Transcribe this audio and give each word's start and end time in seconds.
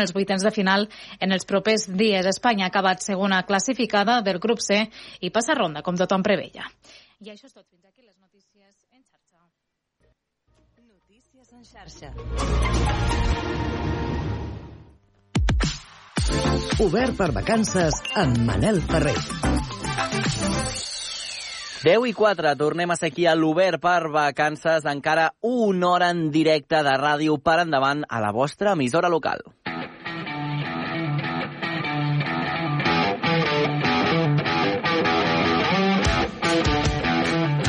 els 0.00 0.14
vuitens 0.14 0.42
de 0.44 0.50
final 0.54 0.88
en 1.20 1.32
els 1.32 1.44
propers 1.48 1.88
dies. 1.88 2.26
Espanya 2.26 2.64
ha 2.66 2.72
acabat 2.72 3.02
segona 3.04 3.42
classificada 3.48 4.22
del 4.22 4.38
grup 4.38 4.60
C 4.64 4.90
i 5.20 5.30
passa 5.30 5.54
ronda, 5.58 5.82
com 5.82 5.96
tothom 5.96 6.22
preveia. 6.22 6.64
I 7.20 7.30
això 7.32 7.46
és 7.46 7.54
tot. 7.54 7.66
Fins 7.66 7.84
aquí 7.84 8.02
les 8.02 8.16
notícies 8.18 8.74
en 8.94 9.02
xarxa. 9.02 9.38
Notícies 10.86 11.52
en 11.52 11.64
xarxa. 11.66 12.08
Obert 16.84 17.16
per 17.18 17.32
vacances 17.34 17.94
amb 18.14 18.38
Manel 18.46 18.78
Ferrer. 18.86 19.16
10 21.78 22.08
i 22.10 22.12
4, 22.12 22.56
tornem 22.58 22.90
a 22.90 22.96
ser 22.98 23.12
aquí 23.12 23.26
a 23.30 23.36
l'Obert 23.38 23.78
per 23.82 24.10
vacances, 24.10 24.82
encara 24.90 25.28
una 25.46 25.92
hora 25.92 26.08
en 26.10 26.24
directe 26.34 26.82
de 26.82 26.94
ràdio 26.98 27.38
per 27.38 27.60
endavant 27.62 28.02
a 28.08 28.18
la 28.22 28.32
vostra 28.34 28.74
emissora 28.74 29.08
local. 29.08 29.46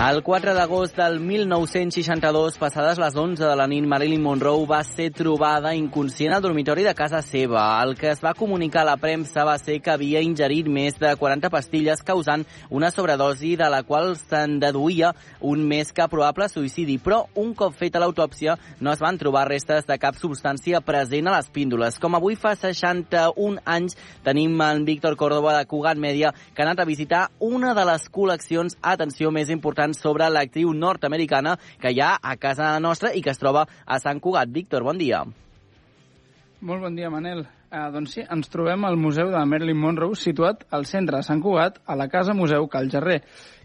El 0.10 0.24
4 0.24 0.56
d'agost 0.56 0.96
del 0.98 1.20
1962, 1.22 2.56
passades 2.58 2.98
les 2.98 3.14
11 3.14 3.44
de 3.46 3.56
la 3.56 3.68
nit, 3.70 3.86
Marilyn 3.86 4.24
Monroe 4.24 4.64
va 4.66 4.80
ser 4.88 5.12
trobada 5.14 5.76
inconscient 5.78 6.34
al 6.34 6.42
dormitori 6.42 6.82
de 6.82 6.96
casa 6.98 7.20
seva. 7.22 7.68
El 7.84 7.94
que 8.00 8.08
es 8.10 8.24
va 8.24 8.32
comunicar 8.34 8.82
a 8.82 8.88
la 8.88 8.96
premsa 8.98 9.44
va 9.46 9.60
ser 9.62 9.76
que 9.86 9.92
havia 9.94 10.24
ingerit 10.26 10.66
més 10.66 10.98
de 10.98 11.12
40 11.14 11.52
pastilles 11.54 12.02
causant 12.02 12.46
una 12.72 12.90
sobredosi 12.90 13.52
de 13.60 13.68
la 13.70 13.84
qual 13.84 14.16
se'n 14.18 14.56
deduïa 14.64 15.12
un 15.46 15.62
més 15.70 15.94
que 15.94 16.08
probable 16.10 16.50
suïcidi. 16.50 16.98
Però 16.98 17.28
un 17.38 17.54
cop 17.54 17.78
feta 17.78 18.02
l'autòpsia 18.02 18.58
no 18.80 18.96
es 18.96 19.06
van 19.06 19.22
trobar 19.22 19.46
restes 19.52 19.86
de 19.86 20.00
cap 20.02 20.18
substància 20.18 20.82
present 20.82 21.30
a 21.30 21.36
les 21.38 21.54
píndoles. 21.54 22.02
Com 22.02 22.18
avui 22.18 22.40
fa 22.40 22.56
61 22.58 23.62
anys 23.78 24.00
tenim 24.26 24.58
en 24.72 24.88
Víctor 24.90 25.20
Córdoba 25.22 25.60
de 25.60 25.70
Cugat 25.70 26.02
Mèdia 26.02 26.34
que 26.56 26.66
ha 26.66 26.70
anat 26.72 26.82
a 26.82 26.90
visitar 26.90 27.28
una 27.38 27.78
de 27.78 27.86
les 27.94 28.10
col·leccions, 28.10 28.80
atenció, 28.82 29.30
més 29.30 29.54
importants 29.54 29.99
sobre 30.00 30.32
l'actriu 30.32 30.74
nord-americana 30.74 31.58
que 31.82 31.92
hi 31.94 32.02
ha 32.02 32.16
a 32.18 32.36
casa 32.40 32.74
nostra 32.80 33.14
i 33.14 33.22
que 33.22 33.34
es 33.36 33.42
troba 33.42 33.68
a 33.86 34.00
Sant 34.00 34.24
Cugat. 34.24 34.50
Víctor, 34.50 34.88
bon 34.88 34.98
dia. 34.98 35.24
Molt 36.60 36.84
bon 36.84 36.96
dia, 36.96 37.12
Manel. 37.12 37.46
Uh, 37.70 37.86
doncs 37.94 38.16
sí, 38.18 38.24
ens 38.26 38.50
trobem 38.50 38.82
al 38.88 38.98
Museu 38.98 39.30
de 39.30 39.44
Marilyn 39.46 39.78
Monroe, 39.78 40.18
situat 40.18 40.64
al 40.74 40.88
centre 40.90 41.20
de 41.20 41.28
Sant 41.28 41.44
Cugat, 41.44 41.78
a 41.86 41.96
la 42.00 42.08
Casa 42.10 42.34
Museu 42.34 42.66
Cal 42.68 42.90
Gerrer. 42.90 43.20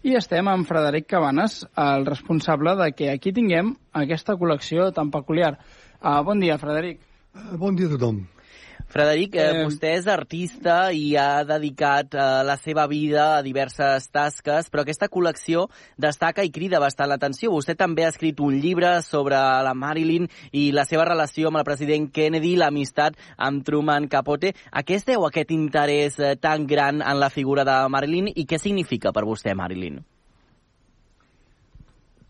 I 0.05 0.13
estem 0.19 0.47
amb 0.51 0.69
Frederic 0.69 1.09
Cabanes, 1.09 1.63
el 1.73 2.05
responsable 2.05 2.75
de 2.83 2.91
que 2.93 3.09
aquí 3.09 3.33
tinguem 3.33 3.73
aquesta 4.05 4.37
col·lecció 4.37 4.91
tan 4.93 5.09
peculiar. 5.11 5.55
Uh, 5.97 6.21
bon 6.27 6.39
dia, 6.39 6.59
Frederic. 6.61 7.01
Uh, 7.33 7.57
bon 7.57 7.75
dia 7.75 7.89
a 7.89 7.95
tothom. 7.97 8.21
Frederic, 8.87 9.35
eh, 9.35 9.45
eh, 9.49 9.63
vostè 9.65 9.95
és 9.97 10.07
artista 10.07 10.75
i 10.93 11.15
ha 11.17 11.43
dedicat 11.43 12.13
eh, 12.15 12.25
la 12.47 12.55
seva 12.61 12.85
vida 12.87 13.25
a 13.37 13.41
diverses 13.43 14.07
tasques, 14.13 14.69
però 14.71 14.85
aquesta 14.85 15.09
col·lecció 15.11 15.65
destaca 15.97 16.45
i 16.45 16.51
crida 16.53 16.79
bastant 16.79 17.09
l'atenció. 17.09 17.51
Vostè 17.51 17.75
també 17.75 18.05
ha 18.05 18.13
escrit 18.13 18.39
un 18.39 18.55
llibre 18.61 19.01
sobre 19.03 19.35
la 19.35 19.73
Marilyn 19.75 20.29
i 20.53 20.69
la 20.71 20.85
seva 20.85 21.05
relació 21.09 21.49
amb 21.49 21.59
el 21.59 21.67
president 21.67 22.09
Kennedy, 22.13 22.55
l'amistat 22.61 23.17
amb 23.37 23.65
Truman 23.65 24.07
Capote. 24.07 24.53
A 24.71 24.85
què 24.85 24.99
es 24.99 25.07
deu 25.07 25.25
aquest 25.27 25.51
interès 25.51 26.19
eh, 26.19 26.35
tan 26.39 26.67
gran 26.69 27.01
en 27.01 27.19
la 27.19 27.29
figura 27.33 27.65
de 27.67 27.79
Marilyn 27.89 28.31
i 28.35 28.45
què 28.45 28.61
significa 28.61 29.11
per 29.11 29.25
vostè 29.25 29.57
Marilyn? 29.57 30.03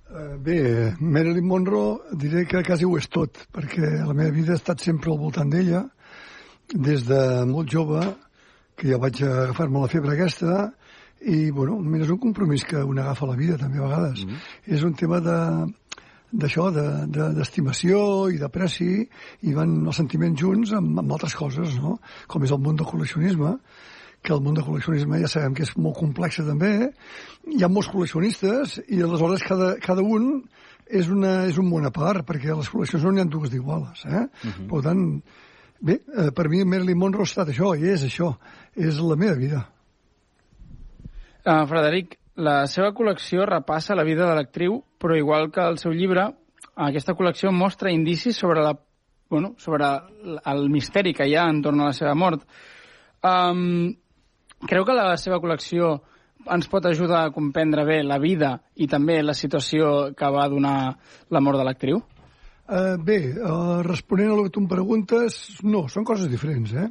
Uh, 0.05 0.37
bé, 0.39 0.93
Marilyn 1.01 1.45
Monroe 1.49 2.15
diré 2.15 2.45
que 2.47 2.61
quasi 2.63 2.85
ho 2.85 2.93
és 2.95 3.09
tot, 3.11 3.41
perquè 3.51 4.05
la 4.05 4.13
meva 4.13 4.31
vida 4.31 4.53
ha 4.53 4.59
estat 4.61 4.79
sempre 4.85 5.11
al 5.11 5.17
voltant 5.19 5.49
d'ella, 5.51 5.81
des 6.73 7.05
de 7.05 7.21
molt 7.49 7.69
jove, 7.71 8.01
que 8.75 8.89
ja 8.91 8.99
vaig 8.99 9.21
agafar-me 9.23 9.81
la 9.81 9.91
febre 9.91 10.13
aquesta, 10.13 10.71
i, 11.21 11.49
bueno, 11.51 11.79
és 11.97 12.11
un 12.11 12.19
compromís 12.21 12.65
que 12.67 12.83
un 12.83 12.99
agafa 12.99 13.25
a 13.25 13.31
la 13.31 13.39
vida, 13.39 13.57
també, 13.57 13.79
a 13.79 13.87
vegades. 13.87 14.25
Mm 14.25 14.29
-hmm. 14.29 14.73
És 14.75 14.83
un 14.83 14.93
tema 14.93 15.19
de 15.19 15.39
d'això, 16.35 16.69
d'estimació 17.07 17.99
de, 18.25 18.29
de, 18.29 18.35
i 18.35 18.39
d'apreci, 18.39 19.09
i 19.41 19.53
van 19.53 19.85
els 19.85 19.95
sentiments 19.95 20.41
junts 20.41 20.73
amb, 20.73 20.99
amb 20.99 21.11
altres 21.11 21.35
coses, 21.35 21.77
no? 21.79 21.99
Com 22.27 22.43
és 22.43 22.51
el 22.51 22.59
món 22.59 22.75
del 22.75 22.87
col·leccionisme, 22.89 23.57
que 24.21 24.33
el 24.33 24.41
món 24.41 24.57
del 24.57 24.65
col·leccionisme 24.65 25.21
ja 25.21 25.27
sabem 25.27 25.53
que 25.53 25.63
és 25.63 25.77
molt 25.77 25.97
complex 25.97 26.41
també, 26.41 26.91
hi 27.47 27.63
ha 27.63 27.71
molts 27.71 27.89
col·leccionistes 27.93 28.79
i 28.89 29.01
aleshores 29.01 29.45
cada, 29.47 29.75
cada 29.79 30.01
un 30.01 30.43
és, 30.85 31.07
una, 31.09 31.45
és 31.49 31.57
un 31.61 31.69
món 31.69 31.85
a 31.85 31.93
part, 31.93 32.25
perquè 32.27 32.53
les 32.53 32.69
col·leccions 32.69 33.05
no 33.05 33.13
n'hi 33.13 33.23
ha 33.23 33.29
dues 33.29 33.53
d'iguales, 33.53 34.05
eh? 34.05 34.25
Uh 34.25 34.49
-huh. 34.49 34.67
Per 34.69 34.81
tant, 34.81 35.21
Bé, 35.79 35.99
eh, 36.17 36.31
per 36.31 36.47
mi 36.49 36.63
Marilyn 36.63 36.97
Monroe 36.97 37.25
ha 37.25 37.29
estat 37.29 37.51
això, 37.51 37.73
i 37.75 37.89
és 37.91 38.05
això, 38.07 38.31
és 38.75 38.99
la 39.03 39.17
meva 39.19 39.35
vida. 39.39 39.65
Uh, 41.45 41.65
Frederic, 41.69 42.15
la 42.41 42.63
seva 42.67 42.93
col·lecció 42.95 43.45
repassa 43.47 43.95
la 43.95 44.05
vida 44.07 44.25
de 44.25 44.37
l'actriu, 44.37 44.79
però 44.99 45.17
igual 45.17 45.51
que 45.51 45.61
el 45.61 45.77
seu 45.77 45.93
llibre, 45.93 46.29
aquesta 46.87 47.13
col·lecció 47.15 47.51
mostra 47.51 47.91
indicis 47.91 48.39
sobre, 48.39 48.63
la, 48.63 48.73
bueno, 49.29 49.53
sobre 49.57 49.91
el 50.51 50.65
misteri 50.69 51.13
que 51.13 51.27
hi 51.27 51.35
ha 51.35 51.45
entorn 51.51 51.83
a 51.83 51.91
la 51.91 51.95
seva 51.95 52.15
mort. 52.15 52.47
Um, 53.23 53.93
creu 54.67 54.87
que 54.87 54.97
la 54.97 55.15
seva 55.21 55.39
col·lecció 55.43 55.99
ens 56.51 56.67
pot 56.69 56.85
ajudar 56.85 57.23
a 57.25 57.31
comprendre 57.33 57.85
bé 57.85 58.01
la 58.03 58.19
vida 58.21 58.57
i 58.75 58.87
també 58.87 59.21
la 59.23 59.33
situació 59.33 60.11
que 60.17 60.29
va 60.31 60.49
donar 60.49 60.77
la 61.29 61.41
mort 61.41 61.61
de 61.61 61.65
l'actriu? 61.65 62.01
Uh, 62.65 62.95
bé, 62.97 63.19
uh, 63.37 63.83
responent 63.85 64.31
a 64.31 64.35
el 64.39 64.47
que 64.47 64.51
tu 64.55 64.61
em 64.63 64.65
preguntes, 64.65 65.35
no, 65.61 65.83
són 65.85 66.05
coses 66.07 66.31
diferents, 66.31 66.71
eh? 66.73 66.87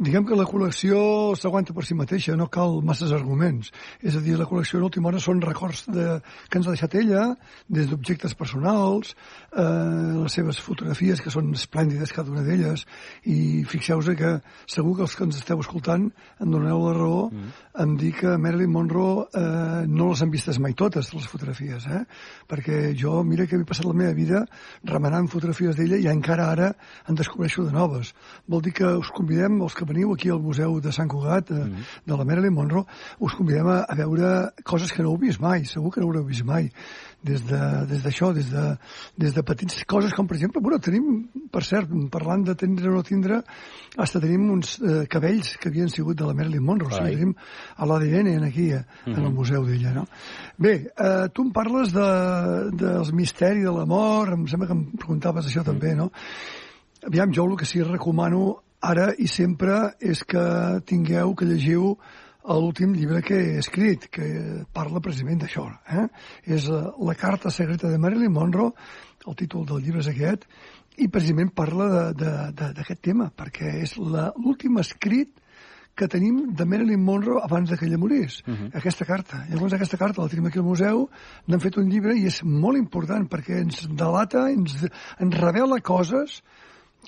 Diguem 0.00 0.24
que 0.24 0.36
la 0.38 0.46
col·lecció 0.48 0.98
s'aguanta 1.36 1.74
per 1.76 1.82
si 1.84 1.92
mateixa, 1.92 2.32
no 2.32 2.46
cal 2.48 2.78
masses 2.80 3.10
arguments. 3.12 3.68
És 4.00 4.14
a 4.16 4.22
dir, 4.24 4.38
la 4.40 4.46
col·lecció 4.48 4.78
en 4.78 4.86
última 4.86 5.10
hora 5.10 5.20
són 5.20 5.42
records 5.44 5.82
de, 5.92 6.06
que 6.48 6.56
ens 6.56 6.68
ha 6.68 6.72
deixat 6.72 6.96
ella, 7.02 7.24
des 7.68 7.90
d'objectes 7.90 8.32
personals, 8.38 9.12
eh, 9.52 9.64
les 10.22 10.36
seves 10.38 10.60
fotografies, 10.64 11.20
que 11.20 11.32
són 11.34 11.50
esplèndides 11.52 12.14
cada 12.16 12.32
una 12.32 12.44
d'elles, 12.46 12.86
i 13.28 13.60
fixeu-vos 13.68 14.08
que 14.16 14.30
segur 14.64 14.94
que 14.96 15.04
els 15.04 15.18
que 15.18 15.26
ens 15.28 15.36
esteu 15.36 15.60
escoltant 15.60 16.08
em 16.40 16.48
donareu 16.48 16.80
la 16.86 16.94
raó 16.96 17.20
mm. 17.28 17.52
em 17.84 17.94
dir 18.00 18.14
que 18.16 18.38
Marilyn 18.40 18.72
Monroe 18.72 19.26
eh, 19.36 19.84
no 19.84 20.08
les 20.14 20.24
han 20.24 20.32
vistes 20.32 20.62
mai 20.64 20.72
totes, 20.72 21.12
les 21.12 21.28
fotografies, 21.28 21.84
eh? 21.92 22.02
perquè 22.48 22.94
jo, 22.96 23.18
mira 23.26 23.44
que 23.44 23.60
he 23.60 23.68
passat 23.68 23.84
la 23.84 23.96
meva 24.00 24.16
vida 24.16 24.46
remenant 24.88 25.28
fotografies 25.28 25.76
d'ella 25.76 26.00
i 26.00 26.08
encara 26.08 26.48
ara 26.54 26.72
en 27.04 27.20
descobreixo 27.20 27.68
de 27.68 27.76
noves. 27.76 28.14
Vol 28.48 28.64
dir 28.64 28.72
que 28.80 28.96
us 28.96 29.12
convidem, 29.12 29.60
els 29.60 29.76
que 29.76 29.89
veniu 29.90 30.14
aquí 30.14 30.30
al 30.32 30.40
Museu 30.42 30.78
de 30.80 30.94
Sant 30.94 31.10
Cugat, 31.10 31.50
eh, 31.50 31.60
mm. 31.66 31.92
de 32.06 32.18
la 32.18 32.26
Marilyn 32.28 32.56
Monroe, 32.56 32.86
us 33.20 33.36
convidem 33.38 33.68
a, 33.68 33.82
a 33.84 33.98
veure 33.98 34.32
coses 34.64 34.94
que 34.94 35.04
no 35.04 35.12
heu 35.12 35.20
vist 35.20 35.42
mai, 35.42 35.66
segur 35.68 35.92
que 35.94 36.02
no 36.02 36.10
haureu 36.10 36.26
vist 36.30 36.46
mai 36.46 36.70
des 37.22 37.42
d'això, 37.44 38.32
de, 38.32 38.40
des, 38.40 38.50
de, 38.50 38.64
des 39.20 39.34
de 39.34 39.42
petits 39.44 39.84
coses 39.84 40.12
com, 40.16 40.26
per 40.26 40.38
exemple, 40.38 40.62
bueno, 40.64 40.78
tenim, 40.80 41.26
per 41.52 41.62
cert, 41.66 41.90
parlant 42.12 42.46
de 42.46 42.54
tindre 42.56 42.88
o 42.88 42.94
no 42.94 43.02
tindre, 43.04 43.42
hasta 44.00 44.22
tenim 44.22 44.46
uns 44.54 44.78
eh, 44.80 45.02
cabells 45.10 45.52
que 45.60 45.68
havien 45.68 45.92
sigut 45.92 46.16
de 46.16 46.28
la 46.28 46.34
Marilyn 46.36 46.64
Monroe, 46.64 46.88
o 46.88 46.96
sigui, 46.96 47.18
tenim 47.18 47.34
a 47.76 47.88
l'ADN 47.88 48.46
aquí, 48.48 48.70
eh, 48.72 48.80
en 49.06 49.18
el 49.18 49.28
mhm. 49.28 49.36
museu 49.36 49.66
d'ella, 49.68 49.92
no? 49.98 50.06
Bé, 50.56 50.74
eh, 50.88 51.28
tu 51.34 51.44
em 51.44 51.52
parles 51.52 51.92
de, 51.92 52.08
dels 52.80 53.12
misteris 53.12 53.68
de 53.68 53.76
l'amor, 53.76 54.32
em 54.38 54.48
sembla 54.48 54.70
que 54.70 54.78
em 54.78 54.86
preguntaves 54.96 55.50
això 55.50 55.66
també, 55.66 55.92
no? 55.98 56.08
Aviam, 57.06 57.32
jo 57.32 57.44
el 57.48 57.56
que 57.56 57.68
sí 57.68 57.84
recomano 57.84 58.60
ara 58.80 59.10
i 59.18 59.28
sempre 59.28 59.94
és 60.00 60.24
que 60.24 60.42
tingueu, 60.88 61.34
que 61.36 61.48
llegiu 61.48 61.94
l'últim 62.50 62.94
llibre 62.96 63.20
que 63.22 63.36
he 63.36 63.58
escrit, 63.60 64.08
que 64.10 64.64
parla 64.72 65.02
precisament 65.04 65.42
d'això. 65.42 65.66
Eh? 65.92 66.06
És 66.56 66.68
uh, 66.72 66.90
La 67.06 67.14
carta 67.14 67.50
secreta 67.50 67.90
de 67.90 67.98
Marilyn 68.00 68.32
Monroe, 68.32 68.72
el 69.28 69.36
títol 69.36 69.66
del 69.68 69.84
llibre 69.84 70.00
és 70.00 70.08
aquest, 70.10 70.46
i 70.98 71.08
precisament 71.08 71.52
parla 71.54 72.10
d'aquest 72.16 73.02
tema, 73.04 73.30
perquè 73.36 73.76
és 73.84 73.94
l'últim 74.00 74.80
escrit 74.80 75.36
que 75.96 76.08
tenim 76.08 76.54
de 76.56 76.64
Marilyn 76.64 77.02
Monroe 77.04 77.42
abans 77.44 77.70
de 77.70 77.76
que 77.76 77.84
ella 77.86 77.98
morís, 77.98 78.40
uh 78.46 78.54
-huh. 78.54 78.70
aquesta 78.74 79.04
carta. 79.04 79.44
Llavors 79.50 79.74
aquesta 79.74 79.98
carta 79.98 80.22
la 80.22 80.28
tenim 80.28 80.46
aquí 80.46 80.58
al 80.58 80.64
museu, 80.64 81.08
n'han 81.46 81.60
fet 81.60 81.76
un 81.76 81.88
llibre 81.90 82.16
i 82.16 82.26
és 82.26 82.42
molt 82.42 82.78
important 82.78 83.28
perquè 83.28 83.60
ens 83.60 83.86
delata, 83.88 84.50
ens, 84.50 84.88
ens 85.18 85.34
revela 85.34 85.80
coses 85.80 86.42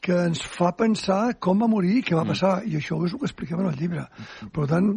que 0.02 0.18
ens 0.26 0.42
fa 0.42 0.72
pensar 0.78 1.36
com 1.42 1.62
va 1.62 1.70
morir 1.70 1.98
i 1.98 2.04
què 2.06 2.16
va 2.18 2.24
mm. 2.24 2.34
passar, 2.34 2.56
mm. 2.60 2.72
i 2.72 2.78
això 2.80 2.98
és 3.06 3.14
el 3.14 3.22
que 3.22 3.28
expliquem 3.30 3.62
en 3.62 3.70
el 3.70 3.78
llibre. 3.78 4.06
Per 4.54 4.66
tant, 4.70 4.90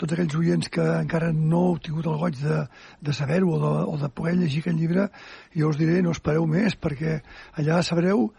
tots 0.00 0.16
aquells 0.16 0.36
oients 0.38 0.70
que 0.72 0.84
encara 1.00 1.30
no 1.36 1.62
heu 1.70 1.78
tingut 1.84 2.08
el 2.08 2.18
goig 2.20 2.40
de, 2.40 2.62
de 3.04 3.14
saber-ho 3.16 3.52
o, 3.56 3.60
de, 3.62 3.72
o 3.92 3.96
de 4.00 4.10
poder 4.16 4.34
llegir 4.40 4.64
aquest 4.64 4.80
llibre, 4.80 5.08
jo 5.56 5.72
us 5.72 5.80
diré, 5.80 6.00
no 6.04 6.14
espereu 6.16 6.48
més, 6.50 6.76
perquè 6.76 7.20
allà 7.60 7.82
sabreu 7.84 8.30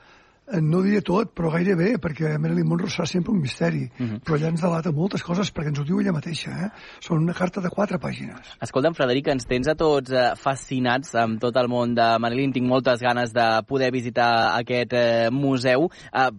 no 0.62 0.82
diré 0.82 1.02
tot, 1.04 1.34
però 1.36 1.52
gairebé, 1.52 1.98
perquè 2.02 2.34
Marilyn 2.40 2.68
Monroe 2.68 2.92
serà 2.92 3.08
sempre 3.10 3.34
un 3.34 3.42
misteri. 3.42 3.84
Uh 3.84 4.04
mhm. 4.04 4.10
-huh. 4.10 4.20
Però 4.24 4.36
allà 4.38 4.48
ens 4.48 4.62
delata 4.62 4.92
moltes 4.92 5.24
coses, 5.24 5.54
perquè 5.54 5.68
ens 5.68 5.80
ho 5.80 5.84
diu 5.84 6.00
ella 6.00 6.12
mateixa. 6.12 6.52
Eh? 6.52 6.70
Són 7.00 7.18
una 7.24 7.34
carta 7.34 7.62
de 7.62 7.70
quatre 7.70 7.98
pàgines. 7.98 8.58
Escolta'm, 8.62 8.94
Frederic, 8.94 9.28
ens 9.28 9.46
tens 9.46 9.68
a 9.68 9.76
tots 9.76 10.12
eh, 10.12 10.36
fascinats 10.36 11.16
amb 11.16 11.40
tot 11.40 11.56
el 11.58 11.68
món 11.68 11.94
de 11.96 12.18
Marilyn. 12.20 12.54
Tinc 12.54 12.68
moltes 12.68 13.02
ganes 13.02 13.34
de 13.34 13.64
poder 13.68 13.92
visitar 13.92 14.58
aquest 14.58 14.94
eh, 14.94 15.30
museu. 15.32 15.90
Eh, 16.14 16.32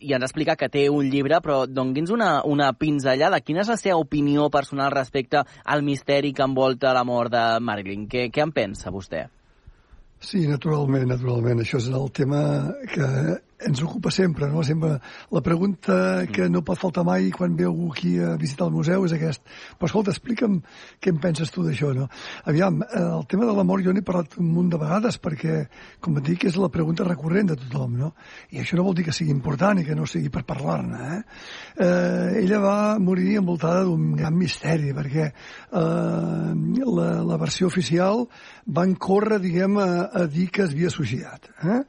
i 0.00 0.12
ens 0.14 0.24
explica 0.24 0.56
que 0.56 0.68
té 0.68 0.88
un 0.90 1.08
llibre, 1.08 1.40
però 1.40 1.66
dongui'ns 1.66 2.10
una, 2.10 2.42
una 2.44 2.72
pinzellada. 2.72 3.40
Quina 3.40 3.60
és 3.60 3.68
la 3.68 3.76
seva 3.76 4.00
opinió 4.02 4.48
personal 4.50 4.90
respecte 4.90 5.44
al 5.64 5.82
misteri 5.82 6.32
que 6.32 6.42
envolta 6.42 6.92
la 6.92 7.04
mort 7.04 7.30
de 7.30 7.60
Marilyn? 7.60 8.08
Què, 8.08 8.28
què 8.34 8.42
en 8.42 8.52
pensa 8.52 8.90
vostè? 8.90 9.28
Sí, 10.22 10.44
naturalment, 10.46 11.08
naturalment. 11.10 11.62
Això 11.64 11.80
és 11.82 11.88
el 11.90 12.10
tema 12.14 12.42
que 12.92 13.06
ens 13.66 13.82
ocupa 13.82 14.10
sempre, 14.10 14.48
no? 14.50 14.62
Sempre 14.64 14.98
la 15.30 15.42
pregunta 15.42 16.26
que 16.32 16.48
no 16.50 16.62
pot 16.66 16.80
faltar 16.80 17.04
mai 17.06 17.30
quan 17.34 17.56
ve 17.56 17.66
algú 17.68 17.90
aquí 17.92 18.16
a 18.18 18.34
visitar 18.40 18.66
el 18.68 18.74
museu 18.74 19.06
és 19.06 19.14
aquest. 19.16 19.42
Però 19.78 19.90
escolta, 19.90 20.14
explica'm 20.14 20.60
què 21.02 21.12
en 21.12 21.20
penses 21.22 21.52
tu 21.52 21.64
d'això, 21.66 21.92
no? 21.96 22.08
Aviam, 22.50 22.82
eh, 22.82 23.02
el 23.02 23.26
tema 23.30 23.46
de 23.48 23.56
l'amor 23.56 23.82
jo 23.84 23.94
n'he 23.94 24.04
parlat 24.06 24.38
un 24.40 24.50
munt 24.52 24.70
de 24.72 24.80
vegades 24.80 25.18
perquè, 25.22 25.66
com 26.00 26.18
et 26.18 26.28
dic, 26.30 26.46
és 26.50 26.58
la 26.60 26.70
pregunta 26.72 27.06
recurrent 27.08 27.52
de 27.52 27.58
tothom, 27.64 27.98
no? 27.98 28.12
I 28.50 28.62
això 28.62 28.78
no 28.78 28.86
vol 28.86 28.96
dir 28.98 29.06
que 29.08 29.16
sigui 29.16 29.34
important 29.34 29.80
i 29.80 29.86
que 29.86 29.96
no 29.98 30.06
sigui 30.06 30.32
per 30.32 30.44
parlar-ne, 30.48 31.02
eh? 31.16 31.20
eh? 31.86 32.42
Ella 32.42 32.62
va 32.62 32.76
morir 33.02 33.36
envoltada 33.40 33.84
d'un 33.86 34.12
gran 34.18 34.36
misteri 34.38 34.92
perquè 34.96 35.28
eh, 35.28 35.82
la, 36.82 37.08
la 37.26 37.38
versió 37.40 37.68
oficial 37.70 38.26
van 38.66 38.94
córrer, 38.94 39.40
diguem, 39.42 39.78
a, 39.82 39.88
a 40.22 40.26
dir 40.30 40.48
que 40.52 40.64
es 40.64 40.74
havia 40.74 40.90
suïcidat. 40.92 41.50
Eh? 41.62 41.80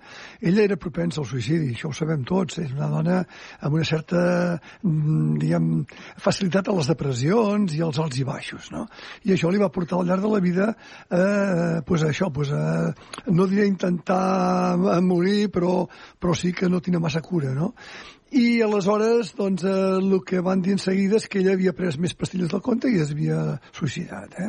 Ella 0.50 0.64
era 0.68 0.80
propensa 0.80 1.22
al 1.22 1.28
suïcidi, 1.30 1.63
això 1.72 1.90
ho 1.90 1.96
sabem 1.96 2.24
tots, 2.28 2.60
és 2.64 2.74
una 2.76 2.90
dona 2.92 3.20
amb 3.62 3.78
una 3.78 3.86
certa, 3.88 4.60
mm, 4.84 5.38
diguem, 5.42 5.70
facilitat 6.18 6.68
a 6.68 6.76
les 6.78 6.90
depressions 6.92 7.76
i 7.78 7.82
als 7.82 8.00
alts 8.04 8.20
i 8.20 8.28
baixos, 8.28 8.72
no? 8.72 8.88
I 9.24 9.34
això 9.34 9.52
li 9.52 9.62
va 9.62 9.72
portar 9.72 10.00
al 10.00 10.08
llarg 10.08 10.22
de 10.22 10.34
la 10.34 10.42
vida, 10.44 10.76
eh, 11.10 11.82
pues 11.86 12.04
això, 12.04 12.32
pues, 12.34 12.50
eh, 12.50 12.94
no 13.28 13.48
diré 13.48 13.68
intentar 13.68 14.78
morir, 15.02 15.50
però, 15.50 15.88
però 16.20 16.36
sí 16.36 16.54
que 16.54 16.70
no 16.70 16.82
tenia 16.82 17.00
massa 17.00 17.22
cura, 17.22 17.54
no? 17.54 17.74
I 18.34 18.64
aleshores, 18.66 19.36
doncs, 19.38 19.62
eh, 19.64 19.72
el 20.00 20.16
que 20.26 20.40
van 20.42 20.62
dir 20.66 20.74
en 20.74 20.80
seguida 20.82 21.20
és 21.20 21.28
que 21.30 21.38
ella 21.44 21.54
havia 21.54 21.74
pres 21.78 22.00
més 22.02 22.16
pastilles 22.18 22.50
del 22.50 22.64
compte 22.66 22.90
i 22.90 22.98
es 23.04 23.12
havia 23.14 23.60
suïcidat. 23.78 24.34
Eh? 24.42 24.48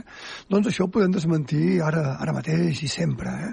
Doncs 0.49 0.71
això 0.71 0.87
ho 0.87 0.93
podem 0.95 1.13
desmentir 1.13 1.83
ara, 1.85 2.15
ara 2.17 2.33
mateix 2.33 2.81
i 2.87 2.89
sempre. 2.89 3.35
Eh? 3.49 3.53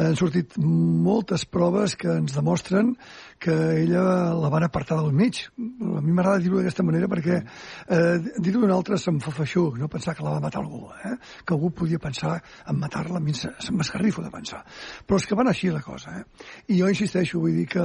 Han 0.00 0.16
sortit 0.16 0.56
moltes 0.56 1.44
proves 1.44 1.96
que 2.00 2.08
ens 2.08 2.32
demostren 2.38 2.94
que 3.38 3.54
ella 3.82 4.02
la 4.34 4.48
van 4.52 4.64
apartar 4.64 4.98
del 5.00 5.12
mig. 5.12 5.42
A 5.56 6.00
mi 6.00 6.12
m'agrada 6.12 6.42
dir-ho 6.42 6.60
d'aquesta 6.60 6.84
manera 6.86 7.08
perquè 7.10 7.38
eh, 7.40 8.16
dir-ho 8.38 8.62
d'un 8.62 8.72
altre 8.74 8.98
se'm 9.00 9.18
fa 9.22 9.32
feixuc, 9.34 9.78
no 9.80 9.90
pensar 9.92 10.14
que 10.16 10.24
la 10.24 10.36
va 10.36 10.44
matar 10.44 10.62
algú, 10.62 10.86
eh? 11.04 11.16
que 11.44 11.54
algú 11.54 11.70
podia 11.70 11.98
pensar 12.02 12.38
en 12.66 12.78
matar-la, 12.80 13.20
esgarrifo 13.20 14.22
de 14.22 14.30
pensar. 14.30 14.62
Però 15.06 15.20
és 15.20 15.26
que 15.26 15.36
va 15.36 15.44
anar 15.44 15.54
així 15.54 15.70
la 15.70 15.82
cosa. 15.84 16.20
Eh? 16.20 16.24
I 16.72 16.80
jo 16.80 16.88
insisteixo, 16.92 17.40
vull 17.40 17.56
dir 17.60 17.66
que 17.70 17.84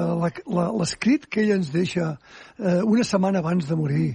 l'escrit 0.79 1.27
que 1.27 1.43
ella 1.43 1.59
ens 1.59 1.71
deixa 1.73 2.13
eh, 2.57 2.81
una 2.81 3.03
setmana 3.03 3.39
abans 3.39 3.67
de 3.67 3.75
morir, 3.75 4.07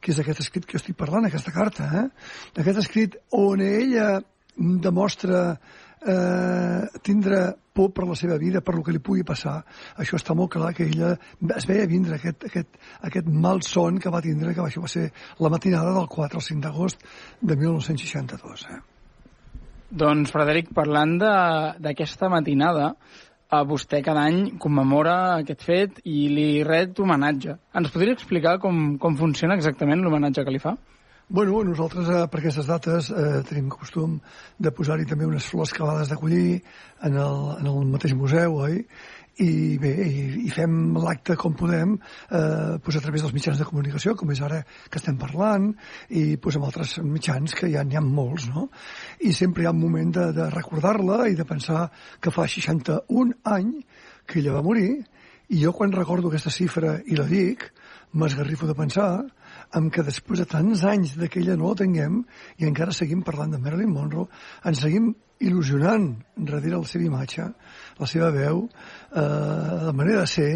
que 0.00 0.12
és 0.12 0.22
aquest 0.22 0.40
escrit 0.46 0.66
que 0.66 0.78
estic 0.78 0.96
parlant, 0.96 1.26
aquesta 1.26 1.52
carta, 1.54 1.88
eh? 2.02 2.08
aquest 2.62 2.84
escrit 2.84 3.18
on 3.34 3.60
ella 3.64 4.18
demostra 4.58 5.58
eh, 6.06 7.00
tindre 7.02 7.40
por 7.78 7.92
per 7.94 8.08
la 8.08 8.16
seva 8.18 8.38
vida, 8.38 8.60
per 8.60 8.74
lo 8.74 8.82
que 8.82 8.92
li 8.94 9.02
pugui 9.02 9.22
passar. 9.26 9.60
Això 10.02 10.18
està 10.18 10.34
molt 10.34 10.50
clar 10.56 10.72
que 10.74 10.88
ella 10.88 11.12
es 11.56 11.66
veia 11.68 11.86
vindre 11.86 12.18
aquest, 12.18 12.48
aquest, 12.50 12.78
aquest 13.06 13.28
mal 13.30 13.62
son 13.62 14.00
que 14.02 14.10
va 14.10 14.22
tindre, 14.24 14.54
que 14.54 14.64
això 14.64 14.82
va 14.82 14.90
ser 14.90 15.08
la 15.38 15.50
matinada 15.54 15.94
del 15.94 16.08
4 16.10 16.40
al 16.40 16.46
5 16.48 16.64
d'agost 16.66 17.06
de 17.40 17.56
1962. 17.56 18.66
Eh? 18.74 18.80
Doncs, 19.88 20.34
Frederic, 20.34 20.74
parlant 20.74 21.16
d'aquesta 21.22 22.28
matinada, 22.28 22.92
a 23.48 23.62
vostè 23.64 24.02
cada 24.04 24.26
any 24.28 24.58
commemora 24.60 25.14
aquest 25.38 25.62
fet 25.64 26.02
i 26.04 26.26
li 26.28 26.48
ret 26.66 26.98
homenatge. 27.00 27.54
Ens 27.80 27.94
podria 27.94 28.12
explicar 28.12 28.58
com, 28.60 28.98
com 29.00 29.16
funciona 29.16 29.56
exactament 29.56 30.02
l'homenatge 30.04 30.44
que 30.44 30.52
li 30.52 30.60
fa? 30.60 30.74
Bueno, 31.30 31.60
nosaltres 31.60 32.08
eh, 32.08 32.22
per 32.32 32.38
aquestes 32.40 32.64
dates 32.64 33.10
eh, 33.12 33.42
tenim 33.44 33.66
costum 33.68 34.14
de 34.56 34.70
posar-hi 34.72 35.04
també 35.04 35.26
unes 35.28 35.44
flors 35.44 35.74
calades 35.76 36.08
d'acollir 36.08 36.54
en, 37.04 37.18
el, 37.20 37.42
en 37.58 37.68
el 37.68 37.82
mateix 37.92 38.14
museu, 38.16 38.54
oi? 38.64 38.78
I 39.44 39.50
bé, 39.76 39.90
i, 40.06 40.22
i 40.48 40.54
fem 40.56 40.96
l'acte 40.96 41.36
com 41.36 41.52
podem, 41.52 41.98
eh, 42.32 42.78
pues 42.80 42.96
a 42.96 43.04
través 43.04 43.26
dels 43.26 43.36
mitjans 43.36 43.60
de 43.60 43.68
comunicació, 43.68 44.16
com 44.16 44.32
és 44.32 44.40
ara 44.40 44.62
que 44.88 44.96
estem 45.02 45.20
parlant, 45.20 45.68
i 46.08 46.38
pues 46.40 46.56
amb 46.56 46.70
altres 46.70 46.96
mitjans 47.04 47.52
que 47.60 47.68
ja 47.76 47.84
n'hi 47.84 48.00
ha 48.00 48.04
molts, 48.06 48.48
no? 48.48 48.70
I 49.20 49.36
sempre 49.36 49.66
hi 49.66 49.68
ha 49.68 49.76
un 49.76 49.84
moment 49.84 50.16
de, 50.16 50.30
de 50.32 50.48
recordar-la 50.56 51.26
i 51.28 51.36
de 51.36 51.44
pensar 51.44 51.90
que 52.24 52.32
fa 52.32 52.48
61 52.48 53.36
any 53.52 53.74
que 54.24 54.40
ella 54.40 54.56
va 54.56 54.64
morir, 54.64 54.94
i 55.52 55.60
jo 55.60 55.76
quan 55.76 55.92
recordo 55.92 56.32
aquesta 56.32 56.56
xifra 56.56 57.02
i 57.04 57.20
la 57.20 57.28
dic, 57.28 57.68
m'esgarrifo 58.16 58.64
de 58.64 58.80
pensar 58.80 59.12
amb 59.76 59.92
que 59.92 60.04
després 60.04 60.40
de 60.40 60.46
tants 60.48 60.84
anys 60.88 61.14
de 61.20 61.28
que 61.28 61.40
ella 61.42 61.56
no 61.60 61.72
la 61.72 61.80
tinguem 61.82 62.22
i 62.58 62.68
encara 62.68 62.94
seguim 62.96 63.22
parlant 63.26 63.52
de 63.52 63.60
Marilyn 63.62 63.92
Monroe, 63.92 64.28
ens 64.64 64.80
seguim 64.84 65.12
il·lusionant 65.44 66.08
darrere 66.34 66.80
la 66.80 66.88
seva 66.88 67.06
imatge, 67.06 67.44
la 67.98 68.08
seva 68.10 68.30
veu, 68.34 68.64
eh, 69.12 69.20
la 69.88 69.94
manera 69.94 70.24
de 70.24 70.32
ser, 70.32 70.50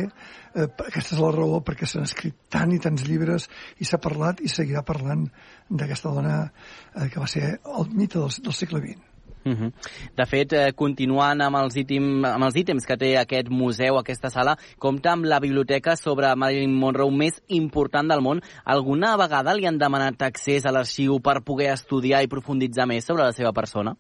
eh, 0.55 0.67
aquesta 0.89 1.15
és 1.15 1.23
la 1.23 1.31
raó 1.37 1.61
perquè 1.63 1.87
s'han 1.87 2.09
escrit 2.09 2.41
tant 2.51 2.73
i 2.73 2.81
tants 2.83 3.07
llibres 3.07 3.49
i 3.79 3.87
s'ha 3.87 4.03
parlat 4.03 4.43
i 4.43 4.51
seguirà 4.51 4.83
parlant 4.83 5.29
d'aquesta 5.71 6.11
dona 6.11 6.37
eh, 6.49 7.09
que 7.09 7.21
va 7.21 7.31
ser 7.31 7.59
el 7.63 7.91
mite 7.93 8.19
del, 8.19 8.43
del 8.43 8.59
segle 8.59 8.83
XX. 8.83 9.12
Uh 9.45 9.53
-huh. 9.53 9.73
De 10.17 10.27
fet, 10.27 10.53
eh, 10.53 10.73
continuant 10.73 11.41
amb 11.41 11.57
els, 11.57 11.77
ítem, 11.77 12.25
amb 12.25 12.45
els 12.45 12.57
ítems 12.57 12.87
que 12.87 12.97
té 12.97 13.17
aquest 13.19 13.49
museu, 13.49 13.99
aquesta 13.99 14.31
sala, 14.31 14.57
compta 14.79 15.13
amb 15.13 15.25
la 15.25 15.41
biblioteca 15.41 15.97
sobre 15.97 16.35
Marilyn 16.37 16.75
Monroe 16.75 17.11
més 17.11 17.43
important 17.49 18.09
del 18.09 18.21
món. 18.21 18.41
Alguna 18.65 19.17
vegada 19.17 19.55
li 19.55 19.67
han 19.67 19.79
demanat 19.79 20.23
accés 20.23 20.65
a 20.65 20.73
l'arxiu 20.73 21.21
per 21.21 21.43
poder 21.43 21.73
estudiar 21.73 22.23
i 22.23 22.29
profunditzar 22.29 22.87
més 22.87 23.05
sobre 23.05 23.25
la 23.25 23.33
seva 23.33 23.53
persona? 23.53 23.97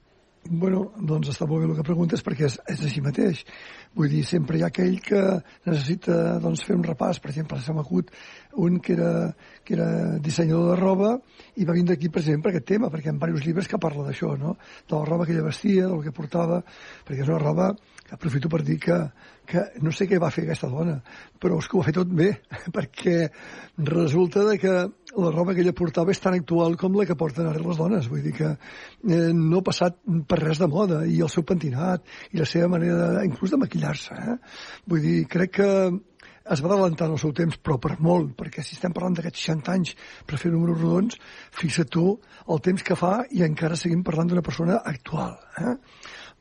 Bueno, 0.50 0.89
doncs 0.99 1.29
està 1.31 1.47
molt 1.47 1.62
bé 1.62 1.69
el 1.71 1.77
que 1.79 1.85
preguntes 1.87 2.23
perquè 2.27 2.49
és, 2.49 2.56
és 2.67 2.81
així 2.83 3.00
mateix. 3.00 3.45
Vull 3.95 4.11
dir, 4.11 4.25
sempre 4.27 4.59
hi 4.59 4.65
ha 4.65 4.71
aquell 4.73 4.97
que 5.05 5.21
necessita 5.69 6.17
doncs, 6.43 6.65
fer 6.67 6.75
un 6.75 6.83
repàs. 6.83 7.21
Per 7.23 7.31
exemple, 7.31 7.61
s'ha 7.62 7.75
m'acut 7.77 8.11
un 8.54 8.78
que 8.81 8.93
era, 8.94 9.34
que 9.64 9.75
era 9.75 10.19
dissenyador 10.19 10.75
de 10.75 10.81
roba 10.81 11.12
i 11.56 11.66
va 11.69 11.76
vindre 11.76 11.96
aquí 11.96 12.10
precisament 12.12 12.43
per 12.44 12.52
aquest 12.52 12.69
tema, 12.72 12.90
perquè 12.93 13.10
hi 13.10 13.12
ha 13.12 13.19
diversos 13.19 13.46
llibres 13.46 13.69
que 13.69 13.81
parla 13.81 14.06
d'això, 14.06 14.34
no? 14.38 14.56
de 14.88 14.94
la 14.96 15.04
roba 15.08 15.26
que 15.26 15.32
ella 15.32 15.46
vestia, 15.49 15.88
del 15.88 16.02
que 16.04 16.14
portava, 16.14 16.62
perquè 17.06 17.25
és 17.25 17.31
una 17.32 17.43
roba 17.43 17.72
que 18.06 18.14
aprofito 18.16 18.49
per 18.52 18.62
dir 18.62 18.78
que, 18.81 18.99
que 19.49 19.62
no 19.82 19.93
sé 19.93 20.06
què 20.08 20.20
va 20.20 20.31
fer 20.31 20.44
aquesta 20.46 20.70
dona, 20.72 20.99
però 21.40 21.58
és 21.60 21.69
que 21.69 21.76
ho 21.76 21.82
va 21.82 21.88
fer 21.88 21.96
tot 21.96 22.10
bé, 22.12 22.31
perquè 22.76 23.16
resulta 23.78 24.44
de 24.49 24.58
que 24.60 24.75
la 25.12 25.31
roba 25.32 25.54
que 25.54 25.60
ella 25.64 25.75
portava 25.76 26.12
és 26.12 26.21
tan 26.21 26.37
actual 26.37 26.76
com 26.80 26.97
la 26.97 27.06
que 27.09 27.16
porten 27.18 27.49
ara 27.49 27.61
les 27.61 27.80
dones, 27.80 28.09
vull 28.09 28.23
dir 28.25 28.32
que 28.37 28.52
eh, 28.52 29.32
no 29.37 29.61
ha 29.61 29.66
passat 29.66 29.99
per 30.28 30.40
res 30.40 30.62
de 30.62 30.68
moda, 30.73 31.02
i 31.04 31.21
el 31.21 31.32
seu 31.32 31.44
pentinat, 31.49 32.06
i 32.32 32.40
la 32.40 32.49
seva 32.49 32.71
manera, 32.73 33.11
de, 33.16 33.26
inclús 33.28 33.52
de 33.52 33.61
maquillar-se, 33.61 34.16
eh? 34.16 34.38
vull 34.88 35.04
dir, 35.04 35.18
crec 35.32 35.56
que 35.61 35.71
es 36.52 36.62
va 36.62 36.73
adelantar 36.75 37.09
en 37.09 37.16
el 37.16 37.21
seu 37.23 37.32
temps, 37.37 37.59
però 37.59 37.78
per 37.80 37.97
molt, 38.04 38.35
perquè 38.38 38.64
si 38.64 38.76
estem 38.76 38.94
parlant 38.97 39.16
d'aquests 39.18 39.47
60 39.49 39.73
anys 39.73 39.94
per 40.28 40.40
fer 40.40 40.52
números 40.52 40.80
rodons, 40.80 41.18
fixa't 41.59 41.90
tu 41.92 42.06
el 42.49 42.62
temps 42.64 42.85
que 42.87 42.99
fa 42.99 43.14
i 43.30 43.44
encara 43.47 43.78
seguim 43.78 44.04
parlant 44.06 44.32
d'una 44.32 44.44
persona 44.44 44.80
actual. 44.92 45.37
Eh? 45.62 45.76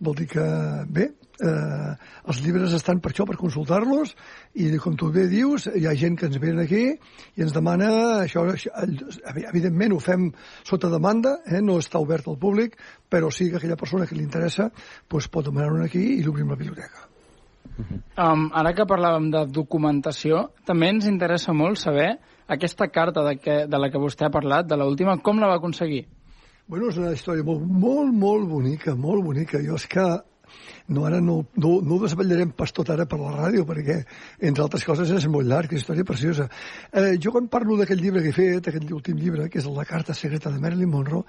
Vol 0.01 0.15
dir 0.17 0.27
que, 0.31 0.45
bé, 0.89 1.11
eh, 1.45 1.91
els 2.31 2.39
llibres 2.41 2.73
estan 2.73 2.99
per 3.03 3.11
això, 3.11 3.27
per 3.29 3.37
consultar-los, 3.37 4.15
i 4.57 4.71
com 4.81 4.97
tu 4.97 5.11
bé 5.13 5.27
dius, 5.29 5.67
hi 5.77 5.85
ha 5.85 5.93
gent 5.97 6.17
que 6.17 6.29
ens 6.29 6.41
ve 6.41 6.55
aquí 6.63 6.83
i 6.89 7.45
ens 7.45 7.53
demana, 7.53 7.91
això, 8.25 8.47
això 8.55 8.73
evidentment 9.51 9.93
ho 9.93 10.01
fem 10.01 10.31
sota 10.67 10.89
demanda, 10.89 11.37
eh, 11.45 11.61
no 11.61 11.77
està 11.77 12.01
obert 12.01 12.27
al 12.27 12.41
públic, 12.41 12.77
però 13.09 13.29
sí 13.29 13.51
que 13.51 13.61
aquella 13.61 13.79
persona 13.79 14.09
que 14.09 14.17
li 14.17 14.25
interessa 14.25 14.71
doncs 15.07 15.29
pot 15.29 15.45
demanar-ho 15.45 15.85
aquí 15.85 16.03
i 16.17 16.21
l'obrim 16.25 16.49
la 16.49 16.59
biblioteca. 16.59 17.10
Um, 17.81 18.47
ara 18.57 18.73
que 18.77 18.87
parlàvem 18.89 19.29
de 19.33 19.45
documentació, 19.53 20.47
també 20.67 20.91
ens 20.93 21.07
interessa 21.09 21.53
molt 21.53 21.79
saber 21.81 22.13
aquesta 22.51 22.87
carta 22.91 23.23
de, 23.25 23.37
que, 23.39 23.61
de 23.67 23.79
la 23.79 23.89
que 23.91 24.01
vostè 24.01 24.27
ha 24.27 24.33
parlat, 24.33 24.67
de 24.67 24.77
l'última, 24.79 25.17
com 25.23 25.39
la 25.39 25.49
va 25.51 25.59
aconseguir? 25.61 26.05
Bueno, 26.67 26.89
és 26.91 26.99
una 26.99 27.13
història 27.15 27.43
molt, 27.43 27.63
molt, 27.65 28.13
molt 28.15 28.47
bonica, 28.47 28.95
molt 28.95 29.25
bonica. 29.25 29.59
Jo 29.63 29.79
és 29.79 29.87
que 29.91 30.05
no, 30.87 31.05
ara 31.05 31.21
no, 31.21 31.37
no, 31.55 31.71
no 31.85 31.95
ho 31.95 31.99
desvetllarem 32.01 32.53
pas 32.57 32.73
tot 32.75 32.89
ara 32.93 33.05
per 33.09 33.19
la 33.21 33.33
ràdio, 33.35 33.65
perquè, 33.67 34.01
entre 34.49 34.65
altres 34.65 34.85
coses, 34.87 35.11
és 35.11 35.27
molt 35.31 35.47
llarg, 35.49 35.73
és 35.73 35.83
història 35.83 36.07
preciosa. 36.07 36.47
Eh, 36.91 37.17
jo 37.21 37.33
quan 37.35 37.49
parlo 37.51 37.77
d'aquest 37.79 38.01
llibre 38.01 38.23
que 38.23 38.31
he 38.33 38.37
fet, 38.37 38.69
aquest 38.71 38.91
últim 38.91 39.19
llibre, 39.21 39.49
que 39.49 39.61
és 39.61 39.69
La 39.71 39.85
carta 39.87 40.13
secreta 40.17 40.51
de 40.51 40.59
Marilyn 40.61 40.91
Monroe, 40.91 41.23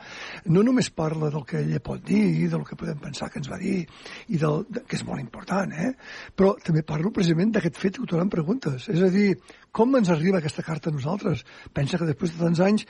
no 0.52 0.64
només 0.66 0.90
parla 0.90 1.30
del 1.30 1.44
que 1.48 1.60
ella 1.62 1.80
pot 1.84 2.02
dir, 2.04 2.48
del 2.50 2.64
que 2.68 2.76
podem 2.78 2.98
pensar 3.02 3.30
que 3.30 3.40
ens 3.40 3.50
va 3.50 3.58
dir, 3.60 3.86
i 4.28 4.40
del, 4.40 4.66
de, 4.68 4.84
que 4.86 4.98
és 4.98 5.06
molt 5.06 5.22
important, 5.22 5.72
eh? 5.72 5.92
però 6.36 6.54
també 6.64 6.82
parlo 6.86 7.12
precisament 7.14 7.54
d'aquest 7.54 7.80
fet 7.80 8.00
que 8.02 8.20
em 8.20 8.30
preguntes. 8.32 8.88
És 8.92 9.02
a 9.02 9.10
dir, 9.12 9.32
com 9.72 9.96
ens 9.96 10.10
arriba 10.12 10.38
aquesta 10.42 10.64
carta 10.66 10.90
a 10.90 10.94
nosaltres? 10.94 11.44
Pensa 11.72 11.98
que 11.98 12.08
després 12.08 12.34
de 12.34 12.42
tants 12.44 12.60
anys 12.60 12.86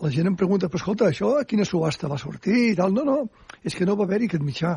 la 0.00 0.10
gent 0.12 0.30
em 0.30 0.36
pregunta, 0.36 0.68
però 0.68 0.80
escolta, 0.80 1.08
això 1.10 1.34
a 1.38 1.46
quina 1.48 1.66
subhasta 1.68 2.08
va 2.08 2.18
sortir 2.20 2.70
i 2.70 2.76
tal? 2.78 2.94
No, 2.96 3.04
no, 3.04 3.16
és 3.64 3.76
que 3.76 3.86
no 3.88 3.96
va 3.98 4.06
haver-hi 4.08 4.30
aquest 4.30 4.44
mitjà. 4.44 4.76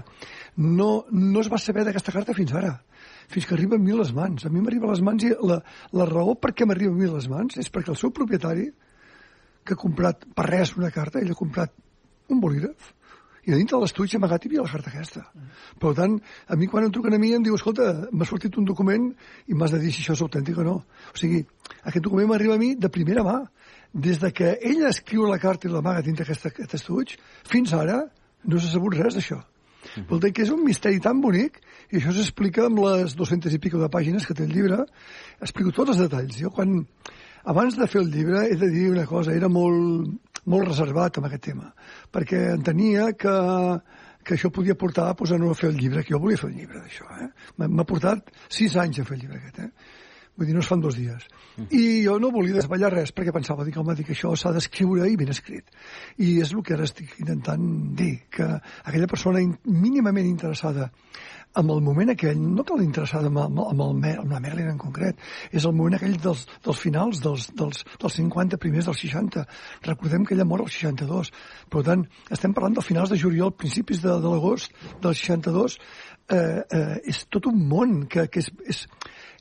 No, 0.57 0.89
no 1.11 1.43
es 1.43 1.51
va 1.51 1.61
saber 1.61 1.85
d'aquesta 1.87 2.15
carta 2.15 2.35
fins 2.37 2.51
ara 2.59 2.77
fins 3.33 3.45
que 3.47 3.53
arriba 3.55 3.77
a 3.77 3.79
mi 3.79 3.93
les 3.95 4.13
mans. 4.13 4.45
A 4.45 4.49
mi 4.49 4.61
m'arriba 4.61 4.89
a 4.89 4.93
les 4.93 5.03
mans 5.05 5.23
i 5.25 5.31
la, 5.49 5.59
la 5.97 6.07
raó 6.09 6.35
per 6.39 6.53
què 6.53 6.67
m'arriba 6.67 6.93
a 6.93 6.97
mi 6.97 7.09
les 7.09 7.29
mans 7.31 7.57
és 7.61 7.71
perquè 7.73 7.93
el 7.93 7.99
seu 7.99 8.11
propietari, 8.15 8.67
que 9.63 9.77
ha 9.77 9.79
comprat 9.79 10.27
per 10.35 10.49
res 10.49 10.75
una 10.77 10.91
carta, 10.91 11.21
ell 11.21 11.31
ha 11.31 11.39
comprat 11.39 11.71
un 12.33 12.41
bolígraf, 12.43 12.91
i 13.43 13.51
a 13.51 13.57
dintre 13.59 13.75
de 13.75 13.83
l'estudi 13.83 14.15
amagat 14.15 14.45
hi 14.45 14.49
havia 14.49 14.63
la 14.63 14.71
carta 14.71 14.91
aquesta. 14.91 15.23
Per 15.79 15.91
tant, 15.97 16.13
a 16.47 16.55
mi 16.59 16.67
quan 16.71 16.85
em 16.87 16.93
truquen 16.95 17.15
a 17.15 17.19
mi 17.19 17.33
em 17.35 17.43
diu, 17.43 17.57
escolta, 17.59 17.89
m'ha 18.11 18.27
sortit 18.27 18.55
un 18.59 18.67
document 18.67 19.09
i 19.51 19.57
m'has 19.57 19.73
de 19.75 19.81
dir 19.81 19.91
si 19.91 20.03
això 20.03 20.15
és 20.15 20.23
autèntic 20.23 20.61
o 20.63 20.67
no. 20.67 20.75
O 21.11 21.19
sigui, 21.19 21.41
aquest 21.81 22.05
document 22.05 22.29
m'arriba 22.31 22.55
a 22.55 22.61
mi 22.61 22.73
de 22.79 22.91
primera 22.91 23.25
mà. 23.27 23.41
Des 23.93 24.19
de 24.19 24.31
que 24.33 24.57
ell 24.61 24.85
escriu 24.89 25.27
la 25.29 25.39
carta 25.39 25.67
i 25.67 25.71
l'amaga 25.71 26.01
dintre 26.01 26.25
d'aquest 26.25 26.73
estuig, 26.79 27.17
fins 27.45 27.73
ara 27.73 28.03
no 28.43 28.59
s'ha 28.59 28.73
sabut 28.73 28.97
res 28.97 29.15
d'això. 29.15 29.43
-huh. 29.83 30.05
Vol 30.09 30.21
dir 30.23 30.31
que 30.33 30.43
és 30.45 30.51
un 30.53 30.63
misteri 30.65 31.01
tan 31.03 31.21
bonic 31.21 31.59
i 31.91 31.99
això 31.99 32.13
s'explica 32.15 32.67
amb 32.67 32.81
les 32.83 33.15
200 33.19 33.53
i 33.53 33.59
pico 33.61 33.81
de 33.81 33.89
pàgines 33.91 34.25
que 34.27 34.35
té 34.37 34.45
el 34.47 34.53
llibre. 34.53 34.83
Explico 35.41 35.73
tots 35.75 35.93
els 35.93 36.03
detalls. 36.05 36.37
Jo 36.39 36.51
quan, 36.53 36.81
abans 37.43 37.77
de 37.77 37.87
fer 37.87 38.01
el 38.03 38.11
llibre, 38.13 38.45
he 38.49 38.57
de 38.59 38.69
dir 38.73 38.89
una 38.91 39.05
cosa, 39.09 39.35
era 39.35 39.49
molt, 39.51 40.13
molt 40.45 40.69
reservat 40.69 41.19
amb 41.19 41.29
aquest 41.29 41.47
tema, 41.49 41.73
perquè 42.11 42.45
entenia 42.53 43.11
que, 43.19 43.35
que 44.23 44.37
això 44.37 44.51
podia 44.53 44.77
portar 44.79 45.09
a 45.09 45.17
posar-nos 45.19 45.53
a 45.53 45.59
fer 45.59 45.71
el 45.71 45.79
llibre, 45.79 46.03
que 46.03 46.15
jo 46.15 46.21
volia 46.23 46.39
fer 46.39 46.51
el 46.51 46.57
llibre 46.61 46.81
d'això. 46.81 47.09
Eh? 47.23 47.29
M'ha 47.63 47.87
portat 47.89 48.33
sis 48.49 48.77
anys 48.79 49.01
a 49.01 49.07
fer 49.07 49.19
el 49.19 49.25
llibre 49.25 49.41
aquest. 49.41 49.61
Eh? 49.67 50.01
Vull 50.33 50.49
dir, 50.49 50.55
no 50.55 50.63
es 50.63 50.69
fan 50.69 50.81
dos 50.81 50.95
dies. 50.97 51.27
I 51.69 52.01
jo 52.07 52.15
no 52.21 52.31
volia 52.33 52.55
desballar 52.57 52.89
res 52.93 53.11
perquè 53.13 53.33
pensava, 53.35 53.65
dic, 53.67 53.75
home, 53.77 53.93
dic, 53.99 54.09
això 54.15 54.31
s'ha 54.39 54.53
d'escriure 54.55 55.05
i 55.09 55.17
ben 55.19 55.29
escrit. 55.29 55.69
I 56.17 56.39
és 56.41 56.55
el 56.55 56.63
que 56.65 56.73
ara 56.73 56.87
estic 56.89 57.13
intentant 57.21 57.67
dir, 57.99 58.15
que 58.33 58.47
aquella 58.57 59.09
persona 59.11 59.43
mínimament 59.69 60.25
interessada 60.25 60.89
amb 61.61 61.69
el 61.69 61.81
moment 61.85 62.09
aquell, 62.13 62.39
no 62.41 62.65
cal 62.65 62.81
interessada 62.81 63.29
amb, 63.29 63.39
amb, 63.43 63.59
amb, 63.61 63.83
el, 63.85 64.15
amb 64.23 64.33
la 64.33 64.41
Merlin 64.41 64.71
en 64.71 64.79
concret, 64.81 65.19
és 65.53 65.67
el 65.69 65.75
moment 65.77 65.97
aquell 65.99 66.15
dels, 66.21 66.47
dels 66.65 66.81
finals, 66.81 67.21
dels, 67.21 67.51
dels, 67.59 67.83
dels 68.01 68.17
50 68.17 68.57
primers 68.61 68.89
dels 68.89 69.03
60. 69.05 69.45
Recordem 69.85 70.25
que 70.25 70.33
ella 70.33 70.47
mor 70.49 70.63
al 70.65 70.71
62. 70.73 71.29
Per 71.69 71.85
tant, 71.85 72.07
estem 72.33 72.57
parlant 72.57 72.79
dels 72.79 72.89
finals 72.89 73.13
de 73.13 73.19
juliol, 73.21 73.53
principis 73.53 74.01
de, 74.01 74.17
de 74.23 74.33
l'agost 74.33 74.73
del 75.03 75.13
62. 75.13 75.77
Eh, 76.33 76.39
eh, 76.39 76.97
és 77.13 77.25
tot 77.29 77.51
un 77.51 77.61
món 77.69 78.05
que, 78.09 78.25
que 78.33 78.41
és, 78.41 78.49
és, 78.73 78.85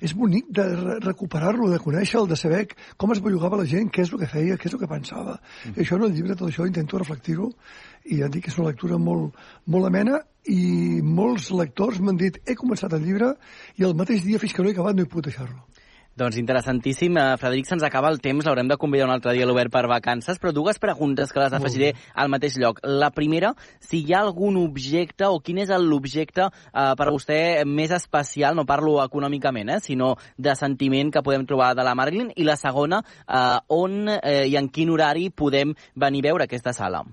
és 0.02 0.14
bonic 0.18 0.50
de 0.50 0.64
recuperar-lo, 1.04 1.68
de 1.71 1.78
conèixer-lo, 1.82 2.26
de 2.30 2.38
saber 2.38 2.64
com 2.99 3.14
es 3.14 3.23
bellugava 3.23 3.61
la 3.61 3.68
gent, 3.71 3.90
què 3.92 4.02
és 4.02 4.12
el 4.12 4.23
que 4.23 4.30
feia, 4.30 4.59
què 4.59 4.68
és 4.68 4.75
el 4.75 4.82
que 4.82 4.90
pensava. 4.90 5.38
Mm. 5.38 5.76
I 5.76 5.85
això 5.85 5.99
en 5.99 6.06
el 6.09 6.14
llibre, 6.16 6.37
tot 6.38 6.50
això, 6.50 6.66
intento 6.66 7.00
reflectir-ho 7.00 7.52
i 8.11 8.18
ja 8.18 8.30
dic 8.32 8.47
que 8.47 8.52
és 8.52 8.59
una 8.59 8.73
lectura 8.73 8.99
molt, 8.99 9.38
molt 9.71 9.87
amena 9.88 10.18
i 10.50 10.99
molts 11.06 11.52
lectors 11.54 12.00
m'han 12.02 12.18
dit 12.18 12.40
he 12.42 12.59
començat 12.59 12.97
el 12.97 13.04
llibre 13.06 13.30
i 13.78 13.87
el 13.87 13.94
mateix 13.99 14.25
dia 14.26 14.42
fins 14.42 14.56
que 14.56 14.64
no 14.64 14.73
he 14.73 14.75
acabat 14.75 14.99
no 14.99 15.06
he 15.06 15.11
pogut 15.11 15.30
deixar-lo. 15.30 15.62
Doncs 16.12 16.37
interessantíssim. 16.37 17.16
Uh, 17.16 17.37
Frederic, 17.40 17.66
se'ns 17.71 17.85
acaba 17.87 18.11
el 18.12 18.21
temps, 18.21 18.45
l'haurem 18.45 18.69
de 18.69 18.76
convidar 18.76 19.07
un 19.07 19.14
altre 19.14 19.33
dia 19.33 19.47
a 19.47 19.49
l'Obert 19.49 19.73
per 19.73 19.87
vacances, 19.88 20.37
però 20.40 20.52
dues 20.52 20.81
preguntes 20.83 21.33
que 21.33 21.40
les 21.40 21.54
afegiré 21.57 21.92
al 22.12 22.28
mateix 22.33 22.59
lloc. 22.61 22.83
La 22.85 23.09
primera, 23.16 23.54
si 23.81 24.02
hi 24.02 24.12
ha 24.12 24.21
algun 24.21 24.59
objecte 24.61 25.31
o 25.31 25.40
quin 25.40 25.62
és 25.64 25.73
l'objecte 25.73 26.50
uh, 26.50 26.92
per 26.99 27.09
a 27.09 27.14
vostè 27.14 27.38
més 27.64 27.95
especial, 27.97 28.59
no 28.59 28.66
parlo 28.69 28.99
econòmicament, 29.04 29.73
eh, 29.73 29.81
sinó 29.81 30.12
de 30.37 30.52
sentiment 30.59 31.14
que 31.14 31.25
podem 31.25 31.49
trobar 31.49 31.73
de 31.78 31.87
la 31.87 31.97
Marilyn, 31.97 32.28
i 32.37 32.45
la 32.45 32.59
segona, 32.61 33.00
uh, 33.25 33.64
on 33.73 34.04
uh, 34.12 34.21
i 34.45 34.61
en 34.61 34.69
quin 34.69 34.92
horari 34.92 35.31
podem 35.33 35.73
venir 35.97 36.26
a 36.26 36.31
veure 36.31 36.50
aquesta 36.50 36.76
sala? 36.76 37.07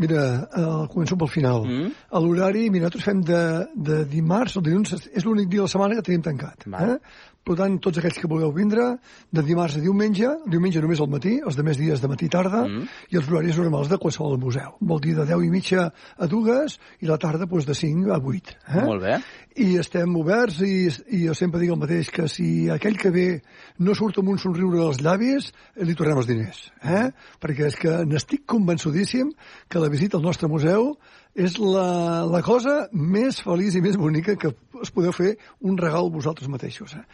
Mira, 0.00 0.20
uh, 0.56 0.84
començo 0.88 1.16
pel 1.20 1.28
final. 1.28 1.66
Mm. 1.68 1.90
L'horari, 2.24 2.62
mira, 2.72 2.86
nosaltres 2.86 3.04
fem 3.04 3.20
de, 3.26 3.40
de 3.88 3.98
dimarts 4.08 4.56
o 4.56 4.62
dilluns, 4.64 4.94
és 5.12 5.26
l'únic 5.26 5.50
dia 5.50 5.60
de 5.60 5.66
la 5.66 5.72
setmana 5.72 5.98
que 5.98 6.04
tenim 6.06 6.22
tancat. 6.24 6.64
Eh? 6.64 6.94
Per 7.40 7.56
tant, 7.56 7.78
tots 7.80 7.96
aquells 7.96 8.18
que 8.20 8.28
vulgueu 8.28 8.50
vindre, 8.52 8.84
de 9.32 9.42
dimarts 9.42 9.78
a 9.78 9.80
diumenge, 9.80 10.28
diumenge 10.52 10.82
només 10.84 11.00
al 11.00 11.08
matí, 11.10 11.38
els 11.40 11.56
de 11.56 11.64
més 11.64 11.78
dies 11.80 12.02
de 12.02 12.08
matí 12.10 12.28
i 12.28 12.32
tarda, 12.32 12.66
mm. 12.66 12.98
i 13.14 13.20
els 13.20 13.30
horaris 13.30 13.56
normals 13.56 13.88
de 13.88 13.98
qualsevol 14.02 14.36
museu. 14.38 14.74
Vol 14.90 15.00
dir 15.00 15.14
de 15.16 15.24
10 15.24 15.46
i 15.46 15.52
mitja 15.52 15.86
a 15.88 16.28
dues 16.28 16.76
i 17.00 17.08
la 17.08 17.16
tarda 17.22 17.48
doncs, 17.48 17.64
de 17.66 17.76
5 17.78 18.12
a 18.12 18.18
8. 18.20 18.56
Eh? 18.68 18.84
Molt 18.84 19.04
bé. 19.06 19.16
I 19.64 19.70
estem 19.80 20.12
oberts 20.20 20.60
i, 20.66 20.74
i 21.16 21.22
jo 21.24 21.34
sempre 21.38 21.62
dic 21.62 21.72
el 21.72 21.80
mateix, 21.80 22.10
que 22.12 22.28
si 22.30 22.68
aquell 22.70 22.98
que 23.00 23.12
ve 23.14 23.28
no 23.80 23.96
surt 23.96 24.20
amb 24.20 24.34
un 24.34 24.38
somriure 24.38 24.84
als 24.84 25.00
llavis, 25.00 25.48
li 25.80 25.96
tornem 25.96 26.20
els 26.20 26.28
diners. 26.28 26.66
Eh? 26.84 27.06
Perquè 27.40 27.70
és 27.72 27.80
que 27.80 28.02
n'estic 28.04 28.44
convençudíssim 28.52 29.32
que 29.68 29.80
la 29.80 29.88
visita 29.88 30.20
al 30.20 30.28
nostre 30.28 30.48
museu 30.48 30.92
és 31.34 31.58
la, 31.62 32.24
la 32.26 32.40
cosa 32.42 32.88
més 32.92 33.38
feliç 33.44 33.76
i 33.78 33.84
més 33.84 33.96
bonica 34.00 34.34
que 34.40 34.50
us 34.80 34.90
podeu 34.90 35.12
fer 35.14 35.36
un 35.66 35.76
regal 35.78 36.10
vosaltres 36.10 36.50
mateixos. 36.50 36.96
Eh? 36.96 37.04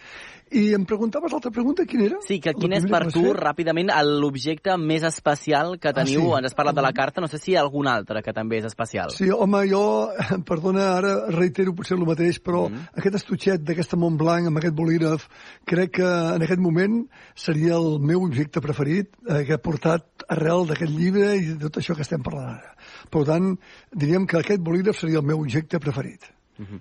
I 0.57 0.63
em 0.77 0.85
preguntaves 0.87 1.33
l'altra 1.35 1.51
pregunta, 1.51 1.85
quina 1.91 2.05
era? 2.07 2.21
Sí, 2.23 2.39
que 2.41 2.53
quin 2.55 2.73
és 2.77 2.85
per 2.87 3.03
tu, 3.11 3.25
fer? 3.25 3.35
ràpidament, 3.35 3.91
l'objecte 4.23 4.77
més 4.79 5.03
especial 5.05 5.75
que 5.83 5.91
ah, 5.91 5.97
teniu? 5.97 6.29
Ah, 6.31 6.37
sí. 6.37 6.39
Ens 6.39 6.53
has 6.53 6.57
parlat 6.59 6.79
de 6.79 6.85
la 6.87 6.93
carta, 6.95 7.21
no 7.21 7.29
sé 7.29 7.41
si 7.43 7.53
hi 7.53 7.57
ha 7.59 7.65
algun 7.67 7.91
altre 7.91 8.23
que 8.23 8.35
també 8.37 8.61
és 8.61 8.69
especial. 8.69 9.11
Sí, 9.15 9.27
home, 9.35 9.65
jo, 9.69 9.83
perdona, 10.51 10.93
ara 11.01 11.17
reitero 11.35 11.75
potser 11.77 11.99
el 11.99 12.07
mateix, 12.07 12.39
però 12.41 12.69
mm. 12.71 12.95
aquest 13.03 13.21
estutxet 13.21 13.67
d'aquesta 13.67 13.99
Montblanc 13.99 14.53
amb 14.53 14.63
aquest 14.63 14.79
bolígraf, 14.79 15.27
crec 15.67 15.97
que 15.99 16.13
en 16.37 16.47
aquest 16.47 16.63
moment 16.63 17.03
seria 17.35 17.75
el 17.81 17.99
meu 17.99 18.23
objecte 18.25 18.63
preferit 18.63 19.13
eh, 19.27 19.43
que 19.49 19.59
ha 19.59 19.63
portat 19.63 20.16
arrel 20.29 20.67
d'aquest 20.69 20.93
llibre 20.93 21.33
i 21.37 21.55
de 21.55 21.59
tot 21.67 21.81
això 21.81 21.97
que 21.97 22.05
estem 22.07 22.23
parlant 22.23 22.57
ara. 22.57 22.75
Per 23.11 23.25
tant, 23.29 23.53
diríem 23.95 24.27
que 24.27 24.41
aquest 24.41 24.63
bolígraf 24.63 24.99
seria 25.01 25.23
el 25.23 25.27
meu 25.27 25.41
objecte 25.41 25.79
preferit. 25.79 26.31
Mm 26.59 26.67
-hmm. 26.67 26.81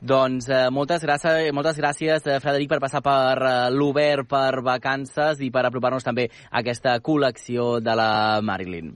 Doncs 0.00 0.48
eh, 0.48 0.70
moltes, 0.72 1.02
gràcies, 1.04 1.52
moltes 1.52 1.76
gràcies, 1.76 2.24
eh, 2.24 2.40
Frederic, 2.40 2.70
per 2.70 2.80
passar 2.80 3.02
per 3.04 3.36
eh, 3.36 3.70
l'Obert 3.70 4.26
per 4.28 4.62
vacances 4.64 5.40
i 5.40 5.50
per 5.50 5.66
apropar-nos 5.66 6.06
també 6.06 6.30
a 6.50 6.60
aquesta 6.60 6.94
col·lecció 7.04 7.80
de 7.84 7.94
la 7.94 8.40
Marilyn. 8.40 8.94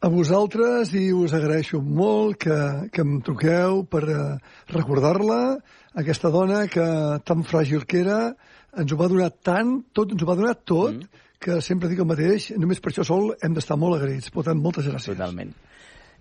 A 0.00 0.08
vosaltres 0.08 0.94
i 0.94 1.12
us 1.12 1.34
agraeixo 1.36 1.82
molt 1.84 2.40
que, 2.46 2.56
que 2.90 3.04
em 3.04 3.20
truqueu 3.20 3.84
per 3.84 4.02
eh, 4.08 4.38
recordar-la, 4.72 5.58
aquesta 6.00 6.30
dona 6.32 6.64
que 6.66 6.86
tan 7.28 7.44
fràgil 7.44 7.84
que 7.84 8.00
era, 8.00 8.32
ens 8.72 8.92
ho 8.92 8.96
va 8.96 9.10
donar 9.12 9.28
tant, 9.44 9.82
tot, 9.92 10.16
ens 10.16 10.24
ho 10.24 10.30
va 10.30 10.38
donar 10.40 10.56
tot, 10.64 10.96
mm. 10.96 11.28
Que 11.42 11.58
sempre 11.64 11.90
dic 11.90 12.00
el 12.02 12.08
mateix, 12.08 12.50
només 12.60 12.80
per 12.80 12.92
això 12.92 13.04
sol 13.06 13.32
hem 13.42 13.56
d'estar 13.56 13.78
molt 13.80 13.98
agraïts. 13.98 14.30
Per 14.32 14.46
tant, 14.46 14.60
moltes 14.62 14.88
gràcies. 14.88 15.16
Totalment. 15.16 15.52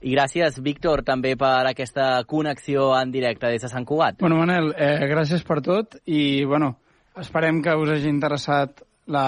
I 0.02 0.16
gràcies, 0.16 0.58
Víctor, 0.66 1.04
també 1.06 1.36
per 1.38 1.68
aquesta 1.70 2.24
connexió 2.30 2.90
en 2.98 3.12
directe 3.14 3.52
des 3.54 3.62
de 3.62 3.70
Sant 3.70 3.86
Cugat. 3.86 4.18
Bueno, 4.24 4.40
Manel, 4.42 4.72
eh, 4.74 5.06
gràcies 5.12 5.46
per 5.46 5.60
tot 5.62 6.00
i, 6.06 6.44
bueno, 6.50 6.74
esperem 7.22 7.62
que 7.62 7.76
us 7.78 7.94
hagi 7.94 8.10
interessat 8.10 8.82
la, 9.12 9.26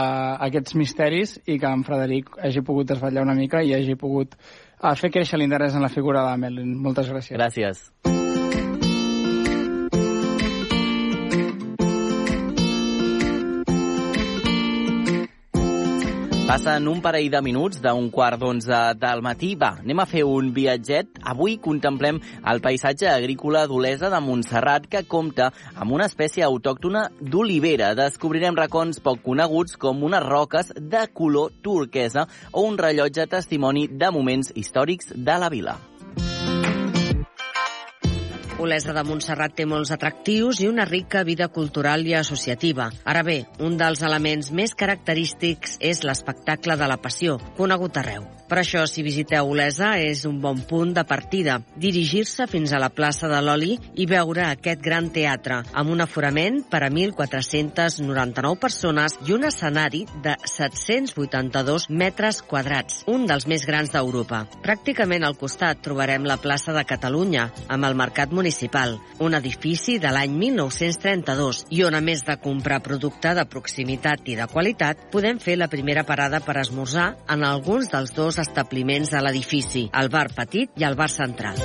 aquests 0.47 0.75
misteris 0.79 1.37
i 1.45 1.59
que 1.61 1.69
en 1.69 1.85
Frederic 1.85 2.33
hagi 2.41 2.65
pogut 2.65 2.89
desvetllar 2.89 3.27
una 3.27 3.37
mica 3.37 3.61
i 3.61 3.75
hagi 3.77 3.95
pogut 3.99 4.33
eh, 4.33 4.95
fer 4.97 5.13
créixer 5.13 5.37
l'interès 5.37 5.77
en 5.77 5.85
la 5.85 5.93
figura 5.93 6.25
de 6.31 6.35
Melin. 6.41 6.75
Moltes 6.81 7.13
gràcies. 7.13 7.37
Gràcies. 7.37 8.22
Passen 16.53 16.85
un 16.85 16.99
parell 17.01 17.31
de 17.33 17.39
minuts 17.41 17.79
d'un 17.81 18.11
quart 18.13 18.37
d'onze 18.37 18.79
del 19.01 19.23
matí. 19.25 19.55
Va, 19.57 19.71
anem 19.81 20.03
a 20.03 20.05
fer 20.05 20.21
un 20.29 20.51
viatget. 20.53 21.07
Avui 21.31 21.55
contemplem 21.57 22.19
el 22.51 22.59
paisatge 22.61 23.07
agrícola 23.09 23.63
d'Olesa 23.65 24.11
de 24.13 24.19
Montserrat 24.21 24.85
que 24.85 25.01
compta 25.09 25.47
amb 25.73 25.95
una 25.97 26.05
espècie 26.05 26.45
autòctona 26.45 27.07
d'olivera. 27.17 27.95
Descobrirem 27.97 28.59
racons 28.59 29.01
poc 29.01 29.23
coneguts 29.25 29.79
com 29.81 30.05
unes 30.05 30.21
roques 30.27 30.69
de 30.77 31.01
color 31.21 31.57
turquesa 31.65 32.27
o 32.51 32.67
un 32.67 32.77
rellotge 32.77 33.25
testimoni 33.33 33.87
de 33.89 34.13
moments 34.13 34.53
històrics 34.53 35.09
de 35.15 35.39
la 35.41 35.49
vila. 35.49 35.75
Olesa 38.61 38.93
de 38.93 39.01
Montserrat 39.07 39.55
té 39.57 39.65
molts 39.65 39.91
atractius 39.95 40.59
i 40.61 40.67
una 40.69 40.85
rica 40.85 41.23
vida 41.25 41.47
cultural 41.49 42.05
i 42.05 42.13
associativa. 42.13 42.91
Ara 43.03 43.23
bé, 43.25 43.39
un 43.59 43.79
dels 43.81 44.03
elements 44.05 44.51
més 44.53 44.77
característics 44.77 45.79
és 45.81 46.03
l'espectacle 46.05 46.77
de 46.77 46.89
la 46.93 47.01
passió, 47.01 47.39
conegut 47.57 47.97
arreu. 47.97 48.29
Per 48.53 48.59
això, 48.61 48.83
si 48.85 49.01
visiteu 49.01 49.47
Olesa, 49.49 49.95
és 49.97 50.27
un 50.29 50.35
bon 50.37 50.59
punt 50.69 50.91
de 50.93 51.01
partida. 51.09 51.55
Dirigir-se 51.81 52.45
fins 52.45 52.69
a 52.69 52.77
la 52.77 52.91
plaça 52.93 53.25
de 53.25 53.39
l'Oli 53.41 53.79
i 53.97 54.05
veure 54.05 54.43
aquest 54.45 54.83
gran 54.85 55.07
teatre, 55.09 55.55
amb 55.73 55.89
un 55.89 56.03
aforament 56.05 56.59
per 56.69 56.83
a 56.85 56.89
1.499 56.93 58.59
persones 58.61 59.15
i 59.25 59.33
un 59.33 59.47
escenari 59.49 60.03
de 60.21 60.35
782 60.51 61.87
metres 61.89 62.43
quadrats, 62.45 62.99
un 63.09 63.25
dels 63.25 63.47
més 63.49 63.65
grans 63.65 63.89
d'Europa. 63.89 64.43
Pràcticament 64.61 65.25
al 65.25 65.33
costat 65.41 65.81
trobarem 65.81 66.29
la 66.29 66.37
plaça 66.37 66.77
de 66.77 66.85
Catalunya, 66.85 67.47
amb 67.73 67.89
el 67.89 67.97
Mercat 67.97 68.37
Municipal, 68.37 68.99
un 69.17 69.33
edifici 69.33 69.97
de 69.97 70.13
l'any 70.13 70.37
1932 70.43 71.63
i 71.73 71.81
on, 71.89 71.97
a 71.97 72.03
més 72.05 72.21
de 72.29 72.37
comprar 72.37 72.83
producte 72.85 73.33
de 73.33 73.49
proximitat 73.49 74.29
i 74.29 74.37
de 74.37 74.45
qualitat, 74.53 75.09
podem 75.09 75.41
fer 75.41 75.57
la 75.57 75.71
primera 75.73 76.05
parada 76.05 76.45
per 76.45 76.59
esmorzar 76.61 77.15
en 77.25 77.49
alguns 77.49 77.89
dels 77.89 78.13
dos 78.13 78.42
establiments 78.43 79.09
de 79.13 79.23
l'edifici, 79.23 79.87
el 79.91 80.11
bar 80.13 80.29
petit 80.35 80.75
i 80.77 80.87
el 80.87 80.99
bar 80.99 81.09
central. 81.11 81.59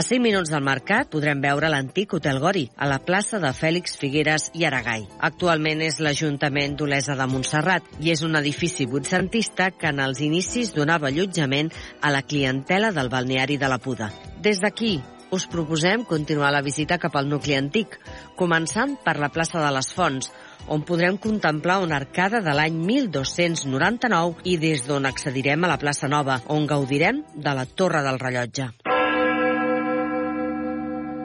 A 0.00 0.02
5 0.02 0.22
minuts 0.24 0.48
del 0.48 0.62
mercat 0.64 1.10
podrem 1.12 1.42
veure 1.44 1.68
l'antic 1.68 2.14
Hotel 2.16 2.38
Gori, 2.40 2.62
a 2.80 2.86
la 2.88 2.96
plaça 3.04 3.36
de 3.42 3.50
Fèlix 3.52 3.98
Figueres 4.00 4.46
i 4.56 4.64
Aragai. 4.64 5.02
Actualment 5.28 5.82
és 5.84 5.98
l'Ajuntament 6.00 6.78
d'Olesa 6.78 7.18
de 7.18 7.26
Montserrat 7.28 7.90
i 8.00 8.08
és 8.14 8.22
un 8.24 8.38
edifici 8.40 8.86
vuitcentista 8.88 9.68
que 9.76 9.90
en 9.92 10.00
els 10.00 10.22
inicis 10.24 10.72
donava 10.72 11.10
allotjament 11.10 11.68
a 12.00 12.14
la 12.14 12.22
clientela 12.22 12.94
del 12.96 13.12
balneari 13.12 13.58
de 13.60 13.68
la 13.68 13.76
Puda. 13.82 14.08
Des 14.40 14.62
d'aquí, 14.64 14.94
us 15.30 15.44
proposem 15.46 16.06
continuar 16.08 16.54
la 16.54 16.64
visita 16.64 16.96
cap 16.98 17.20
al 17.20 17.28
nucli 17.28 17.58
antic, 17.58 17.98
començant 18.40 18.96
per 19.04 19.18
la 19.20 19.28
plaça 19.28 19.60
de 19.60 19.74
les 19.76 19.92
Fonts, 19.92 20.32
on 20.68 20.84
podrem 20.84 21.16
contemplar 21.16 21.80
una 21.84 21.96
arcada 22.02 22.42
de 22.44 22.54
l'any 22.56 22.76
1299 22.84 24.44
i 24.44 24.58
des 24.60 24.86
d'on 24.86 25.08
accedirem 25.08 25.64
a 25.64 25.72
la 25.74 25.80
plaça 25.80 26.08
Nova, 26.08 26.40
on 26.48 26.66
gaudirem 26.66 27.24
de 27.34 27.54
la 27.56 27.66
Torre 27.66 28.02
del 28.06 28.18
Rellotge. 28.20 28.89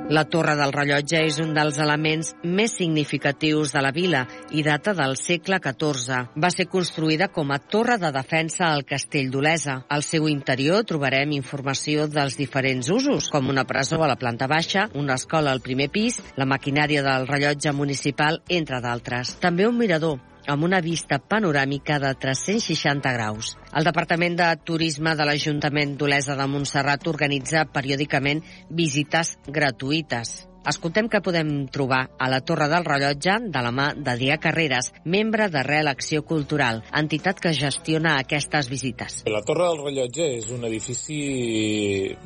La 0.08 0.22
Torre 0.30 0.54
del 0.54 0.70
Rellotge 0.70 1.18
és 1.26 1.40
un 1.42 1.56
dels 1.58 1.80
elements 1.82 2.28
més 2.46 2.76
significatius 2.78 3.72
de 3.74 3.82
la 3.82 3.90
vila 3.90 4.20
i 4.54 4.62
data 4.62 4.94
del 4.94 5.16
segle 5.18 5.58
XIV. 5.64 6.20
Va 6.38 6.52
ser 6.54 6.68
construïda 6.70 7.32
com 7.34 7.50
a 7.50 7.58
torre 7.58 7.98
de 7.98 8.12
defensa 8.14 8.68
al 8.68 8.86
castell 8.86 9.32
d'Olesa. 9.34 9.80
Al 9.90 10.06
seu 10.06 10.30
interior 10.30 10.86
trobarem 10.86 11.34
informació 11.34 12.06
dels 12.06 12.38
diferents 12.38 12.92
usos, 12.94 13.32
com 13.34 13.50
una 13.50 13.66
presó 13.66 14.04
a 14.04 14.12
la 14.12 14.20
planta 14.22 14.46
baixa, 14.46 14.86
una 14.94 15.18
escola 15.18 15.50
al 15.50 15.66
primer 15.66 15.90
pis, 15.90 16.22
la 16.38 16.46
maquinària 16.46 17.02
del 17.02 17.26
rellotge 17.26 17.74
municipal, 17.74 18.44
entre 18.48 18.84
d'altres. 18.86 19.40
També 19.42 19.66
un 19.66 19.80
mirador, 19.82 20.20
amb 20.48 20.64
una 20.68 20.82
vista 20.82 21.20
panoràmica 21.20 22.00
de 22.00 22.14
360 22.22 23.14
graus. 23.18 23.54
El 23.74 23.88
Departament 23.88 24.38
de 24.40 24.50
Turisme 24.64 25.16
de 25.16 25.28
l'Ajuntament 25.28 25.96
d'Olesa 26.00 26.36
de 26.40 26.50
Montserrat 26.50 27.08
organitza 27.12 27.66
periòdicament 27.72 28.44
visites 28.70 29.38
gratuïtes. 29.48 30.36
Escoltem 30.66 31.06
què 31.14 31.20
podem 31.22 31.50
trobar 31.70 32.00
a 32.18 32.28
la 32.32 32.40
Torre 32.42 32.66
del 32.72 32.88
Rellotge 32.88 33.36
de 33.54 33.62
la 33.62 33.70
mà 33.70 33.92
d'Adrià 33.94 34.40
Carreras, 34.42 34.90
membre 35.06 35.46
de 35.54 35.62
Real 35.62 35.92
Acció 35.92 36.24
Cultural, 36.26 36.82
entitat 36.90 37.38
que 37.38 37.54
gestiona 37.54 38.16
aquestes 38.18 38.72
visites. 38.72 39.20
La 39.30 39.44
Torre 39.46 39.68
del 39.70 39.84
Rellotge 39.84 40.26
és 40.40 40.50
un 40.56 40.66
edifici 40.66 41.20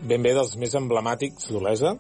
ben 0.07 0.23
bé 0.23 0.31
dels 0.37 0.55
més 0.61 0.77
emblemàtics 0.79 1.51
d'Olesa 1.51 1.97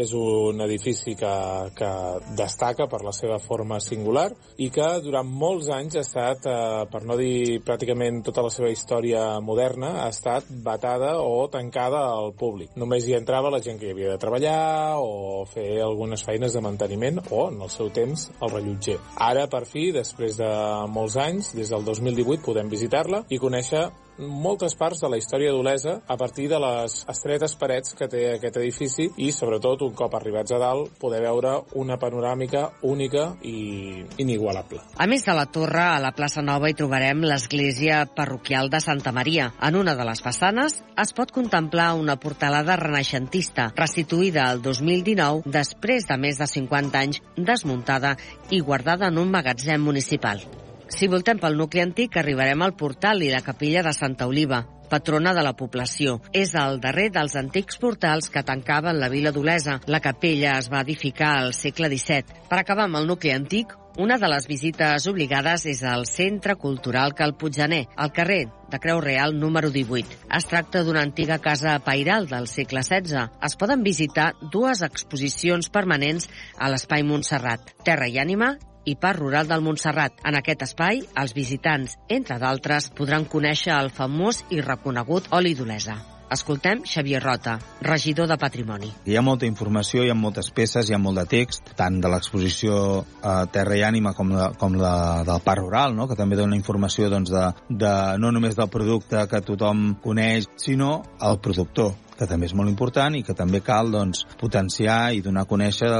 és 0.00 0.12
un 0.16 0.60
edifici 0.64 1.14
que, 1.18 1.32
que 1.76 1.90
destaca 2.38 2.86
per 2.90 3.02
la 3.04 3.12
seva 3.12 3.38
forma 3.42 3.80
singular 3.82 4.28
i 4.62 4.70
que 4.72 4.88
durant 5.04 5.28
molts 5.28 5.68
anys 5.74 5.98
ha 5.98 6.04
estat, 6.04 6.46
eh, 6.48 6.84
per 6.92 7.02
no 7.08 7.16
dir 7.20 7.60
pràcticament 7.66 8.22
tota 8.26 8.44
la 8.46 8.52
seva 8.54 8.70
història 8.72 9.24
moderna, 9.44 9.92
ha 10.04 10.08
estat 10.12 10.48
batada 10.64 11.14
o 11.20 11.48
tancada 11.52 12.04
al 12.12 12.32
públic. 12.38 12.72
Només 12.80 13.06
hi 13.06 13.16
entrava 13.18 13.52
la 13.52 13.60
gent 13.64 13.80
que 13.80 13.90
hi 13.90 13.94
havia 13.96 14.14
de 14.14 14.20
treballar 14.22 14.98
o 15.02 15.44
fer 15.52 15.82
algunes 15.82 16.24
feines 16.24 16.56
de 16.56 16.64
manteniment 16.64 17.20
o, 17.30 17.48
en 17.50 17.60
el 17.60 17.72
seu 17.72 17.90
temps, 17.92 18.30
el 18.40 18.54
rellotger. 18.54 18.98
Ara, 19.20 19.48
per 19.52 19.64
fi, 19.68 19.90
després 19.92 20.38
de 20.40 20.52
molts 20.88 21.18
anys, 21.20 21.52
des 21.56 21.72
del 21.72 21.84
2018, 21.84 22.42
podem 22.46 22.72
visitar-la 22.72 23.24
i 23.28 23.40
conèixer 23.42 23.88
moltes 24.22 24.74
parts 24.78 25.02
de 25.02 25.08
la 25.10 25.18
història 25.20 25.52
d'Olesa 25.52 25.98
a 26.06 26.16
partir 26.16 26.48
de 26.50 26.58
les 26.62 26.94
estretes 27.10 27.54
parets 27.58 27.94
que 27.98 28.08
té 28.10 28.22
aquest 28.36 28.58
edifici 28.60 29.08
i, 29.16 29.30
sobretot, 29.34 29.82
un 29.86 29.94
cop 29.98 30.14
arribats 30.16 30.54
a 30.54 30.60
dalt, 30.62 30.92
poder 31.00 31.22
veure 31.24 31.54
una 31.80 31.98
panoràmica 32.00 32.68
única 32.88 33.28
i 33.42 34.04
inigualable. 34.22 34.80
A 34.96 35.06
més 35.10 35.26
de 35.26 35.36
la 35.36 35.46
torre, 35.52 35.82
a 35.82 36.00
la 36.02 36.14
plaça 36.16 36.42
Nova 36.44 36.70
hi 36.70 36.76
trobarem 36.78 37.24
l'església 37.26 38.02
parroquial 38.16 38.70
de 38.72 38.80
Santa 38.80 39.12
Maria. 39.12 39.50
En 39.62 39.76
una 39.78 39.96
de 39.98 40.06
les 40.08 40.22
façanes 40.24 40.80
es 41.02 41.14
pot 41.16 41.32
contemplar 41.34 41.92
una 41.98 42.18
portalada 42.20 42.76
renaixentista, 42.80 43.70
restituïda 43.76 44.48
el 44.52 44.62
2019 44.62 45.52
després 45.52 46.08
de 46.08 46.18
més 46.18 46.40
de 46.40 46.48
50 46.48 47.06
anys 47.06 47.22
desmuntada 47.36 48.16
i 48.50 48.60
guardada 48.60 49.08
en 49.12 49.18
un 49.22 49.32
magatzem 49.32 49.82
municipal. 49.82 50.42
Si 50.92 51.08
voltem 51.08 51.38
pel 51.40 51.56
nucli 51.56 51.80
antic, 51.80 52.18
arribarem 52.20 52.62
al 52.62 52.74
portal 52.76 53.22
i 53.24 53.30
la 53.32 53.40
capella 53.40 53.80
de 53.82 53.94
Santa 53.96 54.26
Oliva, 54.28 54.60
patrona 54.92 55.32
de 55.32 55.40
la 55.40 55.54
població. 55.56 56.18
És 56.36 56.52
el 56.52 56.82
darrer 56.84 57.08
dels 57.14 57.36
antics 57.40 57.78
portals 57.80 58.28
que 58.28 58.42
tancaven 58.44 58.98
la 59.00 59.08
vila 59.08 59.32
d'Olesa. 59.32 59.78
La 59.88 60.02
capella 60.04 60.58
es 60.60 60.68
va 60.68 60.82
edificar 60.84 61.30
al 61.38 61.54
segle 61.56 61.88
XVII. 61.88 62.42
Per 62.50 62.58
acabar 62.60 62.84
amb 62.84 63.00
el 63.00 63.08
nucli 63.08 63.32
antic, 63.32 63.72
una 64.02 64.18
de 64.20 64.28
les 64.28 64.46
visites 64.48 65.06
obligades 65.08 65.64
és 65.68 65.80
al 65.84 66.04
Centre 66.08 66.56
Cultural 66.60 67.14
Cal 67.16 67.32
Puiggener, 67.40 67.86
al 67.96 68.12
carrer 68.12 68.42
de 68.72 68.80
Creu 68.80 69.00
Real 69.00 69.32
número 69.38 69.70
18. 69.72 70.18
Es 70.36 70.48
tracta 70.48 70.82
d'una 70.84 71.04
antiga 71.04 71.38
casa 71.40 71.78
pairal 71.84 72.28
del 72.28 72.48
segle 72.52 72.84
XVI. 72.84 73.30
Es 73.40 73.56
poden 73.56 73.80
visitar 73.84 74.34
dues 74.52 74.84
exposicions 74.84 75.72
permanents 75.72 76.28
a 76.58 76.68
l'Espai 76.68 77.04
Montserrat, 77.04 77.72
Terra 77.84 78.08
i 78.12 78.20
Ànima 78.20 78.58
i 78.84 78.96
Parc 78.96 79.20
Rural 79.20 79.50
del 79.50 79.62
Montserrat. 79.64 80.22
En 80.26 80.38
aquest 80.38 80.64
espai, 80.68 81.02
els 81.18 81.34
visitants, 81.36 81.98
entre 82.08 82.38
d'altres, 82.42 82.90
podran 82.96 83.28
conèixer 83.28 83.74
el 83.76 83.92
famós 83.94 84.44
i 84.50 84.60
reconegut 84.60 85.30
oli 85.36 85.54
d'Olesa. 85.58 85.98
Escoltem 86.32 86.80
Xavier 86.88 87.20
Rota, 87.20 87.58
regidor 87.84 88.26
de 88.30 88.38
Patrimoni. 88.40 88.88
Hi 89.04 89.18
ha 89.18 89.22
molta 89.24 89.44
informació, 89.44 90.00
hi 90.00 90.08
ha 90.08 90.16
moltes 90.16 90.48
peces, 90.56 90.88
hi 90.88 90.94
ha 90.96 91.00
molt 91.02 91.20
de 91.20 91.26
text, 91.28 91.74
tant 91.76 91.98
de 92.00 92.08
l'exposició 92.08 92.78
eh, 93.02 93.34
Terra 93.52 93.76
i 93.76 93.82
Ànima 93.84 94.14
com, 94.16 94.32
la, 94.32 94.46
com 94.56 94.78
la 94.80 94.94
del 95.28 95.42
Parc 95.44 95.60
Rural, 95.60 95.92
no? 95.98 96.06
que 96.08 96.16
també 96.16 96.38
dona 96.40 96.56
informació 96.56 97.10
doncs, 97.12 97.34
de, 97.34 97.44
de, 97.68 97.92
no 98.22 98.32
només 98.32 98.56
del 98.56 98.72
producte 98.72 99.26
que 99.28 99.42
tothom 99.44 99.90
coneix, 100.00 100.48
sinó 100.56 101.02
el 101.20 101.36
productor 101.44 101.92
que 102.22 102.30
també 102.30 102.46
és 102.46 102.54
molt 102.54 102.70
important 102.70 103.18
i 103.18 103.24
que 103.26 103.34
també 103.34 103.62
cal 103.66 103.90
doncs, 103.90 104.22
potenciar 104.38 105.10
i 105.16 105.24
donar 105.24 105.44
a 105.46 105.50
conèixer 105.50 105.90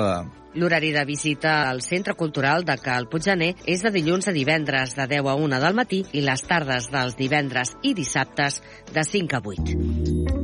L'horari 0.53 0.91
de 0.93 1.07
visita 1.09 1.55
al 1.71 1.81
Centre 1.81 2.13
Cultural 2.13 2.67
de 2.69 2.77
Cal 2.77 3.09
Puiggener 3.09 3.55
és 3.65 3.81
de 3.81 3.93
dilluns 3.95 4.29
a 4.29 4.37
divendres 4.37 4.93
de 4.99 5.09
10 5.15 5.33
a 5.33 5.39
1 5.49 5.63
del 5.65 5.81
matí 5.81 6.03
i 6.13 6.27
les 6.29 6.45
tardes 6.45 6.91
dels 6.93 7.17
divendres 7.17 7.75
i 7.83 7.97
dissabtes 7.97 8.61
de 8.93 9.09
5 9.15 9.41
a 9.41 9.45
8. 9.57 10.42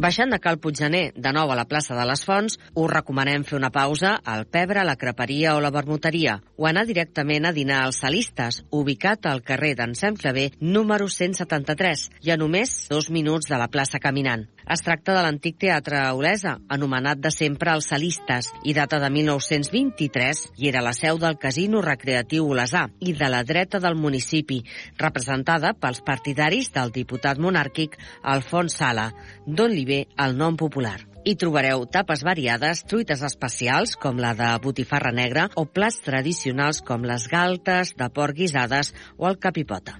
Baixant 0.00 0.30
de 0.32 0.38
Cal 0.40 0.56
Puiggener, 0.56 1.10
de 1.12 1.30
nou 1.36 1.50
a 1.52 1.56
la 1.58 1.66
plaça 1.68 1.92
de 1.92 2.04
les 2.08 2.22
Fonts, 2.24 2.54
us 2.72 2.86
recomanem 2.88 3.42
fer 3.44 3.58
una 3.58 3.68
pausa 3.68 4.14
al 4.32 4.46
Pebre, 4.48 4.80
la 4.88 4.94
Creperia 4.96 5.52
o 5.52 5.60
la 5.60 5.68
Vermuteria, 5.74 6.38
o 6.56 6.64
anar 6.70 6.86
directament 6.88 7.44
a 7.44 7.52
dinar 7.52 7.82
als 7.84 7.98
Salistes, 8.00 8.62
ubicat 8.70 9.28
al 9.28 9.42
carrer 9.44 9.74
d'en 9.76 9.92
Clavé, 10.16 10.46
número 10.60 11.04
173, 11.06 12.06
i 12.24 12.32
a 12.32 12.38
només 12.40 12.88
dos 12.88 13.10
minuts 13.10 13.50
de 13.52 13.58
la 13.60 13.68
plaça 13.68 14.00
caminant. 14.00 14.46
Es 14.70 14.80
tracta 14.86 15.12
de 15.12 15.20
l'antic 15.24 15.58
teatre 15.58 16.00
Olesa, 16.14 16.54
anomenat 16.70 17.20
de 17.20 17.32
sempre 17.34 17.72
els 17.74 17.90
Salistes, 17.90 18.52
i 18.64 18.72
data 18.72 19.00
de 19.02 19.10
1923, 19.10 20.42
i 20.62 20.68
era 20.70 20.80
la 20.80 20.94
seu 20.96 21.18
del 21.18 21.36
Casino 21.42 21.82
Recreatiu 21.84 22.48
Olesà 22.48 22.86
i 23.00 23.12
de 23.12 23.28
la 23.28 23.42
dreta 23.44 23.82
del 23.82 24.00
municipi, 24.00 24.62
representada 24.96 25.74
pels 25.74 26.00
partidaris 26.06 26.72
del 26.72 26.94
diputat 26.94 27.36
monàrquic 27.42 27.98
Alfons 28.22 28.80
Sala, 28.80 29.10
d'on 29.44 29.74
li 29.74 29.89
ve 29.90 30.02
el 30.16 30.38
nom 30.38 30.56
popular. 30.60 30.98
Hi 31.20 31.34
trobareu 31.36 31.84
tapes 31.92 32.22
variades, 32.24 32.80
truites 32.88 33.20
especials 33.26 33.92
com 34.00 34.22
la 34.22 34.32
de 34.38 34.54
botifarra 34.64 35.12
negra 35.12 35.50
o 35.60 35.66
plats 35.68 36.00
tradicionals 36.06 36.80
com 36.80 37.04
les 37.04 37.28
galtes 37.28 37.92
de 37.98 38.08
porc 38.08 38.40
guisades 38.40 38.94
o 39.18 39.28
el 39.28 39.36
capipota. 39.42 39.98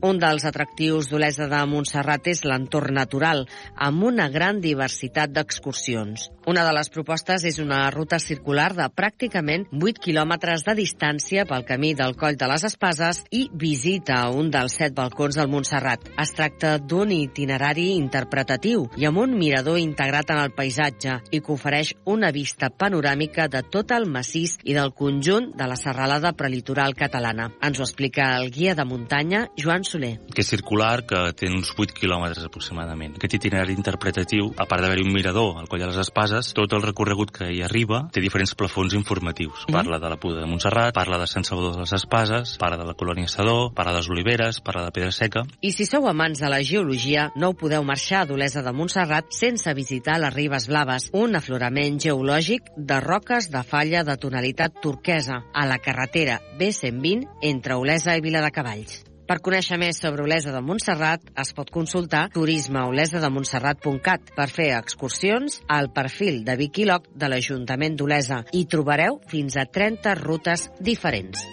Un 0.00 0.20
dels 0.22 0.44
atractius 0.46 1.08
d'Olesa 1.10 1.48
de 1.50 1.58
Montserrat 1.66 2.28
és 2.30 2.44
l'entorn 2.46 2.94
natural, 2.94 3.40
amb 3.74 4.04
una 4.06 4.28
gran 4.30 4.60
diversitat 4.62 5.32
d'excursions. 5.34 6.28
Una 6.46 6.62
de 6.64 6.72
les 6.76 6.88
propostes 6.88 7.42
és 7.44 7.58
una 7.58 7.80
ruta 7.90 8.20
circular 8.22 8.68
de 8.78 8.86
pràcticament 8.94 9.66
8 9.74 9.98
quilòmetres 10.04 10.62
de 10.68 10.74
distància 10.78 11.44
pel 11.50 11.66
camí 11.66 11.90
del 11.98 12.14
Coll 12.20 12.38
de 12.38 12.46
les 12.48 12.64
Espases 12.68 13.24
i 13.34 13.48
visita 13.52 14.20
un 14.30 14.52
dels 14.54 14.78
set 14.78 14.94
balcons 14.94 15.36
del 15.36 15.50
Montserrat. 15.50 16.06
Es 16.14 16.32
tracta 16.36 16.76
d'un 16.78 17.10
itinerari 17.16 17.88
interpretatiu 17.96 18.86
i 18.96 19.08
amb 19.10 19.18
un 19.24 19.34
mirador 19.34 19.80
integrat 19.82 20.30
en 20.30 20.44
el 20.44 20.54
paisatge 20.54 21.18
i 21.32 21.42
que 21.42 21.54
ofereix 21.56 21.92
una 22.06 22.30
vista 22.30 22.70
panoràmica 22.70 23.48
de 23.50 23.64
tot 23.66 23.90
el 23.98 24.06
massís 24.06 24.60
i 24.62 24.78
del 24.78 24.94
conjunt 24.94 25.50
de 25.58 25.66
la 25.66 25.76
serralada 25.76 26.32
prelitoral 26.38 26.94
catalana. 26.94 27.50
Ens 27.66 27.82
ho 27.82 27.88
explica 27.88 28.30
el 28.38 28.52
guia 28.54 28.78
de 28.78 28.86
muntanya, 28.86 29.48
Joan 29.58 29.87
Soler. 29.88 30.18
Que 30.28 30.44
és 30.44 30.50
circular, 30.50 31.06
que 31.08 31.20
té 31.38 31.48
uns 31.50 31.72
8 31.74 31.96
quilòmetres 31.96 32.44
aproximadament. 32.44 33.16
Aquest 33.18 33.38
itinerari 33.38 33.74
interpretatiu, 33.76 34.52
a 34.56 34.66
part 34.68 34.84
d'haver-hi 34.84 35.06
un 35.06 35.14
mirador 35.14 35.58
al 35.60 35.68
coll 35.70 35.82
de 35.82 35.88
les 35.90 36.00
Espases, 36.02 36.52
tot 36.56 36.74
el 36.76 36.84
recorregut 36.84 37.32
que 37.34 37.48
hi 37.52 37.62
arriba 37.64 38.04
té 38.12 38.22
diferents 38.24 38.54
plafons 38.58 38.94
informatius. 38.98 39.64
Mm. 39.66 39.76
Parla 39.78 40.00
de 40.02 40.12
la 40.12 40.20
Puda 40.20 40.42
de 40.42 40.50
Montserrat, 40.50 40.92
parla 40.94 41.18
de 41.20 41.26
Sant 41.30 41.46
Salvador 41.48 41.78
de 41.78 41.86
les 41.86 41.94
Espases, 41.96 42.56
parla 42.60 42.78
de 42.80 42.86
la 42.88 42.96
colònia 42.98 43.30
Sador, 43.32 43.72
parla 43.74 43.96
de 43.96 44.02
les 44.02 44.10
Oliveres, 44.12 44.60
parla 44.60 44.84
de 44.86 44.92
Pedra 44.92 45.12
Seca. 45.12 45.44
I 45.64 45.72
si 45.72 45.88
sou 45.88 46.08
amants 46.10 46.42
de 46.42 46.52
la 46.52 46.60
geologia, 46.62 47.28
no 47.36 47.54
podeu 47.58 47.84
marxar 47.86 48.22
a 48.22 48.28
d'Olesa 48.28 48.62
de 48.66 48.74
Montserrat 48.76 49.32
sense 49.34 49.74
visitar 49.74 50.18
les 50.20 50.34
Ribes 50.34 50.68
Blaves, 50.68 51.08
un 51.16 51.38
aflorament 51.38 51.98
geològic 52.02 52.72
de 52.76 53.00
roques 53.04 53.50
de 53.50 53.64
falla 53.64 54.04
de 54.04 54.18
tonalitat 54.20 54.80
turquesa 54.82 55.42
a 55.54 55.66
la 55.66 55.80
carretera 55.82 56.40
B120 56.60 57.28
entre 57.42 57.78
Olesa 57.80 58.16
i 58.18 58.24
Viladecavalls. 58.24 59.07
Per 59.28 59.42
conèixer 59.44 59.76
més 59.76 59.98
sobre 60.00 60.22
Olesa 60.24 60.54
de 60.54 60.60
Montserrat, 60.64 61.26
es 61.42 61.50
pot 61.52 61.68
consultar 61.74 62.22
turismeolesademontserrat.cat 62.32 64.32
per 64.38 64.46
fer 64.48 64.70
excursions 64.78 65.58
al 65.68 65.90
perfil 65.92 66.40
de 66.48 66.56
Wikiloc 66.56 67.12
de 67.12 67.28
l'Ajuntament 67.28 68.00
d'Olesa. 68.00 68.40
Hi 68.56 68.64
trobareu 68.72 69.20
fins 69.28 69.60
a 69.60 69.68
30 69.68 70.16
rutes 70.22 70.70
diferents. 70.80 71.44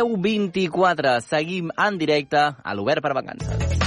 Deu 0.00 0.14
24. 0.16 1.18
Seguim 1.20 1.68
en 1.76 1.98
directe 2.00 2.40
a 2.40 2.72
l'Obert 2.72 3.04
per 3.04 3.10
Vacances. 3.12 3.80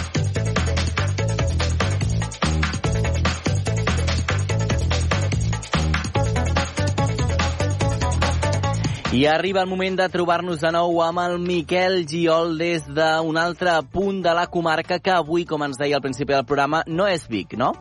I 9.13 9.26
arriba 9.30 9.62
el 9.62 9.69
moment 9.69 9.97
de 9.97 10.06
trobar-nos 10.10 10.62
de 10.62 10.69
nou 10.73 11.02
amb 11.06 11.23
el 11.23 11.39
Miquel 11.41 12.04
Giol 12.10 12.60
des 12.62 12.86
d'un 12.86 13.38
altre 13.38 13.80
punt 13.93 14.21
de 14.26 14.34
la 14.38 14.45
comarca 14.54 14.99
que 14.99 15.13
avui, 15.13 15.47
com 15.49 15.65
ens 15.65 15.82
deia 15.82 15.97
al 15.97 16.06
principi 16.06 16.34
del 16.34 16.45
programa, 16.45 16.84
no 16.86 17.10
és 17.10 17.26
Vic, 17.30 17.58
no? 17.58 17.73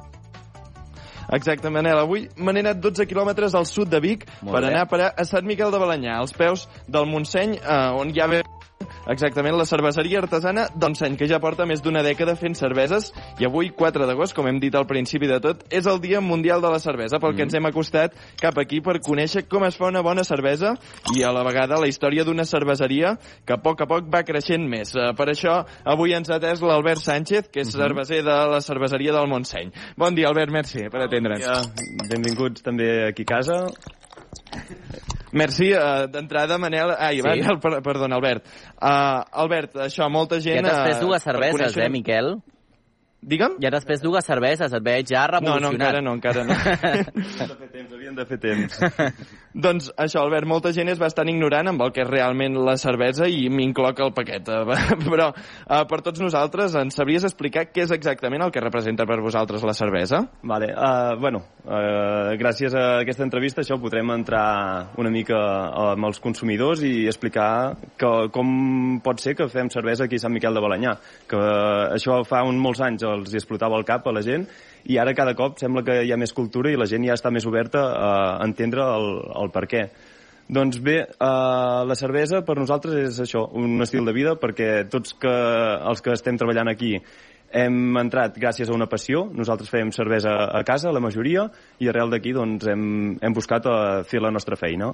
Exacte, 1.31 1.71
Manel. 1.71 1.99
Avui 1.99 2.29
me 2.37 2.53
n'he 2.53 2.65
anat 2.65 2.81
12 2.83 3.07
quilòmetres 3.07 3.55
al 3.55 3.67
sud 3.67 3.89
de 3.89 4.01
Vic 4.01 4.27
Molt 4.41 4.53
per 4.55 4.63
bé. 4.63 4.73
anar 4.73 4.83
a 4.83 4.91
parar 4.91 5.13
a 5.17 5.25
Sant 5.25 5.47
Miquel 5.47 5.71
de 5.71 5.79
Balanyà, 5.79 6.19
als 6.19 6.33
peus 6.33 6.69
del 6.89 7.07
Montseny, 7.07 7.57
eh, 7.57 8.01
on 8.01 8.11
hi 8.11 8.21
ha 8.21 8.29
exactament 9.11 9.57
la 9.59 9.67
cerveseria 9.69 10.21
artesana 10.23 10.69
d'Onseny, 10.75 11.17
que 11.19 11.29
ja 11.31 11.41
porta 11.43 11.67
més 11.69 11.83
d'una 11.83 12.03
dècada 12.05 12.37
fent 12.39 12.55
cerveses, 12.59 13.11
i 13.41 13.47
avui, 13.49 13.73
4 13.77 14.07
d'agost, 14.07 14.35
com 14.37 14.47
hem 14.49 14.61
dit 14.63 14.75
al 14.75 14.87
principi 14.91 15.31
de 15.31 15.41
tot, 15.43 15.65
és 15.71 15.87
el 15.87 16.01
Dia 16.03 16.21
Mundial 16.21 16.63
de 16.63 16.71
la 16.73 16.81
Cervesa, 16.83 17.21
pel 17.23 17.37
que 17.37 17.47
ens 17.47 17.55
hem 17.55 17.67
acostat 17.69 18.17
cap 18.41 18.59
aquí 18.59 18.81
per 18.85 18.99
conèixer 19.05 19.47
com 19.49 19.65
es 19.67 19.77
fa 19.79 19.89
una 19.91 20.03
bona 20.05 20.25
cervesa 20.25 20.75
i 21.17 21.25
a 21.27 21.33
la 21.35 21.45
vegada 21.47 21.81
la 21.81 21.89
història 21.91 22.25
d'una 22.25 22.47
cerveseria 22.49 23.17
que 23.47 23.57
a 23.57 23.61
poc 23.63 23.83
a 23.83 23.89
poc 23.91 24.11
va 24.13 24.25
creixent 24.27 24.69
més. 24.69 24.95
Eh, 24.97 25.11
Per 25.23 25.29
això, 25.31 25.59
avui 25.85 26.15
ens 26.17 26.31
ha 26.31 26.39
atès 26.41 26.63
l'Albert 26.65 27.03
Sánchez, 27.03 27.51
que 27.53 27.63
és 27.63 27.73
cerveser 27.73 28.23
de 28.27 28.39
la 28.53 28.61
cerveseria 28.65 29.13
del 29.13 29.29
Montseny. 29.31 29.73
Bon 29.97 30.15
dia, 30.15 30.29
Albert, 30.29 30.53
merci 30.53 30.89
per 30.91 31.05
atendre'ns. 31.07 31.45
Ja, 31.45 31.61
benvinguts 32.11 32.65
també 32.67 32.93
aquí 33.09 33.27
a 33.29 33.35
casa. 33.37 33.61
Merci, 35.33 35.71
uh, 35.73 36.07
d'entrada, 36.13 36.59
Manel... 36.59 36.95
Ai, 36.99 37.17
Sí. 37.17 37.23
sí. 37.23 37.29
Manel, 37.29 37.59
per, 37.61 37.81
perdona, 37.83 38.17
Albert. 38.17 38.45
Uh, 38.77 39.23
Albert, 39.45 39.77
això, 39.89 40.09
molta 40.13 40.41
gent... 40.41 40.61
Ja 40.61 40.69
després 40.69 40.97
eh, 40.99 41.01
dues 41.01 41.23
per 41.25 41.33
cerveses, 41.33 41.61
conèixer- 41.73 41.87
eh, 41.87 41.93
Miquel? 41.95 42.35
Digue'm? 43.23 43.53
Ja 43.63 43.71
després 43.71 44.01
dues 44.03 44.27
cerveses, 44.27 44.73
et 44.75 44.83
veig 44.83 45.07
ja 45.07 45.29
No, 45.31 45.39
no, 45.39 45.71
revolucionat. 45.71 45.95
encara 45.95 46.01
no, 46.03 46.13
encara 46.19 46.43
no. 46.43 46.57
Havien 48.13 48.19
de 48.19 48.27
fer 48.29 48.39
temps, 48.41 48.81
doncs 49.65 49.89
això, 50.01 50.23
Albert, 50.23 50.47
molta 50.49 50.73
gent 50.75 50.91
és 50.93 50.99
bastant 51.01 51.29
ignorant 51.31 51.71
amb 51.71 51.83
el 51.85 51.93
que 51.95 52.03
és 52.05 52.09
realment 52.09 52.59
la 52.67 52.75
cervesa 52.81 53.29
i 53.29 53.47
m'incloc 53.49 54.01
el 54.05 54.13
paquet. 54.13 54.49
eh, 54.49 54.83
Però 55.13 55.29
uh, 55.33 55.83
per 55.89 56.01
tots 56.05 56.21
nosaltres, 56.21 56.75
ens 56.77 56.99
sabries 56.99 57.25
explicar 57.25 57.67
què 57.71 57.87
és 57.87 57.95
exactament 57.95 58.45
el 58.45 58.53
que 58.53 58.61
representa 58.61 59.07
per 59.09 59.21
vosaltres 59.25 59.65
la 59.65 59.75
cervesa? 59.77 60.23
Vale, 60.43 60.73
uh, 60.73 61.15
bueno, 61.21 61.43
uh, 61.65 62.35
gràcies 62.41 62.77
a 62.77 62.85
aquesta 63.01 63.25
entrevista 63.25 63.65
això 63.65 63.79
podrem 63.81 64.13
entrar 64.13 64.93
una 65.01 65.13
mica 65.13 65.39
amb 65.93 66.11
els 66.11 66.21
consumidors 66.21 66.85
i 66.85 67.07
explicar 67.09 67.79
que, 67.97 68.13
com 68.35 69.01
pot 69.05 69.25
ser 69.25 69.37
que 69.39 69.49
fem 69.53 69.73
cervesa 69.73 70.05
aquí 70.09 70.21
a 70.21 70.27
Sant 70.27 70.37
Miquel 70.37 70.57
de 70.59 70.65
Balanyà, 70.65 70.99
que 71.31 71.41
això 71.97 72.21
fa 72.29 72.45
uns 72.49 72.61
molts 72.61 72.85
anys 72.85 73.09
els 73.09 73.41
explotava 73.41 73.81
el 73.81 73.89
cap 73.89 74.07
a 74.09 74.17
la 74.17 74.25
gent 74.27 74.49
i 74.91 74.99
ara 74.99 75.15
cada 75.15 75.35
cop 75.39 75.61
sembla 75.61 75.85
que 75.87 76.01
hi 76.03 76.13
ha 76.13 76.19
més 76.19 76.35
cultura 76.35 76.73
i 76.73 76.79
la 76.79 76.89
gent 76.91 77.05
ja 77.07 77.15
està 77.19 77.31
més 77.31 77.47
oberta 77.47 77.85
a 77.93 78.13
entendre 78.47 78.87
el, 78.97 79.09
el 79.45 79.53
per 79.55 79.67
què. 79.71 79.85
Doncs 80.53 80.81
bé, 80.85 80.97
uh, 81.07 81.83
la 81.89 81.97
cervesa 81.97 82.43
per 82.45 82.59
nosaltres 82.59 82.97
és 82.99 83.21
això, 83.25 83.45
un 83.57 83.81
estil 83.85 84.05
de 84.05 84.13
vida, 84.13 84.35
perquè 84.41 84.89
tots 84.91 85.15
que, 85.23 85.33
els 85.93 86.03
que 86.05 86.13
estem 86.17 86.37
treballant 86.41 86.69
aquí 86.73 86.97
hem 87.53 87.97
entrat 88.01 88.37
gràcies 88.41 88.71
a 88.71 88.75
una 88.75 88.89
passió. 88.91 89.27
Nosaltres 89.37 89.71
fèiem 89.71 89.93
cervesa 89.95 90.35
a 90.51 90.63
casa, 90.67 90.93
la 90.93 91.03
majoria, 91.05 91.47
i 91.81 91.89
arrel 91.89 92.13
d'aquí 92.13 92.33
doncs, 92.37 92.67
hem, 92.69 92.85
hem 93.21 93.37
buscat 93.37 93.69
a 93.69 93.77
fer 94.09 94.23
la 94.25 94.33
nostra 94.35 94.59
feina. 94.59 94.93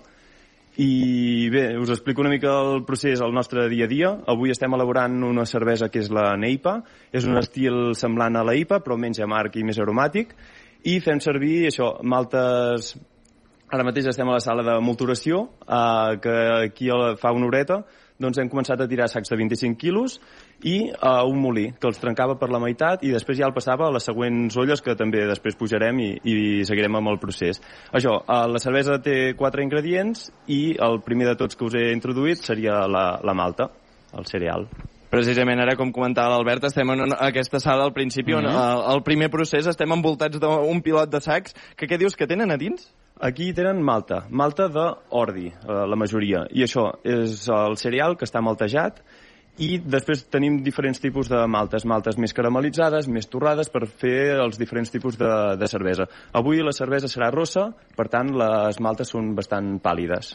I 0.79 1.49
bé, 1.51 1.77
us 1.77 1.91
explico 1.91 2.23
una 2.23 2.31
mica 2.31 2.53
el 2.63 2.85
procés 2.87 3.21
al 3.21 3.33
nostre 3.35 3.65
dia 3.69 3.89
a 3.89 3.91
dia. 3.91 4.13
Avui 4.31 4.53
estem 4.55 4.75
elaborant 4.77 5.17
una 5.27 5.43
cervesa 5.43 5.89
que 5.91 5.99
és 5.99 6.11
la 6.15 6.37
Neipa. 6.39 6.77
És 7.11 7.27
un 7.27 7.35
estil 7.41 7.97
semblant 7.99 8.39
a 8.39 8.45
la 8.47 8.55
IPA, 8.55 8.79
però 8.85 8.95
menys 8.95 9.19
amarg 9.25 9.59
i 9.59 9.65
més 9.67 9.81
aromàtic. 9.83 10.37
I 10.87 11.01
fem 11.03 11.19
servir 11.19 11.67
això, 11.67 11.97
maltes 12.07 12.95
Ara 13.69 13.85
mateix 13.85 14.07
estem 14.09 14.29
a 14.31 14.39
la 14.39 14.41
sala 14.41 14.63
de 14.65 14.79
molturació, 14.81 15.43
eh, 15.61 16.15
que 16.25 16.37
aquí 16.71 16.87
fa 17.21 17.35
una 17.37 17.51
horeta, 17.51 17.83
doncs 18.19 18.39
hem 18.39 18.51
començat 18.51 18.81
a 18.81 18.89
tirar 18.91 19.09
sacs 19.09 19.31
de 19.31 19.37
25 19.39 19.79
quilos 19.79 20.19
i 20.67 20.91
eh, 20.91 21.23
un 21.25 21.39
molí, 21.41 21.69
que 21.79 21.89
els 21.91 22.01
trencava 22.03 22.35
per 22.39 22.51
la 22.51 22.61
meitat 22.63 23.05
i 23.07 23.13
després 23.15 23.39
ja 23.39 23.47
el 23.47 23.55
passava 23.57 23.87
a 23.89 23.95
les 23.95 24.05
següents 24.05 24.57
olles, 24.59 24.83
que 24.83 24.97
també 24.99 25.25
després 25.29 25.57
pujarem 25.59 26.03
i, 26.03 26.11
i 26.25 26.37
seguirem 26.69 26.99
amb 26.99 27.13
el 27.15 27.21
procés. 27.23 27.63
Això, 27.93 28.19
eh, 28.25 28.45
la 28.51 28.63
cervesa 28.63 28.99
té 29.03 29.35
quatre 29.39 29.63
ingredients 29.63 30.29
i 30.47 30.77
el 30.83 31.01
primer 31.07 31.31
de 31.33 31.39
tots 31.39 31.57
que 31.57 31.67
us 31.71 31.79
he 31.79 31.89
introduït 31.95 32.43
seria 32.43 32.85
la, 32.91 33.09
la 33.23 33.35
malta, 33.35 33.71
el 34.19 34.27
cereal. 34.27 34.67
Precisament 35.09 35.63
ara, 35.63 35.73
com 35.79 35.89
comentava 35.89 36.35
l'Albert, 36.35 36.67
estem 36.69 36.91
en 36.93 37.15
aquesta 37.17 37.57
sala 37.65 37.87
al 37.87 37.95
principi 37.97 38.35
on 38.37 38.45
Mhm. 38.45 38.53
eh, 38.53 38.93
el 38.93 39.03
primer 39.03 39.31
procés 39.31 39.67
estem 39.67 39.93
envoltats 39.93 40.39
d'un 40.39 40.83
pilot 40.83 41.09
de 41.09 41.21
sacs 41.21 41.55
que 41.77 41.87
què 41.87 41.97
dius 41.97 42.17
que 42.17 42.27
tenen 42.27 42.51
a 42.51 42.59
dins? 42.59 42.91
Aquí 43.21 43.49
tenen 43.51 43.81
malta, 43.83 44.21
malta 44.31 44.69
d'ordi, 44.71 45.49
eh, 45.49 45.79
la 45.91 45.97
majoria. 45.99 46.45
I 46.55 46.63
això 46.63 46.93
és 47.03 47.49
el 47.51 47.75
cereal 47.77 48.15
que 48.17 48.29
està 48.29 48.39
maltejat 48.41 49.01
i 49.59 49.81
després 49.83 50.23
tenim 50.31 50.61
diferents 50.63 51.03
tipus 51.03 51.27
de 51.33 51.41
maltes, 51.51 51.83
maltes 51.85 52.19
més 52.23 52.33
caramelitzades, 52.33 53.09
més 53.11 53.27
torrades, 53.27 53.73
per 53.75 53.89
fer 53.91 54.37
els 54.39 54.61
diferents 54.61 54.95
tipus 54.95 55.19
de, 55.19 55.33
de 55.59 55.67
cervesa. 55.67 56.07
Avui 56.39 56.63
la 56.63 56.77
cervesa 56.77 57.11
serà 57.11 57.33
rossa, 57.35 57.73
per 57.97 58.07
tant 58.13 58.31
les 58.39 58.79
maltes 58.79 59.11
són 59.11 59.35
bastant 59.35 59.81
pàl·lides. 59.83 60.31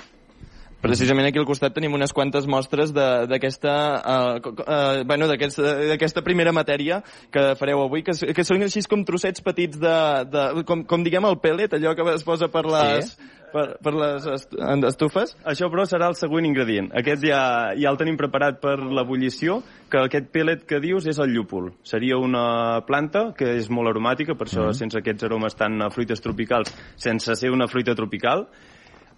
Precisament 0.84 1.30
aquí 1.30 1.40
al 1.40 1.46
costat 1.48 1.74
tenim 1.74 1.94
unes 1.96 2.12
quantes 2.14 2.46
mostres 2.46 2.92
de- 2.94 3.26
d'aquesta 3.32 3.74
uh, 4.04 4.50
uh, 4.52 5.04
bueno, 5.08 5.30
d'aquesta 5.32 5.78
d'aquesta 5.94 6.22
primera 6.26 6.52
matèria 6.52 7.02
que 7.32 7.54
fareu 7.56 7.82
avui, 7.86 8.04
que, 8.04 8.12
que 8.36 8.44
són 8.44 8.62
així 8.68 8.84
com 8.90 9.06
trossets 9.08 9.42
petits 9.42 9.80
de, 9.80 9.96
de 10.28 10.64
com, 10.68 10.84
com 10.84 11.04
diguem 11.06 11.24
el 11.30 11.40
pellet, 11.40 11.74
allò 11.80 11.96
que 11.96 12.04
es 12.14 12.28
posa 12.28 12.50
per 12.52 12.66
les, 12.68 13.14
Sí. 13.14 13.30
per, 13.54 13.78
per 13.86 13.94
les 13.94 14.26
est 14.28 14.54
estufes. 14.90 15.36
Això, 15.46 15.68
però, 15.70 15.84
serà 15.86 16.08
el 16.10 16.16
següent 16.18 16.46
ingredient. 16.50 16.88
Aquest 16.98 17.24
ja, 17.24 17.72
ja 17.78 17.92
el 17.94 17.98
tenim 18.02 18.18
preparat 18.18 18.60
per 18.60 18.80
l'ebullició, 18.82 19.60
que 19.94 20.02
aquest 20.08 20.32
pellet 20.34 20.66
que 20.68 20.80
dius 20.82 21.06
és 21.08 21.20
el 21.22 21.30
llúpol. 21.36 21.72
Seria 21.86 22.18
una 22.18 22.82
planta 22.88 23.28
que 23.38 23.54
és 23.60 23.70
molt 23.70 23.92
aromàtica, 23.94 24.34
per 24.36 24.48
això, 24.50 24.68
Mhm. 24.72 24.74
sense 24.82 24.98
aquests 25.00 25.24
aromes 25.30 25.56
tan 25.56 25.80
a 25.82 25.90
fruites 25.94 26.20
tropicals, 26.20 26.74
sense 26.98 27.36
ser 27.36 27.52
una 27.52 27.68
fruita 27.68 27.94
tropical, 27.96 28.48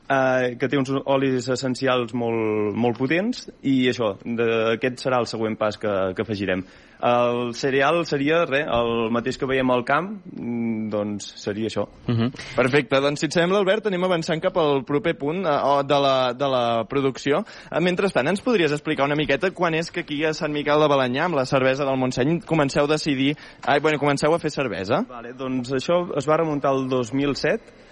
eh, 0.09 0.55
que 0.59 0.69
té 0.69 0.79
uns 0.79 0.91
olis 1.05 1.49
essencials 1.51 2.13
molt, 2.17 2.75
molt 2.77 2.97
potents 2.99 3.47
i 3.63 3.85
això, 3.91 4.15
de, 4.23 4.49
aquest 4.75 5.01
serà 5.03 5.21
el 5.21 5.29
següent 5.29 5.57
pas 5.59 5.77
que, 5.81 5.93
que 6.15 6.25
afegirem. 6.25 6.65
El 7.05 7.51
cereal 7.53 8.05
seria 8.07 8.45
res, 8.47 8.65
el 8.71 9.11
mateix 9.13 9.37
que 9.37 9.47
veiem 9.49 9.69
al 9.73 9.83
camp, 9.85 10.13
mm, 10.31 10.87
doncs 10.93 11.33
seria 11.41 11.67
això. 11.67 11.83
Uh 12.07 12.15
-huh. 12.15 12.29
Perfecte, 12.55 13.01
doncs 13.01 13.19
si 13.19 13.25
et 13.25 13.33
sembla, 13.33 13.59
Albert, 13.59 13.87
anem 13.87 14.03
avançant 14.03 14.41
cap 14.41 14.57
al 14.57 14.83
proper 14.85 15.17
punt 15.17 15.45
eh, 15.45 15.83
de, 15.83 15.99
la, 15.99 16.33
de 16.33 16.47
la 16.47 16.85
producció. 16.85 17.43
Eh, 17.71 17.79
mentrestant, 17.81 18.27
ens 18.27 18.41
podries 18.41 18.71
explicar 18.71 19.05
una 19.05 19.15
miqueta 19.15 19.51
quan 19.51 19.73
és 19.73 19.91
que 19.91 20.01
aquí 20.01 20.23
a 20.23 20.33
Sant 20.33 20.53
Miquel 20.53 20.79
de 20.79 20.87
Balanyà, 20.87 21.25
amb 21.25 21.35
la 21.35 21.45
cervesa 21.45 21.85
del 21.85 21.97
Montseny, 21.97 22.41
comenceu 22.45 22.85
a 22.85 22.87
decidir... 22.87 23.35
Ai, 23.67 23.79
bueno, 23.79 23.99
comenceu 23.99 24.33
a 24.33 24.39
fer 24.39 24.49
cervesa? 24.49 25.05
Vale, 25.07 25.33
doncs 25.33 25.73
això 25.73 26.17
es 26.17 26.27
va 26.27 26.37
remuntar 26.37 26.71
al 26.71 26.87
2007, 26.87 27.84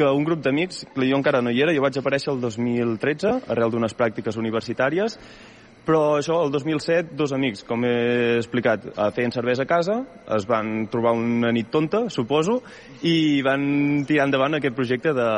que 0.00 0.08
un 0.16 0.24
grup 0.24 0.40
d'amics, 0.40 0.86
jo 0.96 1.16
encara 1.18 1.42
no 1.44 1.52
hi 1.52 1.60
era, 1.60 1.76
jo 1.76 1.84
vaig 1.84 1.98
aparèixer 2.00 2.32
el 2.32 2.40
2013, 2.40 3.34
arrel 3.52 3.72
d'unes 3.74 3.96
pràctiques 3.96 4.38
universitàries, 4.40 5.18
però 5.84 6.16
això, 6.18 6.38
el 6.44 6.52
2007, 6.52 7.16
dos 7.18 7.32
amics, 7.36 7.64
com 7.68 7.84
he 7.84 8.36
explicat, 8.38 8.84
eh, 8.90 9.10
feien 9.16 9.32
cervesa 9.34 9.64
a 9.64 9.68
casa, 9.68 9.96
es 10.36 10.46
van 10.48 10.86
trobar 10.92 11.14
una 11.18 11.52
nit 11.52 11.70
tonta, 11.72 12.04
suposo, 12.12 12.60
i 13.02 13.40
van 13.44 14.04
tirar 14.08 14.28
endavant 14.28 14.56
aquest 14.56 14.76
projecte 14.76 15.14
de, 15.16 15.30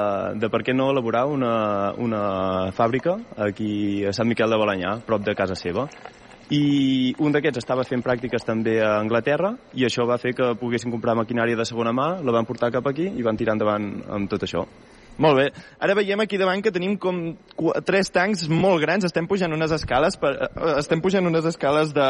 de 0.42 0.50
per 0.52 0.62
què 0.66 0.74
no 0.76 0.90
elaborar 0.92 1.24
una, 1.30 1.54
una 1.98 2.24
fàbrica 2.76 3.18
aquí 3.48 4.04
a 4.06 4.14
Sant 4.14 4.30
Miquel 4.30 4.50
de 4.50 4.60
Balanyà, 4.62 4.98
prop 5.06 5.24
de 5.26 5.38
casa 5.38 5.58
seva 5.58 5.88
i 6.50 7.14
un 7.22 7.32
d'aquests 7.32 7.62
estava 7.62 7.84
fent 7.84 8.02
pràctiques 8.04 8.44
també 8.44 8.78
a 8.82 8.96
Anglaterra 9.00 9.54
i 9.78 9.86
això 9.86 10.06
va 10.08 10.18
fer 10.18 10.34
que 10.36 10.54
poguessin 10.60 10.90
comprar 10.90 11.14
maquinària 11.18 11.56
de 11.56 11.68
segona 11.68 11.92
mà, 11.92 12.16
la 12.22 12.34
van 12.34 12.48
portar 12.48 12.72
cap 12.72 12.86
aquí 12.90 13.06
i 13.08 13.22
van 13.22 13.36
tirar 13.36 13.54
endavant 13.54 13.92
amb 14.10 14.30
tot 14.30 14.42
això. 14.42 14.66
Molt 15.22 15.36
bé. 15.36 15.46
Ara 15.78 15.94
veiem 15.94 16.20
aquí 16.24 16.38
davant 16.40 16.62
que 16.64 16.72
tenim 16.72 16.96
com 16.96 17.36
tres 17.84 18.08
tancs 18.10 18.46
molt 18.48 18.80
grans. 18.80 19.04
Estem 19.04 19.28
pujant 19.28 19.52
unes 19.52 19.72
escales, 19.76 20.16
per, 20.16 20.32
eh, 20.32 20.78
estem 20.78 21.02
pujant 21.04 21.26
unes 21.28 21.44
escales 21.44 21.92
de, 21.92 22.08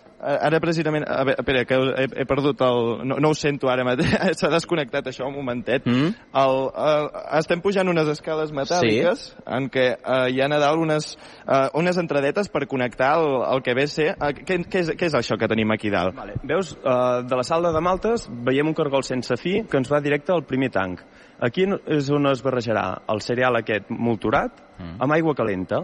ara 0.21 0.59
precisament... 0.61 1.05
A 1.07 1.23
veure, 1.25 1.41
espera, 1.41 1.63
que 1.65 1.77
he, 1.77 2.07
he 2.21 2.25
perdut 2.29 2.61
el... 2.65 2.81
No, 3.07 3.17
no 3.23 3.31
ho 3.31 3.37
sento 3.37 3.71
ara 3.71 3.85
mateix, 3.87 4.13
s'ha 4.39 4.51
desconnectat 4.53 5.09
això 5.11 5.27
un 5.27 5.35
momentet. 5.35 5.87
Mm. 5.89 6.11
El, 6.41 6.57
el, 6.85 7.07
estem 7.39 7.63
pujant 7.63 7.89
unes 7.91 8.09
escales 8.13 8.53
metàl·liques 8.55 9.25
sí. 9.31 9.45
en 9.57 9.69
què 9.73 9.87
uh, 9.97 10.27
hi 10.29 10.41
ha 10.41 10.49
a 10.51 10.61
dalt 10.61 10.83
unes, 10.83 11.13
uh, 11.45 11.69
unes 11.79 11.97
entradetes 12.01 12.51
per 12.53 12.67
connectar 12.71 13.15
el, 13.19 13.39
el 13.49 13.63
que 13.65 13.75
ve 13.77 13.87
a 13.89 13.93
ser... 13.93 14.09
Uh, 14.17 14.33
què, 14.37 14.61
què, 14.65 14.83
és, 14.85 14.93
què 14.99 15.09
és 15.09 15.17
això 15.17 15.39
que 15.39 15.49
tenim 15.51 15.73
aquí 15.73 15.93
dalt? 15.93 16.15
Vale. 16.17 16.37
Veus, 16.47 16.75
uh, 16.81 17.21
de 17.25 17.39
la 17.39 17.47
sala 17.47 17.73
de 17.73 17.81
Maltes 17.83 18.27
veiem 18.45 18.69
un 18.69 18.77
cargol 18.77 19.05
sense 19.07 19.37
fi 19.41 19.61
que 19.69 19.81
ens 19.81 19.91
va 19.91 20.03
directe 20.03 20.35
al 20.35 20.45
primer 20.47 20.71
tanc. 20.73 21.01
Aquí 21.41 21.65
és 21.89 22.11
on 22.13 22.29
es 22.29 22.43
barrejarà 22.45 22.85
el 23.09 23.23
cereal 23.25 23.57
aquest 23.57 23.89
molturat 23.89 24.53
mm. 24.77 24.99
amb 25.01 25.17
aigua 25.17 25.33
calenta 25.37 25.81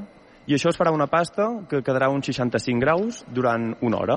i 0.48 0.56
això 0.56 0.72
es 0.72 0.78
farà 0.80 0.94
una 0.96 1.10
pasta 1.12 1.50
que 1.68 1.82
quedarà 1.84 2.08
uns 2.08 2.30
65 2.30 2.80
graus 2.80 3.24
durant 3.36 3.74
una 3.84 3.98
hora. 4.00 4.16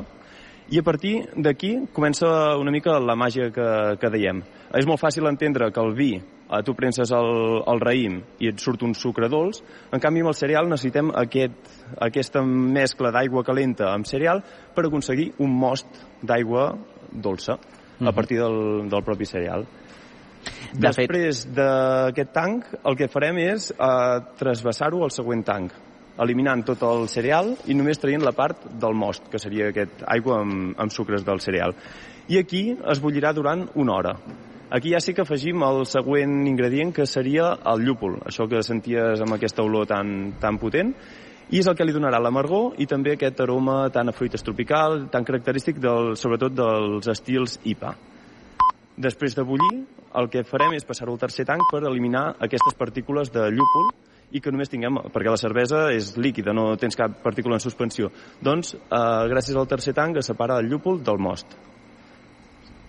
I 0.71 0.79
a 0.79 0.85
partir 0.87 1.25
d'aquí 1.35 1.73
comença 1.91 2.29
una 2.55 2.71
mica 2.71 3.01
la 3.03 3.17
màgia 3.19 3.49
que, 3.51 3.67
que 3.99 4.11
dèiem. 4.15 4.45
És 4.79 4.87
molt 4.87 5.03
fàcil 5.03 5.27
entendre 5.27 5.73
que 5.75 5.83
el 5.83 5.91
vi, 5.99 6.13
eh, 6.21 6.61
tu 6.63 6.77
prenses 6.79 7.11
el, 7.11 7.31
el 7.67 7.83
raïm 7.83 8.21
i 8.39 8.53
et 8.53 8.63
surt 8.63 8.87
un 8.87 8.95
sucre 8.95 9.27
dolç, 9.33 9.59
en 9.91 9.99
canvi 9.99 10.23
amb 10.23 10.31
el 10.31 10.39
cereal 10.39 10.71
necessitem 10.71 11.11
aquest, 11.25 11.75
aquesta 11.99 12.45
mescla 12.47 13.11
d'aigua 13.19 13.43
calenta 13.43 13.91
amb 13.91 14.07
cereal 14.07 14.45
per 14.77 14.87
aconseguir 14.87 15.33
un 15.43 15.59
most 15.59 15.99
d'aigua 16.23 16.71
dolça 17.11 17.59
mm 17.59 17.59
-hmm. 17.59 18.07
a 18.07 18.11
mhm. 18.11 18.15
partir 18.15 18.39
del, 18.39 18.89
del 18.89 19.03
propi 19.03 19.27
cereal. 19.27 19.67
De 20.73 20.87
Després 20.87 21.53
d'aquest 21.53 22.33
tanc, 22.33 22.65
el 22.85 22.97
que 22.97 23.09
farem 23.09 23.37
és 23.39 23.73
eh, 23.73 24.19
trasbassar-ho 24.39 25.03
al 25.03 25.11
següent 25.11 25.43
tanc 25.43 25.90
eliminant 26.21 26.63
tot 26.67 26.83
el 26.87 27.09
cereal 27.09 27.55
i 27.67 27.77
només 27.77 28.01
traient 28.01 28.25
la 28.25 28.35
part 28.37 28.67
del 28.83 28.95
most, 28.95 29.27
que 29.33 29.41
seria 29.41 29.71
aquest 29.71 30.05
aigua 30.07 30.41
amb, 30.45 30.75
amb 30.79 30.93
sucres 30.93 31.25
del 31.27 31.41
cereal. 31.41 31.75
I 32.31 32.39
aquí 32.39 32.63
es 32.93 33.01
bullirà 33.03 33.33
durant 33.35 33.67
una 33.75 33.97
hora. 33.97 34.15
Aquí 34.71 34.93
ja 34.95 35.01
sí 35.03 35.15
que 35.15 35.25
afegim 35.25 35.65
el 35.67 35.83
següent 35.91 36.45
ingredient, 36.47 36.93
que 36.95 37.07
seria 37.07 37.57
el 37.67 37.83
llúpol, 37.83 38.21
això 38.29 38.47
que 38.47 38.63
senties 38.63 39.19
amb 39.25 39.35
aquesta 39.35 39.65
olor 39.67 39.89
tan, 39.91 40.37
tan 40.39 40.61
potent, 40.63 40.93
i 41.51 41.59
és 41.59 41.67
el 41.67 41.75
que 41.75 41.83
li 41.83 41.95
donarà 41.95 42.21
l'amargor 42.23 42.77
i 42.79 42.87
també 42.87 43.17
aquest 43.17 43.41
aroma 43.43 43.89
tan 43.91 44.13
a 44.13 44.15
fruites 44.15 44.47
tropical, 44.47 45.09
tan 45.11 45.27
característic 45.27 45.81
del, 45.83 46.13
sobretot 46.15 46.55
dels 46.55 47.11
estils 47.11 47.57
IPA. 47.67 47.97
Després 49.01 49.35
de 49.35 49.43
bullir, 49.49 49.81
el 50.21 50.31
que 50.31 50.45
farem 50.47 50.77
és 50.77 50.87
passar-ho 50.87 51.17
al 51.17 51.23
tercer 51.23 51.49
tanc 51.49 51.67
per 51.73 51.83
eliminar 51.83 52.37
aquestes 52.39 52.79
partícules 52.79 53.33
de 53.35 53.49
llúpol 53.51 53.91
i 54.31 54.41
que 54.41 54.53
només 54.53 54.71
tinguem, 54.71 55.01
perquè 55.13 55.33
la 55.33 55.41
cervesa 55.41 55.89
és 55.95 56.15
líquida, 56.17 56.55
no 56.57 56.77
tens 56.81 56.99
cap 56.99 57.21
partícula 57.25 57.59
en 57.59 57.65
suspensió. 57.65 58.11
Doncs, 58.41 58.75
eh, 58.75 59.25
gràcies 59.33 59.57
al 59.57 59.69
tercer 59.69 59.95
tanc, 59.95 60.17
es 60.17 60.27
separa 60.27 60.59
el 60.59 60.71
llúpol 60.71 61.03
del 61.03 61.19
most. 61.19 61.59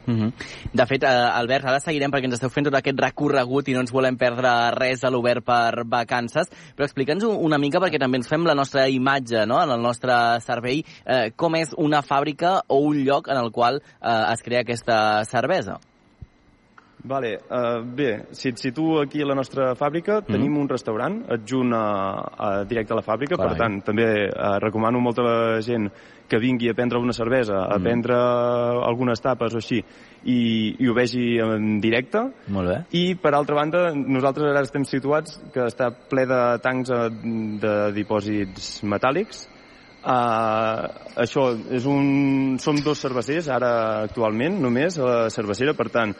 Mm 0.05 0.19
-hmm. 0.19 0.33
De 0.73 0.85
fet, 0.85 1.03
eh, 1.03 1.07
Albert, 1.07 1.65
ara 1.65 1.79
seguirem 1.79 2.11
perquè 2.11 2.25
ens 2.25 2.33
esteu 2.33 2.49
fent 2.49 2.65
tot 2.65 2.75
aquest 2.75 2.99
recorregut 2.99 3.67
i 3.67 3.73
no 3.73 3.81
ens 3.81 3.91
volem 3.91 4.17
perdre 4.17 4.71
res 4.71 5.03
a 5.03 5.09
l'obert 5.09 5.45
per 5.45 5.83
vacances, 5.85 6.49
però 6.75 6.83
explica'ns 6.85 7.23
una 7.23 7.57
mica 7.57 7.79
perquè 7.79 7.99
també 7.99 8.17
ens 8.17 8.27
fem 8.27 8.43
la 8.45 8.55
nostra 8.55 8.87
imatge 8.89 9.45
no? 9.45 9.61
en 9.61 9.69
el 9.69 9.81
nostre 9.81 10.39
cervell, 10.41 10.83
eh, 11.05 11.31
com 11.35 11.55
és 11.55 11.73
una 11.77 12.01
fàbrica 12.01 12.61
o 12.67 12.79
un 12.79 13.03
lloc 13.03 13.27
en 13.27 13.37
el 13.37 13.51
qual 13.51 13.81
eh, 14.01 14.33
es 14.33 14.41
crea 14.41 14.61
aquesta 14.61 15.23
cervesa. 15.25 15.79
Vale, 17.03 17.39
uh, 17.49 17.81
bé, 17.81 18.27
si 18.37 18.51
et 18.51 18.59
situo 18.61 18.99
aquí 19.01 19.23
a 19.23 19.25
la 19.25 19.35
nostra 19.35 19.71
fàbrica, 19.75 20.19
mm. 20.21 20.33
tenim 20.35 20.57
un 20.61 20.69
restaurant 20.69 21.21
adjunt 21.33 21.73
a, 21.73 21.85
a 22.37 22.49
directe 22.69 22.93
a 22.93 22.99
la 22.99 23.05
fàbrica, 23.05 23.37
Carai. 23.39 23.49
per 23.49 23.57
tant, 23.57 23.77
també 23.87 24.07
uh, 24.27 24.57
recomano 24.61 25.01
molta 25.01 25.25
la 25.25 25.61
gent 25.65 25.89
que 26.29 26.39
vingui 26.39 26.69
a 26.69 26.75
prendre 26.77 27.01
una 27.01 27.13
cervesa, 27.13 27.57
mm. 27.57 27.71
a 27.73 27.79
prendre 27.81 28.19
algunes 28.85 29.23
tapes 29.23 29.55
o 29.57 29.61
així, 29.63 29.81
i, 30.23 30.41
i 30.77 30.87
ho 30.87 30.93
vegi 30.93 31.39
en 31.41 31.79
directe. 31.81 32.21
Molt 32.53 32.69
bé. 32.69 32.77
I, 32.95 33.03
per 33.19 33.33
altra 33.33 33.57
banda, 33.57 33.87
nosaltres 33.95 34.51
ara 34.51 34.61
estem 34.61 34.85
situats 34.85 35.41
que 35.55 35.65
està 35.71 35.89
ple 35.91 36.27
de 36.29 36.41
tancs 36.61 36.93
eh, 36.93 37.07
de 37.65 37.73
dipòsits 37.97 38.77
metàl·lics, 38.85 39.47
Uh, 40.01 40.87
això 41.21 41.43
és 41.77 41.83
un... 41.85 42.55
Som 42.57 42.79
dos 42.81 42.97
cervecers 43.03 43.51
ara 43.53 43.71
actualment, 44.07 44.55
només, 44.63 44.97
a 44.97 45.05
la 45.05 45.17
cervecera, 45.29 45.75
per 45.77 45.91
tant, 45.93 46.15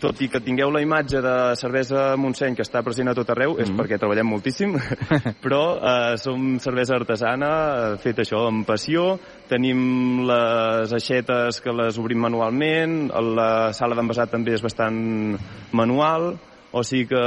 tot 0.00 0.20
i 0.20 0.28
que 0.32 0.40
tingueu 0.44 0.70
la 0.72 0.82
imatge 0.84 1.20
de 1.24 1.34
cervesa 1.60 2.08
Montseny 2.20 2.56
que 2.56 2.64
està 2.66 2.82
present 2.84 3.08
a 3.10 3.14
tot 3.14 3.30
arreu, 3.30 3.52
mm 3.52 3.56
-hmm. 3.56 3.62
és 3.62 3.70
mhm. 3.70 3.78
perquè 3.80 3.98
treballem 3.98 4.26
moltíssim, 4.26 4.74
però 5.44 5.62
eh, 5.76 6.16
som 6.16 6.58
cervesa 6.58 6.96
artesana, 6.96 7.52
eh, 7.94 7.96
fet 7.98 8.18
això 8.18 8.46
amb 8.48 8.66
passió, 8.66 9.18
tenim 9.48 10.26
les 10.26 10.92
aixetes 10.92 11.60
que 11.60 11.72
les 11.72 11.98
obrim 11.98 12.18
manualment, 12.18 13.10
la 13.36 13.72
sala 13.72 13.94
d'envasat 13.94 14.30
també 14.30 14.52
és 14.52 14.62
bastant 14.62 15.38
manual, 15.72 16.36
o 16.72 16.82
sigui 16.82 17.06
que 17.06 17.22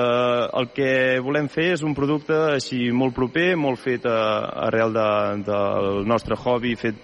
el 0.59 0.67
que 0.75 1.19
volem 1.23 1.47
fer 1.49 1.71
és 1.73 1.83
un 1.83 1.95
producte 1.95 2.35
així 2.53 2.91
molt 2.91 3.15
proper, 3.15 3.55
molt 3.57 3.79
fet 3.79 4.05
a, 4.05 4.67
arrel 4.67 4.93
de, 4.93 5.09
del 5.47 6.05
nostre 6.05 6.35
hobby, 6.35 6.75
fet 6.75 6.95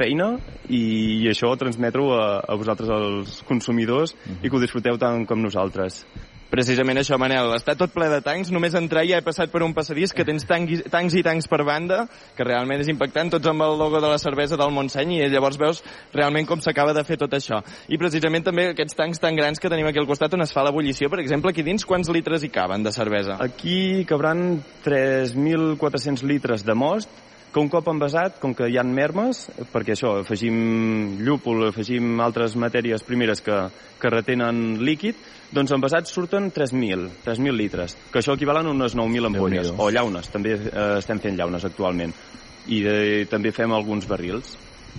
feina 0.00 0.32
i, 0.68 0.82
i 1.20 1.30
això 1.30 1.52
transmetre-ho 1.60 2.10
a, 2.16 2.26
a 2.40 2.58
vosaltres, 2.58 2.90
els 2.96 3.40
consumidors, 3.48 4.16
uh 4.16 4.26
-huh. 4.26 4.44
i 4.44 4.50
que 4.50 4.56
ho 4.56 4.64
disfruteu 4.64 4.98
tant 4.98 5.26
com 5.26 5.42
nosaltres. 5.42 6.04
Precisament 6.50 6.98
això, 6.98 7.14
Manel. 7.14 7.52
Està 7.54 7.76
tot 7.78 7.92
ple 7.94 8.08
de 8.10 8.18
tancs. 8.26 8.48
Només 8.50 8.74
entrar 8.74 9.04
ja 9.06 9.20
he 9.20 9.22
passat 9.22 9.52
per 9.52 9.62
un 9.62 9.70
passadís 9.74 10.10
que 10.10 10.24
tens 10.26 10.42
tancs, 10.48 10.82
tancs 10.90 11.14
i 11.14 11.22
tancs 11.22 11.46
per 11.46 11.60
banda, 11.62 12.00
que 12.34 12.46
realment 12.46 12.82
és 12.82 12.90
impactant, 12.90 13.30
tots 13.30 13.46
amb 13.46 13.62
el 13.62 13.78
logo 13.78 14.00
de 14.02 14.10
la 14.10 14.18
cervesa 14.18 14.58
del 14.58 14.74
Montseny, 14.74 15.14
i 15.20 15.28
llavors 15.30 15.60
veus 15.60 15.84
realment 16.12 16.48
com 16.50 16.58
s'acaba 16.60 16.92
de 16.96 17.06
fer 17.06 17.20
tot 17.22 17.38
això. 17.38 17.62
I 17.86 18.00
precisament 18.02 18.48
també 18.48 18.66
aquests 18.72 18.98
tancs 18.98 19.22
tan 19.22 19.38
grans 19.38 19.62
que 19.62 19.70
tenim 19.70 19.86
aquí 19.86 20.02
al 20.02 20.10
costat 20.10 20.34
on 20.34 20.42
es 20.42 20.50
fa 20.52 20.66
l'ebullició, 20.66 21.06
per 21.08 21.22
exemple, 21.22 21.54
aquí 21.54 21.62
dins 21.62 21.86
quants 21.86 22.10
litres 22.10 22.42
hi 22.42 22.50
caben 22.50 22.82
de 22.82 22.90
cervesa? 22.98 23.38
Aquí 23.38 24.04
cabran 24.10 24.64
3.400 24.82 26.26
litres 26.26 26.66
de 26.66 26.74
most, 26.74 27.29
que 27.52 27.60
un 27.60 27.68
cop 27.70 27.88
envasat, 27.90 28.38
com 28.42 28.54
que 28.54 28.68
hi 28.70 28.78
han 28.78 28.92
mermes, 28.94 29.42
perquè 29.72 29.96
això, 29.96 30.14
afegim 30.22 31.18
llúpol, 31.18 31.66
afegim 31.70 32.20
altres 32.22 32.54
matèries 32.60 33.02
primeres 33.06 33.42
que, 33.42 33.56
que 33.98 34.12
retenen 34.12 34.78
líquid, 34.86 35.18
doncs 35.50 35.74
envasats 35.74 36.14
surten 36.14 36.50
3.000, 36.54 37.10
3.000 37.26 37.58
litres, 37.58 37.96
que 38.12 38.22
això 38.22 38.38
equivalen 38.38 38.70
a 38.70 38.74
unes 38.76 38.94
9.000 38.98 39.32
ampolles, 39.32 39.72
o 39.76 39.90
llaunes, 39.90 40.30
també 40.30 40.54
eh, 40.60 40.86
estem 41.00 41.22
fent 41.22 41.38
llaunes 41.40 41.66
actualment, 41.66 42.14
i 42.70 42.82
de, 42.86 42.98
també 43.30 43.50
fem 43.56 43.74
alguns 43.74 44.06
barrils. 44.06 44.54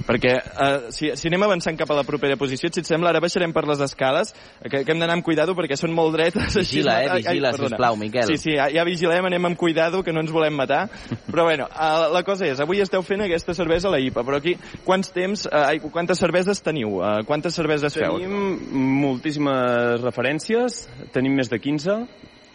Perquè 0.08 0.34
uh, 0.40 0.90
si, 0.94 1.12
si 1.20 1.30
anem 1.30 1.46
avançant 1.46 1.78
cap 1.80 1.92
a 1.94 1.98
la 1.98 2.04
propera 2.08 2.38
posició, 2.40 2.72
si 2.72 2.82
et 2.82 2.88
sembla, 2.90 3.12
ara 3.12 3.22
baixarem 3.24 3.54
per 3.54 3.64
les 3.70 3.82
escales, 3.86 4.34
que, 4.64 4.84
que 4.84 4.94
hem 4.94 5.02
d'anar 5.02 5.18
amb 5.18 5.26
cuidado 5.26 5.56
perquè 5.58 5.78
són 5.80 5.94
molt 5.96 6.16
dretes. 6.16 6.56
Vigila, 6.58 6.98
així, 6.98 7.12
eh? 7.12 7.20
Vigila, 7.20 7.52
ai, 7.52 7.62
sisplau, 7.66 8.00
Miquel. 8.00 8.32
Sí, 8.32 8.40
sí, 8.42 8.56
ja, 8.58 8.68
ja 8.74 8.86
vigilem, 8.88 9.28
anem 9.30 9.52
amb 9.52 9.60
cuidado, 9.60 10.02
que 10.06 10.16
no 10.16 10.24
ens 10.24 10.34
volem 10.34 10.56
matar. 10.58 10.84
Però 11.28 11.46
bueno, 11.48 11.68
uh, 11.70 12.08
la 12.14 12.24
cosa 12.28 12.48
és, 12.50 12.62
avui 12.64 12.82
esteu 12.84 13.06
fent 13.06 13.26
aquesta 13.28 13.56
cervesa 13.58 13.92
a 13.92 13.96
la 13.96 14.02
IPA, 14.02 14.26
però 14.28 14.42
aquí 14.42 14.56
quants 14.88 15.14
temps, 15.16 15.48
uh, 15.52 15.92
quantes 15.94 16.22
cerveses 16.22 16.64
teniu? 16.66 16.98
Uh, 17.00 17.22
quantes 17.28 17.56
cerveses 17.58 17.94
tenim 17.94 18.08
feu? 18.08 18.20
Tenim 18.22 19.00
moltíssimes 19.06 20.02
referències, 20.04 20.86
tenim 21.16 21.38
més 21.38 21.52
de 21.52 21.60
15, 21.62 22.02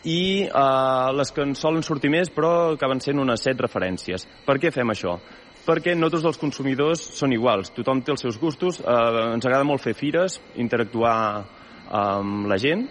i 0.07 0.47
eh, 0.47 1.09
les 1.19 1.33
que 1.35 1.43
ens 1.43 1.61
solen 1.63 1.83
sortir 1.83 2.13
més 2.15 2.31
però 2.31 2.53
acaben 2.77 3.03
sent 3.03 3.19
unes 3.19 3.43
set 3.43 3.59
referències. 3.63 4.27
Per 4.47 4.59
què 4.63 4.71
fem 4.75 4.95
això? 4.95 5.19
Perquè 5.67 5.97
no 5.99 6.11
tots 6.13 6.27
els 6.29 6.39
consumidors 6.39 7.03
són 7.17 7.35
iguals, 7.35 7.73
tothom 7.75 8.03
té 8.07 8.15
els 8.15 8.23
seus 8.23 8.39
gustos, 8.39 8.79
eh, 8.81 9.25
ens 9.35 9.47
agrada 9.47 9.67
molt 9.67 9.83
fer 9.83 9.97
fires, 9.99 10.39
interactuar 10.63 11.17
amb 11.91 12.47
la 12.47 12.59
gent, 12.63 12.87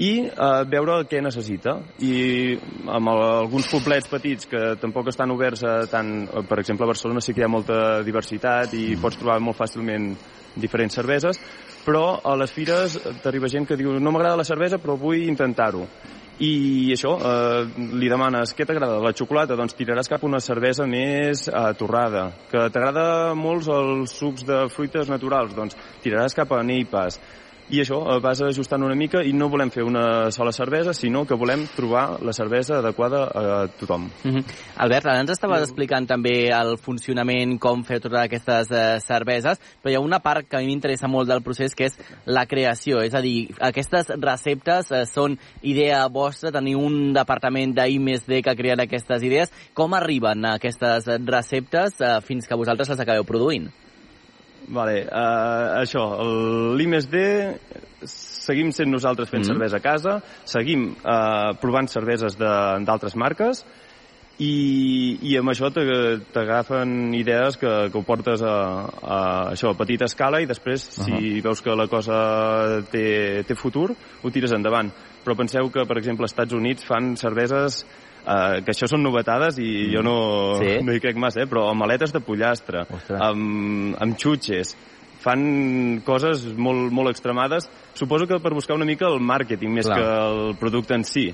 i 0.00 0.10
eh, 0.24 0.50
veure 0.72 0.98
què 1.08 1.20
necessita. 1.24 1.76
I 2.04 2.12
amb 2.88 3.12
el, 3.12 3.22
alguns 3.44 3.68
poblets 3.72 4.08
petits 4.12 4.48
que 4.50 4.74
tampoc 4.80 5.12
estan 5.12 5.32
oberts 5.32 5.64
a 5.64 5.74
tant... 5.92 6.12
Per 6.48 6.60
exemple, 6.60 6.86
a 6.86 6.92
Barcelona 6.92 7.24
sí 7.24 7.36
que 7.36 7.44
hi 7.44 7.48
ha 7.48 7.52
molta 7.52 7.80
diversitat 8.06 8.76
i 8.76 8.94
pots 9.00 9.20
trobar 9.20 9.40
molt 9.44 9.60
fàcilment 9.60 10.12
diferents 10.60 10.96
cerveses, 10.96 11.40
però 11.84 12.20
a 12.24 12.36
les 12.36 12.52
fires 12.52 12.96
t'arriba 13.22 13.48
gent 13.48 13.68
que 13.68 13.78
diu 13.78 13.96
no 14.00 14.12
m'agrada 14.12 14.40
la 14.40 14.48
cervesa 14.48 14.80
però 14.82 14.96
vull 15.00 15.28
intentar-ho 15.28 15.86
i 16.40 16.92
això, 16.94 17.12
eh, 17.20 17.66
li 18.00 18.08
demanes 18.08 18.54
què 18.56 18.64
t'agrada, 18.64 18.96
la 19.04 19.12
xocolata? 19.12 19.58
Doncs 19.60 19.76
tiraràs 19.76 20.08
cap 20.08 20.24
una 20.24 20.40
cervesa 20.40 20.86
més 20.88 21.46
eh, 21.48 21.64
torrada. 21.76 22.30
Que 22.48 22.68
t'agrada 22.72 23.34
molts 23.36 23.68
els 23.68 24.14
sucs 24.16 24.46
de 24.48 24.62
fruites 24.72 25.12
naturals? 25.12 25.52
Doncs 25.56 25.76
tiraràs 26.00 26.36
cap 26.38 26.56
a 26.56 26.62
neipas 26.64 27.20
i 27.70 27.80
això 27.84 28.00
eh, 28.02 28.18
vas 28.22 28.40
ajustant 28.42 28.82
una 28.82 28.96
mica 28.98 29.22
i 29.22 29.32
no 29.32 29.48
volem 29.48 29.70
fer 29.70 29.84
una 29.86 30.30
sola 30.34 30.52
cervesa, 30.52 30.94
sinó 30.94 31.24
que 31.26 31.38
volem 31.38 31.66
trobar 31.76 32.22
la 32.22 32.32
cervesa 32.32 32.78
adequada 32.78 33.24
a 33.30 33.68
tothom. 33.68 34.10
Mm 34.24 34.30
-hmm. 34.30 34.44
Albert, 34.76 35.06
ara 35.06 35.20
ens 35.20 35.30
estaves 35.30 35.62
explicant 35.62 36.06
també 36.06 36.48
el 36.48 36.78
funcionament, 36.78 37.58
com 37.58 37.84
fer 37.84 38.00
totes 38.00 38.20
aquestes 38.20 38.70
eh, 38.70 39.00
cerveses, 39.00 39.60
però 39.82 39.90
hi 39.92 39.94
ha 39.94 40.00
una 40.00 40.18
part 40.18 40.48
que 40.48 40.56
a 40.56 40.60
mi 40.60 40.66
m'interessa 40.66 41.08
molt 41.08 41.28
del 41.28 41.42
procés, 41.42 41.74
que 41.74 41.84
és 41.86 41.98
la 42.26 42.46
creació. 42.46 43.02
És 43.02 43.14
a 43.14 43.20
dir, 43.20 43.50
aquestes 43.60 44.08
receptes 44.08 44.90
eh, 44.90 45.04
són 45.06 45.38
idea 45.62 46.06
vostra, 46.08 46.50
teniu 46.50 46.80
un 46.80 47.12
departament 47.12 47.74
d'I 47.74 47.98
més 47.98 48.26
D 48.26 48.42
que 48.42 48.56
creat 48.56 48.80
aquestes 48.80 49.22
idees. 49.22 49.52
Com 49.74 49.94
arriben 49.94 50.44
aquestes 50.44 51.06
receptes 51.26 52.00
eh, 52.00 52.20
fins 52.22 52.46
que 52.46 52.56
vosaltres 52.56 52.88
les 52.88 53.00
acabeu 53.00 53.24
produint? 53.24 53.70
Vale, 54.70 55.00
uh, 55.02 55.80
això, 55.80 56.04
l'I+D 56.78 57.22
seguim 58.06 58.70
sent 58.72 58.90
nosaltres 58.90 59.28
fent 59.28 59.42
mm 59.42 59.48
-hmm. 59.48 59.52
cervesa 59.52 59.76
a 59.76 59.80
casa, 59.80 60.12
seguim 60.44 60.94
uh, 60.94 61.56
provant 61.60 61.88
cerveses 61.88 62.36
d'altres 62.38 63.16
marques 63.16 63.64
i, 64.40 65.18
i 65.28 65.34
amb 65.36 65.52
això 65.52 65.68
t'agafen 65.74 67.12
idees 67.16 67.58
que, 67.60 67.72
que 67.92 67.98
ho 67.98 68.04
portes 68.06 68.40
a, 68.40 68.56
a, 68.88 69.18
això, 69.52 69.74
a 69.74 69.78
petita 69.78 70.08
escala 70.08 70.40
i 70.40 70.48
després, 70.48 70.86
uh 70.96 71.04
-huh. 71.04 71.18
si 71.18 71.40
veus 71.44 71.60
que 71.60 71.76
la 71.76 71.86
cosa 71.88 72.82
té, 72.90 73.44
té 73.44 73.54
futur, 73.54 73.90
ho 74.22 74.30
tires 74.30 74.52
endavant. 74.52 74.90
Però 75.24 75.36
penseu 75.36 75.70
que, 75.70 75.84
per 75.84 75.98
exemple, 75.98 76.24
als 76.24 76.32
Estats 76.32 76.54
Units 76.54 76.84
fan 76.84 77.16
cerveses 77.16 77.86
Uh, 78.20 78.60
que 78.60 78.74
això 78.74 78.84
són 78.86 79.00
novetades 79.02 79.56
i 79.58 79.88
mm. 79.88 79.92
jo 79.94 80.02
no, 80.02 80.54
sí? 80.60 80.76
no 80.84 80.92
hi 80.92 81.00
crec 81.00 81.16
massa, 81.16 81.40
eh? 81.40 81.46
però 81.48 81.70
amb 81.70 81.80
maletes 81.80 82.12
de 82.12 82.20
pollastre, 82.20 82.84
amb, 83.16 83.96
amb 83.96 84.18
xutxes, 84.20 84.76
fan 85.20 86.02
coses 86.04 86.44
molt, 86.56 86.92
molt 86.92 87.08
extremades. 87.08 87.68
Suposo 87.94 88.26
que 88.26 88.38
per 88.38 88.52
buscar 88.52 88.76
una 88.76 88.84
mica 88.84 89.08
el 89.08 89.20
màrqueting 89.20 89.72
més 89.72 89.88
Clar. 89.88 89.96
que 89.96 90.04
el 90.04 90.56
producte 90.60 90.94
en 90.94 91.04
si. 91.04 91.30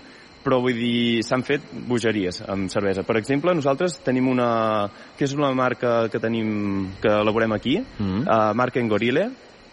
Però 0.46 0.60
vull 0.62 0.78
dir, 0.78 1.24
s'han 1.26 1.42
fet 1.42 1.64
bogeries 1.88 2.38
amb 2.46 2.70
cervesa. 2.70 3.02
Per 3.02 3.16
exemple, 3.18 3.54
nosaltres 3.58 3.98
tenim 4.06 4.28
una... 4.30 4.86
que 5.18 5.26
és 5.26 5.34
una 5.34 5.50
marca 5.58 6.06
que 6.12 6.20
tenim, 6.22 6.92
que 7.02 7.10
elaborem 7.10 7.52
aquí, 7.52 7.80
mm 7.80 8.06
-hmm. 8.06 8.22
uh, 8.22 8.54
marca 8.54 8.78
Engorile, 8.78 9.30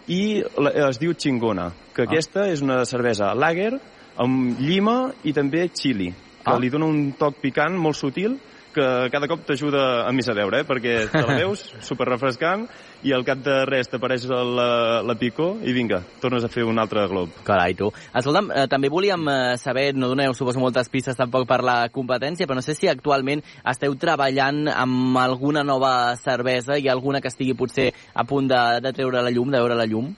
i 0.07 0.43
es 0.89 0.99
diu 0.99 1.13
Chingona, 1.13 1.71
que 1.93 2.03
ah. 2.03 2.05
aquesta 2.09 2.47
és 2.51 2.61
una 2.61 2.83
cervesa 2.85 3.33
lager 3.33 3.79
amb 4.17 4.59
llima 4.59 5.13
i 5.23 5.33
també 5.33 5.69
chili 5.69 6.11
que 6.43 6.51
ah. 6.51 6.59
li 6.59 6.69
dona 6.69 6.85
un 6.85 7.13
toc 7.17 7.39
picant 7.41 7.75
molt 7.79 7.95
sutil 7.95 8.35
que 8.75 8.87
cada 9.13 9.29
cop 9.31 9.43
t'ajuda 9.47 10.03
a 10.07 10.11
més 10.15 10.27
a 10.29 10.35
veure, 10.37 10.61
eh? 10.61 10.67
perquè 10.67 10.95
te 11.11 11.21
la 11.23 11.37
veus 11.41 11.63
super 11.85 12.07
refrescant 12.09 12.65
i 13.03 13.11
al 13.13 13.25
cap 13.27 13.41
de 13.43 13.55
res 13.67 13.89
t'apareix 13.91 14.25
la, 14.29 15.01
la 15.03 15.15
picó 15.19 15.53
i 15.63 15.75
vinga, 15.75 16.01
tornes 16.23 16.45
a 16.45 16.51
fer 16.51 16.65
un 16.67 16.79
altre 16.79 17.05
glob. 17.11 17.35
Carai, 17.47 17.75
tu. 17.77 17.91
Escolta'm, 18.15 18.49
eh, 18.55 18.65
també 18.71 18.91
volíem 18.93 19.27
eh, 19.27 19.37
saber, 19.61 19.89
no 19.95 20.09
doneu 20.11 20.35
suposo 20.37 20.63
moltes 20.63 20.91
pistes 20.93 21.19
tampoc 21.19 21.47
per 21.49 21.61
la 21.65 21.77
competència, 21.93 22.47
però 22.47 22.59
no 22.59 22.65
sé 22.65 22.77
si 22.77 22.89
actualment 22.91 23.43
esteu 23.69 23.95
treballant 23.99 24.65
amb 24.71 25.19
alguna 25.21 25.65
nova 25.67 26.15
cervesa 26.19 26.79
i 26.79 26.89
alguna 26.91 27.21
que 27.21 27.31
estigui 27.31 27.57
potser 27.59 27.91
a 28.13 28.27
punt 28.27 28.47
de, 28.51 28.63
de 28.83 28.95
treure 28.95 29.23
la 29.23 29.33
llum, 29.33 29.51
de 29.51 29.59
veure 29.59 29.79
la 29.79 29.89
llum. 29.89 30.13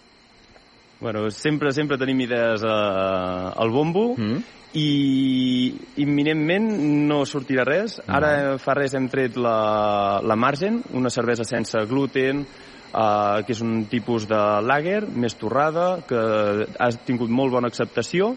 Bueno, 0.99 1.29
sempre, 1.29 1.71
sempre 1.75 1.97
tenim 1.99 2.21
idees 2.23 2.63
eh, 2.63 2.69
al 2.69 3.73
bombo 3.73 4.13
mm 4.17 4.55
i 4.75 5.71
imminentment 6.03 6.67
no 7.07 7.21
sortirà 7.23 7.63
res. 7.67 7.97
Ara 8.11 8.57
fa 8.59 8.75
res 8.75 8.95
hem 8.97 9.07
tret 9.11 9.37
la, 9.39 10.19
la 10.19 10.35
Margen, 10.35 10.81
una 10.99 11.11
cervesa 11.13 11.45
sense 11.47 11.79
gluten, 11.87 12.43
uh, 12.91 13.39
que 13.47 13.55
és 13.55 13.61
un 13.63 13.85
tipus 13.91 14.27
de 14.27 14.41
lager, 14.67 15.05
més 15.07 15.37
torrada, 15.39 16.01
que 16.07 16.19
ha 16.67 16.89
tingut 17.07 17.31
molt 17.31 17.55
bona 17.55 17.71
acceptació. 17.71 18.33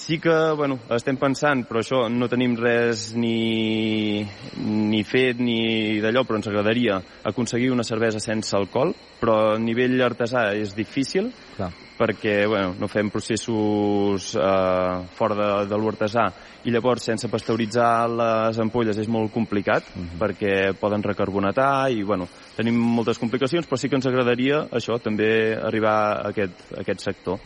Sí 0.00 0.16
que, 0.18 0.32
bueno, 0.56 0.78
estem 0.96 1.18
pensant, 1.20 1.66
però 1.68 1.82
això 1.82 1.98
no 2.08 2.26
tenim 2.32 2.54
res 2.56 3.10
ni, 3.20 4.24
ni 4.64 5.02
fet 5.04 5.42
ni 5.44 6.00
d'allò, 6.00 6.24
però 6.24 6.40
ens 6.40 6.48
agradaria 6.48 6.96
aconseguir 7.28 7.68
una 7.70 7.84
cervesa 7.84 8.18
sense 8.18 8.56
alcohol, 8.56 8.94
però 9.20 9.36
a 9.52 9.60
nivell 9.60 10.00
artesà 10.08 10.48
és 10.56 10.72
difícil. 10.74 11.28
Clar 11.58 11.68
perquè 12.00 12.46
bueno, 12.48 12.72
no 12.80 12.88
fem 12.88 13.10
processos 13.12 14.30
eh, 14.32 14.94
fora 15.12 15.36
de, 15.36 15.48
de 15.68 15.80
l'artesà 15.82 16.24
i 16.64 16.72
llavors 16.72 17.04
sense 17.10 17.28
pasteuritzar 17.28 18.08
les 18.08 18.60
ampolles 18.64 18.96
és 18.96 19.08
molt 19.12 19.28
complicat 19.34 19.84
uh 19.84 19.98
mhm. 19.98 20.06
-huh. 20.08 20.18
perquè 20.22 20.72
poden 20.80 21.02
recarbonatar 21.02 21.92
i 21.92 22.02
bueno, 22.02 22.26
tenim 22.56 22.74
moltes 22.74 23.18
complicacions 23.18 23.68
però 23.68 23.76
sí 23.76 23.88
que 23.88 23.96
ens 23.96 24.06
agradaria 24.06 24.64
això 24.72 24.98
també 24.98 25.54
arribar 25.54 26.24
a 26.24 26.28
aquest, 26.30 26.72
a 26.72 26.80
aquest 26.80 27.00
sector. 27.00 27.38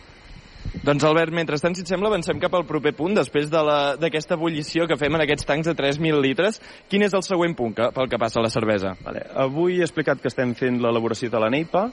Doncs 0.84 1.00
Albert, 1.08 1.32
mentrestant, 1.32 1.72
si 1.72 1.80
et 1.80 1.88
sembla, 1.88 2.10
avancem 2.10 2.36
cap 2.42 2.52
al 2.58 2.66
proper 2.68 2.90
punt, 2.92 3.14
després 3.16 3.46
d'aquesta 3.48 4.34
de 4.34 4.36
ebullició 4.36 4.84
que 4.84 4.98
fem 5.00 5.14
en 5.16 5.22
aquests 5.24 5.46
tancs 5.48 5.70
de 5.70 5.72
3.000 5.78 6.18
litres. 6.20 6.58
Quin 6.92 7.06
és 7.06 7.16
el 7.16 7.24
següent 7.24 7.54
punt 7.56 7.72
que, 7.78 7.86
pel 7.96 8.10
que 8.12 8.18
passa 8.20 8.42
a 8.42 8.44
la 8.44 8.50
cervesa? 8.52 8.92
Vale. 9.06 9.22
Avui 9.46 9.78
he 9.78 9.86
explicat 9.86 10.20
que 10.20 10.28
estem 10.28 10.52
fent 10.58 10.82
l'elaboració 10.84 11.32
de 11.32 11.40
la 11.40 11.48
neipa, 11.48 11.86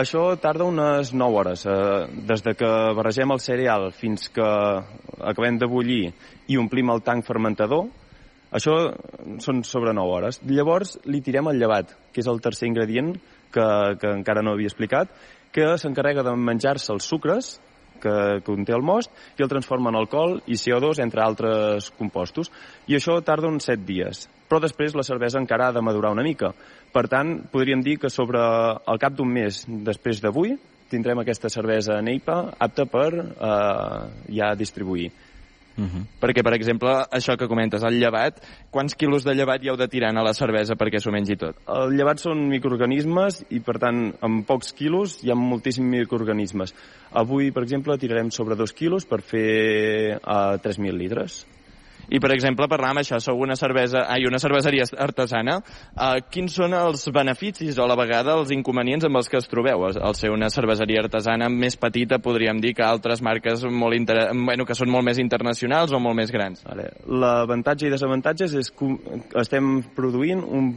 això 0.00 0.24
tarda 0.40 0.64
unes 0.64 1.12
9 1.12 1.38
hores. 1.42 1.66
Eh, 1.68 2.24
des 2.30 2.46
de 2.46 2.56
que 2.56 2.72
barregem 2.96 3.36
el 3.36 3.44
cereal 3.44 3.90
fins 3.92 4.30
que 4.32 4.48
acabem 4.48 5.60
de 5.60 5.68
bullir 5.68 6.14
i 6.48 6.56
omplim 6.56 6.96
el 6.96 7.04
tanc 7.04 7.28
fermentador, 7.28 7.90
això 8.48 8.80
són 9.44 9.60
sobre 9.60 9.92
9 9.92 10.18
hores. 10.22 10.40
Llavors 10.48 10.96
li 11.04 11.20
tirem 11.20 11.52
el 11.52 11.60
llevat, 11.60 11.92
que 12.14 12.24
és 12.24 12.32
el 12.32 12.40
tercer 12.40 12.72
ingredient 12.72 13.12
que, 13.52 13.70
que 14.00 14.16
encara 14.22 14.40
no 14.40 14.56
havia 14.56 14.72
explicat, 14.72 15.12
que 15.52 15.74
s'encarrega 15.76 16.24
de 16.24 16.32
menjar-se 16.32 16.96
els 16.96 17.04
sucres 17.04 17.58
que 18.02 18.40
conté 18.46 18.74
el 18.76 18.84
most 18.86 19.12
i 19.38 19.44
el 19.44 19.50
transforma 19.50 19.92
en 19.92 19.98
alcohol 20.00 20.38
i 20.46 20.58
CO2, 20.58 21.02
entre 21.04 21.24
altres 21.24 21.90
compostos. 21.98 22.52
I 22.88 22.98
això 22.98 23.18
tarda 23.24 23.50
uns 23.50 23.68
7 23.68 23.84
dies. 23.86 24.26
Però 24.48 24.62
després 24.62 24.96
la 24.96 25.04
cervesa 25.04 25.40
encara 25.40 25.68
ha 25.68 25.76
de 25.76 25.84
madurar 25.84 26.14
una 26.14 26.24
mica. 26.24 26.54
Per 26.92 27.04
tant, 27.12 27.36
podríem 27.52 27.82
dir 27.84 27.98
que 28.00 28.10
sobre 28.10 28.40
el 28.40 29.00
cap 29.00 29.16
d'un 29.16 29.28
mes 29.28 29.64
després 29.68 30.22
d'avui 30.24 30.56
tindrem 30.88 31.20
aquesta 31.20 31.50
cervesa 31.52 32.00
Neipa 32.00 32.38
apta 32.58 32.86
per 32.88 33.10
eh, 33.12 34.04
ja 34.32 34.54
distribuir. 34.56 35.10
Uh 35.78 35.84
-huh. 35.84 36.04
Perquè, 36.20 36.42
per 36.42 36.54
exemple, 36.54 36.90
això 37.10 37.36
que 37.38 37.46
comentes, 37.46 37.82
el 37.82 38.00
llevat, 38.00 38.42
quants 38.70 38.94
quilos 38.94 39.24
de 39.24 39.34
llevat 39.34 39.62
hi 39.62 39.68
heu 39.68 39.76
de 39.76 39.88
tirar 39.88 40.10
a 40.10 40.22
la 40.22 40.34
cervesa 40.34 40.74
perquè 40.74 40.98
s'ho 40.98 41.12
mengi 41.12 41.36
tot? 41.36 41.56
El 41.68 41.96
llevat 41.96 42.18
són 42.18 42.48
microorganismes 42.48 43.44
i, 43.50 43.60
per 43.60 43.78
tant, 43.78 44.14
amb 44.20 44.46
pocs 44.46 44.72
quilos 44.72 45.22
hi 45.22 45.30
ha 45.30 45.34
moltíssims 45.34 45.88
microorganismes. 45.88 46.74
Avui, 47.12 47.52
per 47.52 47.62
exemple, 47.62 47.96
tirarem 47.98 48.30
sobre 48.30 48.56
dos 48.56 48.72
quilos 48.72 49.06
per 49.06 49.22
fer 49.22 50.18
uh, 50.18 50.58
3.000 50.58 50.96
litres. 50.96 51.46
I, 52.08 52.20
per 52.22 52.30
exemple, 52.32 52.68
parlàvem 52.70 53.02
això, 53.02 53.18
sou 53.20 53.42
una 53.44 53.56
cervesa, 53.58 54.06
ai, 54.08 54.24
una 54.28 54.40
cerveseria 54.40 54.86
artesana. 55.04 55.58
Uh, 55.92 56.16
quins 56.32 56.54
són 56.56 56.72
els 56.76 57.04
beneficis 57.12 57.76
o 57.78 57.84
a 57.84 57.88
la 57.90 57.98
vegada 58.00 58.36
els 58.38 58.52
inconvenients 58.54 59.04
amb 59.08 59.20
els 59.20 59.28
que 59.28 59.36
es 59.40 59.48
trobeu 59.50 59.84
al 59.88 60.16
ser 60.16 60.32
una 60.32 60.48
cerveseria 60.52 61.02
artesana 61.04 61.50
més 61.52 61.76
petita, 61.76 62.20
podríem 62.24 62.62
dir, 62.64 62.74
que 62.78 62.86
altres 62.86 63.22
marques 63.24 63.66
molt 63.68 63.98
inter... 63.98 64.30
bueno, 64.32 64.64
que 64.64 64.76
són 64.78 64.92
molt 64.92 65.04
més 65.10 65.20
internacionals 65.20 65.92
o 65.92 66.00
molt 66.00 66.16
més 66.16 66.32
grans? 66.32 66.64
Vale. 66.64 66.90
L'avantatge 67.06 67.88
i 67.88 67.92
desavantatges 67.92 68.56
és 68.56 68.72
que 68.72 68.90
estem 69.40 69.78
produint 69.96 70.40
un, 70.44 70.72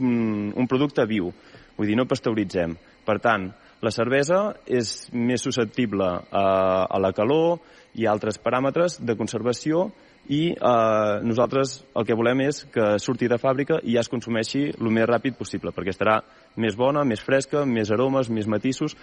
un 0.52 0.68
producte 0.68 1.08
viu, 1.08 1.32
vull 1.78 1.88
dir, 1.88 1.96
no 2.00 2.10
pasteuritzem. 2.10 2.76
Per 3.08 3.18
tant, 3.24 3.50
la 3.82 3.90
cervesa 3.90 4.52
és 4.70 5.10
més 5.18 5.42
susceptible 5.42 6.06
a, 6.06 6.44
a 6.86 7.00
la 7.02 7.10
calor 7.18 7.62
i 7.96 8.08
altres 8.08 8.38
paràmetres 8.40 9.00
de 9.04 9.16
conservació 9.20 9.90
i 10.30 10.52
eh, 10.54 11.16
nosaltres 11.26 11.80
el 11.98 12.06
que 12.06 12.16
volem 12.16 12.44
és 12.46 12.64
que 12.72 12.94
surti 13.02 13.28
de 13.28 13.40
fàbrica 13.42 13.80
i 13.84 13.96
ja 13.96 14.04
es 14.06 14.10
consumeixi 14.12 14.68
el 14.70 14.92
més 14.94 15.10
ràpid 15.10 15.36
possible, 15.38 15.74
perquè 15.76 15.92
estarà 15.96 16.22
més 16.62 16.78
bona, 16.78 17.04
més 17.04 17.22
fresca, 17.26 17.66
més 17.66 17.92
aromes, 17.92 18.30
més 18.30 18.48
matisos, 18.48 18.96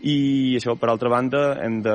i 0.00 0.56
això, 0.56 0.78
per 0.80 0.88
altra 0.88 1.10
banda, 1.12 1.58
hem 1.60 1.82
de... 1.84 1.94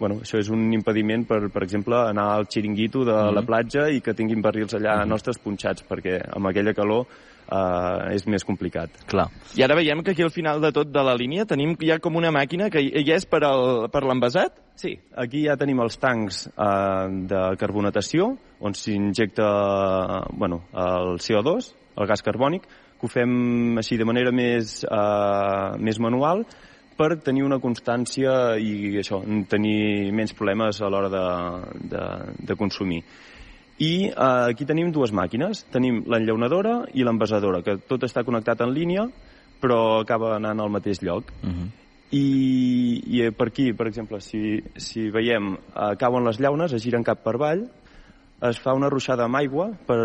Bueno, 0.00 0.22
això 0.24 0.38
és 0.40 0.48
un 0.48 0.70
impediment 0.72 1.26
per, 1.28 1.42
per 1.52 1.62
exemple, 1.66 1.98
anar 2.08 2.30
al 2.32 2.46
xiringuito 2.48 3.04
de 3.04 3.12
Mhm. 3.12 3.34
la 3.34 3.42
platja 3.42 3.90
i 3.90 4.00
que 4.00 4.14
tinguin 4.14 4.40
barrils 4.40 4.72
allà 4.74 5.04
nostres 5.04 5.36
punxats, 5.38 5.84
perquè 5.84 6.16
amb 6.32 6.48
aquella 6.48 6.72
calor 6.72 7.04
eh, 7.46 8.14
és 8.16 8.26
més 8.30 8.44
complicat. 8.46 8.92
Clar. 9.10 9.28
I 9.56 9.64
ara 9.66 9.76
veiem 9.78 10.02
que 10.04 10.14
aquí 10.14 10.24
al 10.26 10.34
final 10.34 10.60
de 10.62 10.72
tot 10.74 10.90
de 10.92 11.04
la 11.06 11.16
línia 11.18 11.46
tenim 11.48 11.76
ja 11.82 11.98
com 12.02 12.18
una 12.18 12.32
màquina 12.34 12.70
que 12.72 12.82
ja 12.82 13.18
és 13.18 13.26
per, 13.28 13.42
al, 13.46 13.86
per 13.92 14.04
l'envasat? 14.06 14.60
Sí, 14.76 14.96
aquí 15.16 15.46
ja 15.46 15.56
tenim 15.60 15.80
els 15.84 15.98
tancs 16.02 16.46
eh, 16.50 17.06
de 17.30 17.42
carbonatació, 17.60 18.34
on 18.60 18.76
s'injecta 18.76 19.46
bueno, 20.32 20.64
el 20.72 21.16
CO2, 21.22 21.72
el 21.96 22.08
gas 22.08 22.24
carbònic, 22.24 22.66
que 22.96 23.08
ho 23.08 23.12
fem 23.12 23.76
així 23.80 23.98
de 24.00 24.06
manera 24.08 24.32
més, 24.32 24.80
eh, 24.84 25.76
més 25.78 26.00
manual 26.00 26.44
per 26.96 27.18
tenir 27.20 27.44
una 27.44 27.58
constància 27.60 28.56
i 28.56 28.96
això, 29.02 29.20
tenir 29.50 30.12
menys 30.16 30.32
problemes 30.36 30.80
a 30.80 30.88
l'hora 30.88 31.10
de, 31.12 31.24
de, 31.92 32.04
de 32.48 32.56
consumir. 32.56 33.02
I 33.78 34.08
eh, 34.08 34.12
aquí 34.50 34.64
tenim 34.64 34.92
dues 34.92 35.12
màquines. 35.12 35.64
Tenim 35.72 36.02
l'enllaunadora 36.08 36.78
i 36.94 37.04
l'envasadora, 37.04 37.62
que 37.62 37.76
tot 37.88 38.06
està 38.06 38.24
connectat 38.24 38.62
en 38.64 38.72
línia, 38.72 39.08
però 39.60 40.00
acaba 40.00 40.36
anant 40.36 40.60
al 40.60 40.72
mateix 40.72 41.02
lloc. 41.02 41.32
Uh 41.42 41.50
-huh. 41.50 41.68
I, 42.12 43.02
i 43.18 43.30
per 43.30 43.48
aquí, 43.48 43.72
per 43.72 43.88
exemple, 43.88 44.20
si, 44.20 44.62
si 44.76 45.10
veiem, 45.10 45.54
eh, 45.54 45.96
cauen 45.98 46.24
les 46.24 46.38
llaunes, 46.38 46.72
es 46.72 46.82
giren 46.82 47.02
cap 47.02 47.22
per 47.22 47.34
avall, 47.34 47.66
es 48.42 48.58
fa 48.60 48.74
una 48.74 48.90
ruixada 48.90 49.24
amb 49.24 49.36
aigua 49.36 49.70
per, 49.86 49.98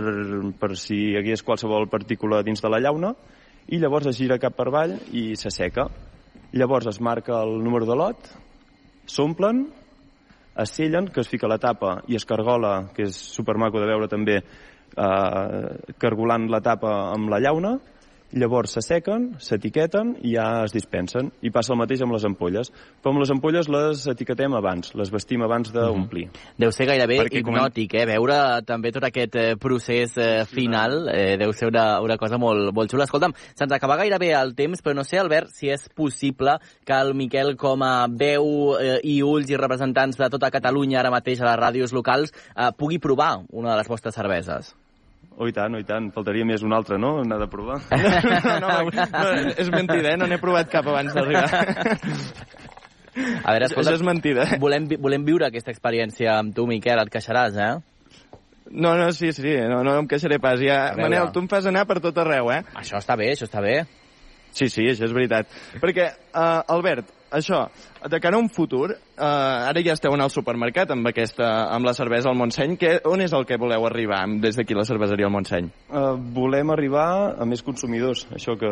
per 0.59 0.77
si 0.77 0.95
hi 0.95 1.17
hagués 1.17 1.43
qualsevol 1.43 1.89
partícula 1.91 2.41
dins 2.43 2.61
de 2.61 2.69
la 2.69 2.79
llauna, 2.79 3.13
i 3.67 3.77
llavors 3.77 4.07
es 4.07 4.17
gira 4.17 4.39
cap 4.39 4.55
per 4.55 4.67
avall 4.67 4.97
i 5.11 5.35
s'asseca. 5.35 5.89
Llavors 6.53 6.87
es 6.87 6.99
marca 6.99 7.43
el 7.43 7.61
número 7.63 7.85
de 7.85 7.95
lot, 7.95 8.31
s'omplen, 9.05 9.67
es 10.63 10.75
sellen, 10.77 11.07
que 11.07 11.21
es 11.21 11.29
fica 11.29 11.49
la 11.49 11.59
tapa 11.59 12.01
i 12.07 12.15
es 12.15 12.25
cargola, 12.25 12.91
que 12.95 13.07
és 13.07 13.17
supermaco 13.35 13.79
de 13.81 13.89
veure 13.89 14.09
també, 14.11 14.37
eh, 14.41 15.93
cargolant 15.97 16.49
la 16.51 16.61
tapa 16.61 16.93
amb 17.13 17.29
la 17.31 17.39
llauna, 17.39 17.77
llavors 18.33 18.75
s'assequen, 18.75 19.31
s'etiqueten 19.41 20.15
i 20.23 20.35
ja 20.35 20.63
es 20.65 20.73
dispensen. 20.75 21.31
I 21.41 21.51
passa 21.53 21.73
el 21.73 21.79
mateix 21.79 22.01
amb 22.05 22.15
les 22.15 22.25
ampolles. 22.27 22.71
Però 23.01 23.13
amb 23.13 23.21
les 23.23 23.31
ampolles 23.33 23.69
les 23.71 24.05
etiquetem 24.11 24.53
abans, 24.57 24.93
les 24.97 25.11
vestim 25.13 25.43
abans 25.45 25.71
d'omplir. 25.73 26.27
Deu 26.59 26.71
ser 26.75 26.87
gairebé 26.89 27.19
Perquè 27.23 27.43
com- 27.43 27.55
hipnòtic, 27.55 27.95
eh? 27.99 28.05
Veure 28.09 28.39
també 28.67 28.91
tot 28.91 29.05
aquest 29.07 29.35
eh, 29.35 29.47
procés 29.59 30.17
eh, 30.17 30.45
final 30.49 31.09
eh, 31.11 31.37
deu 31.41 31.53
ser 31.53 31.71
una, 31.71 32.01
una 32.01 32.17
cosa 32.17 32.39
molt, 32.41 32.73
molt 32.75 32.91
xula. 32.91 33.07
Escolta'm, 33.09 33.35
se'ns 33.55 33.75
acaba 33.77 33.99
gairebé 34.01 34.33
el 34.37 34.55
temps, 34.55 34.81
però 34.83 34.95
no 34.95 35.05
sé, 35.07 35.19
Albert, 35.19 35.51
si 35.55 35.71
és 35.71 35.87
possible 35.95 36.57
que 36.85 36.97
el 36.97 37.13
Miquel, 37.15 37.55
com 37.59 37.83
a 37.85 38.07
veu 38.07 38.75
eh, 38.79 38.99
i 39.03 39.21
ulls 39.23 39.51
i 39.51 39.59
representants 39.59 40.19
de 40.19 40.29
tota 40.31 40.51
Catalunya 40.51 41.01
ara 41.01 41.13
mateix 41.13 41.41
a 41.41 41.49
les 41.51 41.59
ràdios 41.61 41.95
locals, 41.95 42.33
eh, 42.55 42.71
pugui 42.77 42.99
provar 42.99 43.41
una 43.51 43.73
de 43.73 43.81
les 43.81 43.91
vostres 43.91 44.15
cerveses. 44.15 44.75
Oh, 45.37 45.47
i 45.47 45.53
tant, 45.55 45.73
oh, 45.73 45.79
i 45.81 45.85
tant. 45.87 46.11
Faltaria 46.13 46.45
més 46.45 46.61
una 46.65 46.77
altra, 46.81 46.97
no? 47.01 47.21
N'ha 47.25 47.37
de 47.41 47.47
provar. 47.49 47.79
No, 47.91 48.59
no, 48.61 48.91
no, 48.91 49.29
és 49.57 49.69
mentida, 49.73 50.11
eh? 50.13 50.17
No 50.19 50.27
n'he 50.29 50.37
provat 50.41 50.69
cap 50.69 50.85
abans 50.91 51.13
d'arribar. 51.15 51.47
A 53.43 53.51
veure, 53.51 53.65
escolta, 53.67 53.91
Això 53.91 53.97
és 53.97 54.03
mentida. 54.05 54.45
volem, 54.61 54.85
vi- 54.87 54.97
volem 55.01 55.23
viure 55.27 55.47
aquesta 55.47 55.71
experiència 55.73 56.37
amb 56.37 56.53
tu, 56.55 56.65
Miquel, 56.69 56.99
et 57.01 57.09
queixaràs, 57.11 57.57
eh? 57.57 57.71
No, 58.71 58.93
no, 58.95 59.09
sí, 59.11 59.33
sí, 59.35 59.55
no, 59.67 59.81
no 59.83 59.97
em 59.99 60.07
queixaré 60.07 60.37
pas. 60.39 60.59
Ja. 60.63 60.93
Manel, 60.95 61.31
tu 61.35 61.41
em 61.43 61.47
fas 61.51 61.65
anar 61.67 61.83
per 61.89 61.99
tot 61.99 62.17
arreu, 62.23 62.51
eh? 62.53 62.61
Això 62.79 63.01
està 63.01 63.17
bé, 63.19 63.31
això 63.33 63.47
està 63.49 63.59
bé. 63.63 63.81
Sí, 64.55 64.69
sí, 64.71 64.85
això 64.91 65.07
és 65.09 65.15
veritat. 65.15 65.47
Perquè, 65.81 66.05
uh, 66.35 66.61
Albert, 66.71 67.09
això, 67.31 67.65
de 68.09 68.19
cara 68.19 68.37
a 68.37 68.39
un 68.39 68.49
futur, 68.49 68.91
uh, 68.91 69.23
ara 69.69 69.81
ja 69.83 69.95
esteu 69.95 70.13
en 70.15 70.21
el 70.23 70.31
supermercat 70.33 70.91
amb 70.91 71.07
aquesta, 71.07 71.47
amb 71.71 71.87
la 71.87 71.93
cervesa 71.97 72.29
al 72.29 72.37
Montseny. 72.37 72.75
Que, 72.81 72.93
on 73.07 73.23
és 73.23 73.33
el 73.33 73.45
que 73.47 73.57
voleu 73.61 73.85
arribar 73.87 74.21
des 74.43 74.59
d'aquí 74.59 74.77
la 74.77 74.85
cerveseria 74.87 75.29
al 75.29 75.33
Montseny? 75.33 75.71
Uh, 75.89 76.13
volem 76.35 76.73
arribar 76.75 77.07
a 77.39 77.47
més 77.47 77.63
consumidors, 77.65 78.25
això 78.35 78.57
que, 78.59 78.71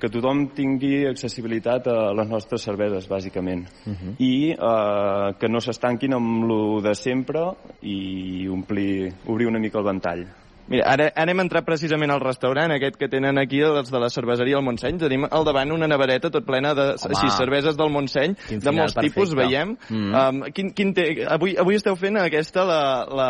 que 0.00 0.12
tothom 0.12 0.46
tingui 0.56 1.04
accessibilitat 1.10 1.90
a 1.92 1.98
les 2.16 2.28
nostres 2.30 2.64
cerveses, 2.66 3.08
bàsicament. 3.10 3.66
Uh 3.84 3.92
-huh. 3.94 4.14
I 4.18 4.34
uh, 4.54 5.38
que 5.38 5.48
no 5.48 5.60
s'estanquin 5.60 6.14
amb 6.14 6.44
lo 6.44 6.80
de 6.80 6.94
sempre 6.94 7.40
i 7.82 8.48
omplir, 8.48 9.12
obrir 9.26 9.46
una 9.46 9.58
mica 9.58 9.78
el 9.78 9.84
ventall. 9.84 10.26
Mira, 10.70 10.84
ara, 10.86 11.08
ara 11.18 11.32
hem 11.32 11.40
entrat 11.42 11.66
precisament 11.66 12.12
al 12.14 12.20
restaurant, 12.22 12.70
aquest 12.76 12.94
que 12.98 13.08
tenen 13.10 13.40
aquí, 13.42 13.58
els 13.66 13.90
de 13.90 13.98
la 13.98 14.08
cerveseria 14.12 14.60
al 14.60 14.62
Montseny. 14.62 15.00
Tenim 15.02 15.26
al 15.26 15.46
davant 15.48 15.72
una 15.74 15.88
nevereta 15.90 16.30
tot 16.30 16.46
plena 16.46 16.70
de 16.78 16.92
Home. 16.92 17.10
així, 17.10 17.30
cerveses 17.34 17.76
del 17.76 17.90
Montseny, 17.90 18.36
Quin 18.46 18.62
de 18.62 18.74
molts 18.76 18.94
tipus, 18.94 19.34
perfecte. 19.34 19.40
veiem. 19.42 19.74
Mm. 19.88 20.14
Um, 20.14 20.40
quin, 20.54 20.70
quin 20.76 20.94
té, 20.94 21.08
avui, 21.26 21.56
avui 21.58 21.74
esteu 21.74 21.98
fent 21.98 22.20
aquesta, 22.22 22.62
la, 22.64 22.80
la, 23.10 23.28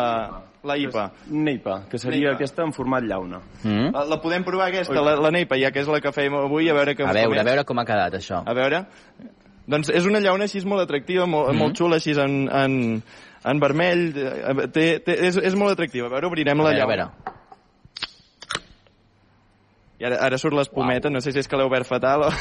la 0.63 0.77
IPA. 0.77 1.07
Neipa, 1.33 1.79
que 1.89 1.97
seria 1.97 2.29
Neipa. 2.29 2.35
aquesta 2.37 2.63
en 2.63 2.75
format 2.77 3.09
llauna. 3.09 3.41
Mm? 3.63 3.89
La, 3.95 4.05
la 4.13 4.21
podem 4.21 4.45
provar 4.45 4.69
aquesta, 4.69 5.01
la, 5.01 5.17
la 5.17 5.33
Neipa, 5.33 5.57
ja 5.57 5.73
que 5.73 5.81
és 5.81 5.89
la 5.89 5.99
que 5.99 6.13
fèiem 6.13 6.37
avui, 6.43 6.69
a 6.69 6.77
veure 6.77 6.93
què 6.93 7.09
A 7.09 7.17
veure, 7.17 7.41
a 7.41 7.49
veure 7.49 7.65
com 7.65 7.81
ha 7.81 7.87
quedat, 7.89 8.21
això. 8.21 8.43
A 8.45 8.53
veure. 8.53 8.85
Doncs 9.71 9.89
és 9.89 10.05
una 10.05 10.21
llauna 10.21 10.45
així 10.45 10.61
molt 10.67 10.85
atractiva, 10.85 11.25
molt, 11.25 11.49
mm 11.49 11.53
-hmm. 11.55 11.59
molt 11.59 11.77
xula, 11.77 11.95
així 11.97 12.13
en, 12.13 12.49
en, 12.49 13.03
en 13.45 13.59
vermell. 13.59 14.11
eh, 14.17 14.67
Té, 14.73 14.87
té, 15.05 15.17
és, 15.27 15.37
és 15.37 15.55
molt 15.55 15.71
atractiva. 15.73 16.07
A 16.07 16.13
veure, 16.15 16.27
obrirem 16.27 16.59
A 16.59 16.63
la 16.63 16.69
veure, 16.69 16.83
a 16.83 16.87
veure. 16.87 17.09
I 20.01 20.05
ara, 20.09 20.17
ara 20.25 20.37
surt 20.41 20.55
l'espumeta, 20.57 21.11
no 21.13 21.21
sé 21.21 21.31
si 21.31 21.39
és 21.43 21.47
que 21.47 21.57
l'heu 21.59 21.69
obert 21.69 21.85
fatal 21.89 22.27
o... 22.27 22.31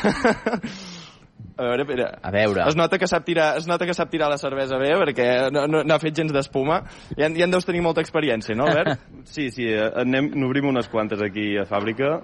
A 1.61 1.63
veure, 1.65 1.83
espera. 1.85 2.07
A 2.25 2.31
veure. 2.33 2.63
Es 2.71 2.77
nota 2.77 2.97
que 3.01 3.07
sap 3.09 3.25
tirar, 3.27 3.51
es 3.59 3.67
nota 3.69 3.85
que 3.85 3.93
sap 3.93 4.09
tirar 4.13 4.31
la 4.33 4.39
cervesa 4.41 4.79
bé, 4.81 4.95
perquè 4.97 5.27
no, 5.53 5.67
no, 5.69 5.83
no 5.85 5.95
ha 5.95 5.99
fet 6.01 6.17
gens 6.17 6.33
d'espuma. 6.33 6.79
Ja, 7.19 7.27
en- 7.27 7.37
ja 7.37 7.45
en 7.45 7.53
deus 7.53 7.67
tenir 7.69 7.83
molta 7.85 8.01
experiència, 8.01 8.57
no, 8.57 8.65
Albert? 8.69 9.03
Sí, 9.29 9.51
sí, 9.53 9.67
eh, 9.69 9.91
anem, 10.03 10.31
n'obrim 10.41 10.71
unes 10.71 10.89
quantes 10.89 11.21
aquí 11.21 11.51
a 11.61 11.67
fàbrica. 11.69 12.15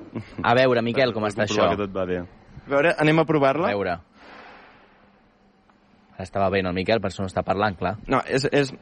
A 0.41 0.55
veure, 0.57 0.81
Miquel, 0.89 1.13
com 1.17 1.25
està 1.29 1.45
això. 1.45 1.69
que 1.73 1.83
tot 1.85 1.93
va 1.97 2.07
bé. 2.09 2.23
A 2.23 2.71
veure, 2.73 2.95
anem 2.97 3.21
a 3.21 3.27
A 3.27 3.29
provar-la? 3.29 3.75
veure. 3.75 3.99
Estava 6.23 6.49
bé, 6.53 6.63
no, 6.65 6.73
el 6.73 6.79
Miquel? 6.79 7.01
Per 7.03 7.11
això 7.11 7.25
no 7.25 7.31
està 7.31 7.45
parlant, 7.47 7.77
clar. 7.79 7.97
No, 8.09 8.23
és, 8.29 8.47
és, 8.53 8.73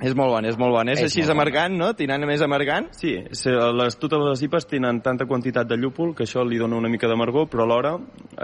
és 0.00 0.14
molt 0.16 0.32
bon, 0.32 0.44
és 0.48 0.56
molt 0.58 0.72
bon. 0.72 0.88
És, 0.88 0.98
És 0.98 1.10
així 1.10 1.20
molt 1.20 1.30
bon. 1.30 1.36
amargant, 1.38 1.76
no? 1.76 1.92
Tirant 1.94 2.24
més 2.26 2.40
amargant. 2.42 2.88
Sí, 2.96 3.14
se- 3.36 3.52
les, 3.52 3.96
totes 4.00 4.18
les 4.24 4.42
IPAs 4.46 4.66
tenen 4.70 5.00
tanta 5.04 5.26
quantitat 5.26 5.68
de 5.68 5.76
llúpol 5.76 6.14
que 6.16 6.24
això 6.24 6.44
li 6.46 6.58
dona 6.58 6.76
una 6.76 6.88
mica 6.88 7.08
d'amargor, 7.08 7.48
però 7.52 7.64
alhora 7.66 7.98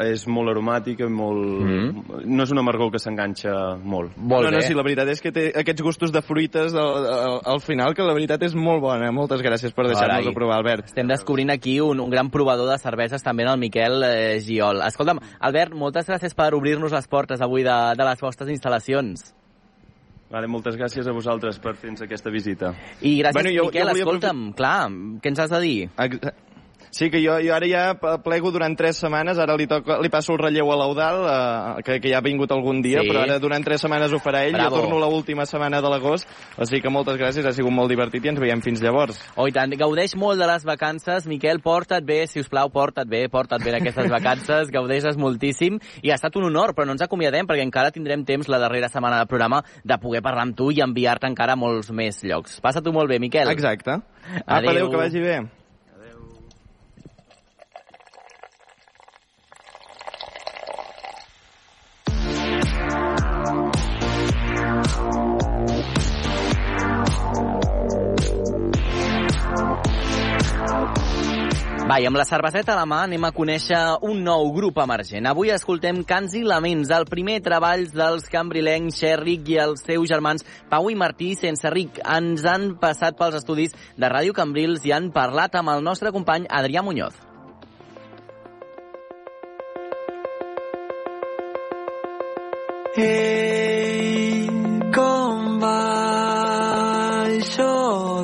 és 0.04 0.26
molt 0.28 0.50
aromàtica, 0.52 1.08
molt... 1.08 1.62
Mm. 1.64 2.26
no 2.26 2.42
és 2.44 2.52
un 2.52 2.58
amargor 2.60 2.90
que 2.92 2.98
s'enganxa 3.00 3.76
molt. 3.82 4.16
Molt 4.16 4.44
no, 4.46 4.50
bé. 4.50 4.56
no, 4.56 4.60
sí, 4.60 4.74
la 4.76 4.84
veritat 4.84 5.08
és 5.14 5.22
que 5.24 5.32
té 5.32 5.46
aquests 5.56 5.82
gustos 5.82 6.12
de 6.12 6.22
fruites 6.22 6.74
al, 6.74 7.06
al, 7.14 7.38
al 7.56 7.60
final, 7.64 7.94
que 7.96 8.04
la 8.04 8.14
veritat 8.16 8.42
és 8.46 8.54
molt 8.54 8.82
bona. 8.84 9.10
Moltes 9.12 9.40
gràcies 9.44 9.72
per 9.72 9.86
deixar-nos 9.88 10.18
Carai. 10.20 10.28
ho 10.28 10.34
provar, 10.36 10.58
Albert. 10.60 10.90
Estem 10.92 11.08
descobrint 11.08 11.50
aquí 11.54 11.78
un, 11.80 12.00
un 12.00 12.10
gran 12.10 12.30
provador 12.30 12.68
de 12.70 12.78
cerveses, 12.82 13.22
també 13.24 13.44
en 13.46 13.54
el 13.54 13.58
Miquel 13.58 14.02
eh, 14.04 14.40
Giol. 14.44 14.82
Escolta'm, 14.86 15.20
Albert, 15.40 15.72
moltes 15.74 16.06
gràcies 16.08 16.34
per 16.36 16.52
obrir-nos 16.54 16.92
les 16.92 17.08
portes 17.08 17.40
avui 17.40 17.64
de, 17.64 17.76
de 17.96 18.04
les 18.04 18.20
vostres 18.20 18.50
instal·lacions. 18.52 19.32
Vale, 20.30 20.48
moltes 20.50 20.74
gràcies 20.74 21.06
a 21.06 21.12
vosaltres 21.14 21.58
per 21.62 21.76
fer-nos 21.78 22.02
aquesta 22.02 22.30
visita. 22.34 22.72
I 23.00 23.18
gràcies, 23.20 23.32
Bueno, 23.36 23.50
jo- 23.54 23.66
Miquel, 23.68 23.82
jo 23.82 23.88
volia 23.92 24.02
escolta'm, 24.02 24.52
clar, 24.58 24.88
què 25.22 25.28
ens 25.28 25.38
has 25.38 25.50
de 25.50 25.60
dir? 25.60 25.90
Ex- 25.96 26.18
Sí, 26.96 27.10
que 27.12 27.20
jo, 27.20 27.34
jo 27.44 27.52
ara 27.52 27.66
ja 27.68 27.82
plego 28.24 28.48
durant 28.54 28.72
tres 28.78 28.96
setmanes, 29.02 29.36
ara 29.36 29.52
li, 29.60 29.66
toca, 29.68 29.98
li 30.00 30.08
passo 30.08 30.32
el 30.32 30.38
relleu 30.40 30.70
a 30.72 30.76
l'Eudal, 30.80 31.18
eh, 31.28 31.82
que, 31.84 31.98
que 32.00 32.08
ja 32.08 32.22
ha 32.22 32.24
vingut 32.24 32.48
algun 32.54 32.78
dia, 32.80 33.02
Sí. 33.02 33.10
però 33.10 33.26
ara 33.26 33.36
durant 33.42 33.64
tres 33.66 33.82
setmanes 33.84 34.14
ho 34.16 34.20
farà 34.24 34.46
ell, 34.46 34.54
Bravo. 34.56 34.70
jo 34.78 34.80
torno 34.80 35.00
la 35.02 35.10
última 35.12 35.44
setmana 35.44 35.82
de 35.84 35.90
l'agost, 35.92 36.24
així 36.56 36.80
que 36.80 36.88
moltes 36.88 37.18
gràcies, 37.20 37.44
ha 37.44 37.52
sigut 37.52 37.74
molt 37.76 37.92
divertit 37.92 38.24
i 38.24 38.30
ens 38.32 38.40
veiem 38.40 38.62
fins 38.64 38.80
llavors. 38.80 39.18
Oh, 39.36 39.44
i 39.44 39.52
tant, 39.52 39.76
gaudeix 39.76 40.14
molt 40.16 40.40
de 40.40 40.46
les 40.48 40.64
vacances. 40.64 41.26
Miquel, 41.28 41.60
porta't 41.60 42.06
bé, 42.06 42.22
si 42.32 42.40
us 42.40 42.48
plau, 42.48 42.70
porta't 42.72 43.10
bé, 43.12 43.26
porta't 43.28 43.60
bé 43.62 43.76
aquestes 43.76 44.08
vacances, 44.08 44.72
gaudeixes 44.72 45.18
moltíssim. 45.20 45.76
I 46.00 46.14
ha 46.14 46.16
estat 46.16 46.34
un 46.40 46.48
honor, 46.48 46.72
però 46.72 46.86
no 46.86 46.96
ens 46.96 47.04
acomiadem, 47.04 47.44
perquè 47.44 47.60
encara 47.66 47.92
tindrem 47.92 48.24
temps 48.24 48.48
la 48.48 48.58
darrera 48.62 48.88
setmana 48.88 49.18
del 49.20 49.28
programa 49.28 49.60
de 49.84 49.98
poder 50.00 50.22
parlar 50.24 50.46
amb 50.48 50.56
tu 50.56 50.70
i 50.72 50.80
enviar-te 50.80 51.28
encara 51.28 51.52
a 51.52 51.60
molts 51.60 51.92
més 51.92 52.24
llocs. 52.24 52.56
Passa-t'ho 52.64 52.96
molt 52.96 53.12
bé, 53.12 53.20
Miquel. 53.20 53.52
Exacte. 53.52 54.00
Apa, 54.00 54.62
Adéu. 54.62 54.70
adéu, 54.70 54.90
que 54.90 54.96
vagi 54.96 55.20
bé. 55.20 55.38
Va, 71.86 72.00
i 72.02 72.06
amb 72.08 72.18
la 72.18 72.24
cerveseta 72.26 72.72
a 72.74 72.80
la 72.80 72.86
mà 72.90 73.04
anem 73.04 73.22
a 73.28 73.30
conèixer 73.30 73.78
un 74.08 74.24
nou 74.26 74.48
grup 74.56 74.80
emergent. 74.82 75.22
Avui 75.30 75.52
escoltem 75.54 76.00
Cants 76.02 76.34
i 76.34 76.42
Laments, 76.42 76.90
el 76.90 77.06
primer 77.06 77.36
treball 77.46 77.86
dels 77.92 78.26
cambrilencs 78.32 78.98
Xerric 78.98 79.46
i 79.52 79.60
els 79.62 79.84
seus 79.86 80.10
germans 80.10 80.42
Pau 80.66 80.90
i 80.90 80.98
Martí 80.98 81.36
sense 81.38 81.70
ric. 81.70 82.00
Ens 82.02 82.42
han 82.42 82.74
passat 82.82 83.14
pels 83.14 83.38
estudis 83.38 83.70
de 83.94 84.10
Ràdio 84.10 84.34
Cambrils 84.34 84.82
i 84.82 84.90
han 84.96 85.12
parlat 85.14 85.54
amb 85.54 85.70
el 85.76 85.86
nostre 85.86 86.10
company 86.10 86.50
Adrià 86.50 86.82
Muñoz. 86.82 87.14
Ei, 92.98 94.50
com 94.90 95.62
va 95.62 95.78
això 97.28 97.70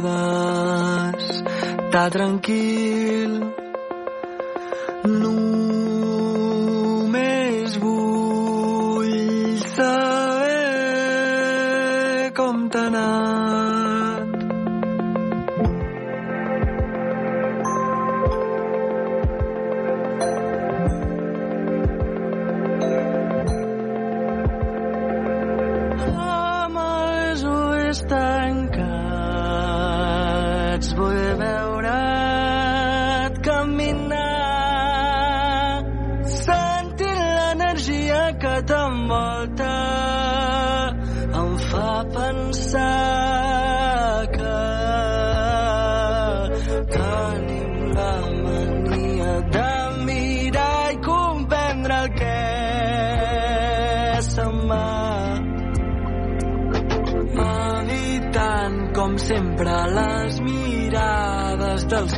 d'estar 0.08 2.08
tranquil? 2.18 3.01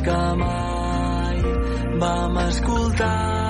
Que 0.04 0.22
mai 0.40 1.40
vam 2.00 2.38
escoltar 2.48 3.44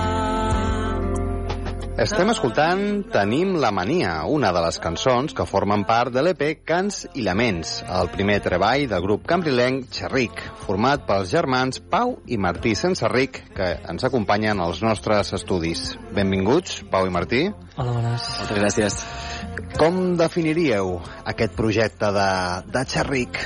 Estem 1.94 2.26
escoltant 2.32 3.05
Tenim 3.14 3.52
la 3.62 3.70
mania, 3.70 4.24
una 4.26 4.48
de 4.50 4.59
les 4.64 4.80
cançons 4.82 5.30
que 5.30 5.46
formen 5.46 5.84
part 5.86 6.11
de 6.11 6.24
l'EP 6.26 6.64
Cants 6.66 7.05
i 7.14 7.22
Laments, 7.22 7.76
el 7.86 8.11
primer 8.11 8.40
treball 8.42 8.88
del 8.90 9.05
grup 9.05 9.28
cambrilenc 9.30 9.86
Xerric, 9.94 10.42
format 10.64 11.05
pels 11.07 11.30
germans 11.30 11.78
Pau 11.92 12.16
i 12.26 12.34
Martí 12.34 12.74
Senserric, 12.74 13.38
que 13.55 13.68
ens 13.92 14.07
acompanyen 14.11 14.59
als 14.59 14.82
nostres 14.82 15.30
estudis. 15.38 15.92
Benvinguts, 16.18 16.80
Pau 16.90 17.07
i 17.07 17.14
Martí. 17.14 17.44
Hola, 17.76 17.92
bones. 17.92 18.26
Moltes 18.40 18.59
gràcies. 18.59 18.98
Com 19.78 20.02
definiríeu 20.18 20.96
aquest 21.30 21.55
projecte 21.55 22.11
de, 22.18 22.32
de 22.74 22.84
Xerric? 22.90 23.38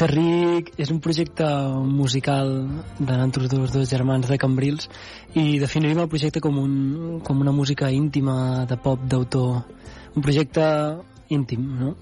Xerric 0.00 0.70
és 0.80 0.88
un 0.88 0.96
projecte 1.04 1.44
musical 1.84 2.48
de 2.96 3.16
nosaltres 3.20 3.74
dos 3.74 3.90
germans 3.90 4.30
de 4.30 4.38
Cambrils 4.40 4.88
i 5.36 5.58
definiríem 5.60 6.00
el 6.00 6.08
projecte 6.08 6.40
com, 6.40 6.56
un, 6.56 7.20
com 7.20 7.42
una 7.44 7.52
música 7.52 7.90
íntima 7.92 8.64
de 8.70 8.78
pop 8.80 9.04
d'autor 9.04 9.60
un 10.16 10.24
projecte 10.24 10.64
íntim, 11.28 11.68
no? 11.82 11.92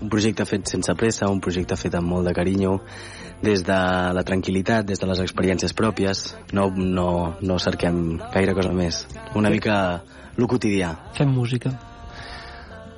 Un 0.00 0.08
projecte 0.14 0.46
fet 0.46 0.70
sense 0.70 0.94
pressa, 0.94 1.28
un 1.28 1.42
projecte 1.42 1.74
fet 1.76 1.98
amb 1.98 2.08
molt 2.14 2.30
de 2.30 2.36
carinyo, 2.38 2.78
des 3.42 3.66
de 3.66 3.82
la 4.14 4.24
tranquil·litat, 4.30 4.86
des 4.86 5.02
de 5.02 5.10
les 5.10 5.26
experiències 5.26 5.74
pròpies, 5.74 6.24
no, 6.54 6.70
no, 6.70 7.10
no 7.42 7.58
cerquem 7.58 8.20
gaire 8.30 8.54
cosa 8.54 8.72
més. 8.72 9.04
Una 9.34 9.50
mica 9.50 9.76
lo 10.38 10.46
quotidià. 10.46 10.94
Fem 11.18 11.34
música. 11.34 11.74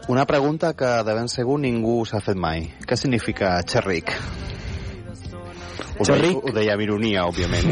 Una 0.08 0.26
pregunta 0.26 0.72
que 0.74 0.88
de 1.06 1.14
ben 1.14 1.28
segur 1.30 1.60
ningú 1.62 2.00
s'ha 2.08 2.22
fet 2.24 2.38
mai. 2.38 2.66
Què 2.86 2.98
significa 2.98 3.60
xerric? 3.62 4.16
Ho 5.98 6.06
Xerric? 6.08 6.38
Ho 6.42 6.52
deia 6.54 6.74
amb 6.74 6.82
ironia, 6.82 7.26
òbviament. 7.28 7.68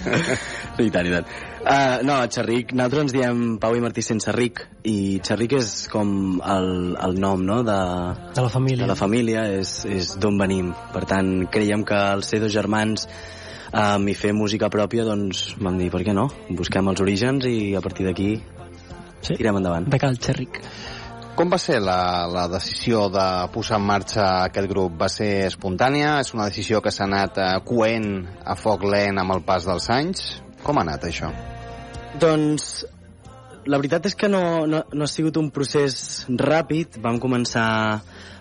I 0.84 0.90
tant, 0.92 1.08
i 1.08 1.12
tant. 1.12 1.30
Uh, 1.60 1.98
no, 2.06 2.16
Xerric, 2.32 2.70
nosaltres 2.76 3.06
ens 3.06 3.14
diem 3.16 3.40
Pau 3.60 3.74
i 3.76 3.82
Martí 3.82 4.04
sense 4.04 4.32
ric, 4.36 4.62
i 4.88 5.18
Xerric 5.24 5.56
és 5.58 5.72
com 5.92 6.38
el, 6.40 6.70
el 7.00 7.18
nom, 7.20 7.42
no?, 7.44 7.60
de, 7.66 7.80
de 8.36 8.44
la 8.44 8.52
família. 8.52 8.84
De 8.84 8.90
la 8.92 8.98
família, 8.98 9.44
és, 9.58 9.74
és 9.88 10.14
d'on 10.20 10.38
venim. 10.40 10.70
Per 10.94 11.04
tant, 11.10 11.32
creiem 11.52 11.84
que 11.88 11.98
els 12.14 12.30
ser 12.32 12.40
dos 12.44 12.54
germans 12.54 13.08
um, 13.72 14.08
i 14.08 14.16
fer 14.16 14.32
música 14.36 14.70
pròpia, 14.72 15.08
doncs 15.08 15.50
vam 15.60 15.80
dir, 15.80 15.90
per 15.92 16.04
què 16.06 16.16
no? 16.16 16.28
Busquem 16.48 16.92
els 16.92 17.04
orígens 17.04 17.48
i 17.50 17.74
a 17.76 17.84
partir 17.84 18.08
d'aquí 18.08 18.30
sí. 18.38 19.34
tirem 19.34 19.60
endavant. 19.60 19.90
De 19.90 20.00
cal 20.00 20.16
Xerric. 20.20 20.62
Com 21.40 21.48
va 21.48 21.56
ser 21.56 21.78
la, 21.80 22.26
la 22.28 22.42
decisió 22.52 23.06
de 23.08 23.22
posar 23.54 23.78
en 23.80 23.84
marxa 23.88 24.24
aquest 24.50 24.66
grup? 24.68 24.98
Va 25.00 25.06
ser 25.08 25.46
espontània? 25.46 26.18
És 26.20 26.34
una 26.34 26.50
decisió 26.50 26.82
que 26.84 26.92
s'ha 26.92 27.06
anat 27.06 27.40
eh, 27.40 27.46
coent 27.64 28.10
a 28.44 28.58
foc 28.60 28.84
lent 28.84 29.22
amb 29.22 29.32
el 29.32 29.40
pas 29.48 29.64
dels 29.64 29.88
anys? 29.94 30.26
Com 30.60 30.76
ha 30.76 30.84
anat 30.84 31.08
això? 31.08 31.32
Doncs 32.20 32.68
la 33.64 33.80
veritat 33.80 34.10
és 34.12 34.18
que 34.20 34.28
no, 34.28 34.44
no, 34.68 34.84
no 34.92 35.08
ha 35.08 35.08
sigut 35.08 35.40
un 35.40 35.48
procés 35.48 36.26
ràpid. 36.28 37.00
Vam 37.00 37.16
començar 37.24 37.68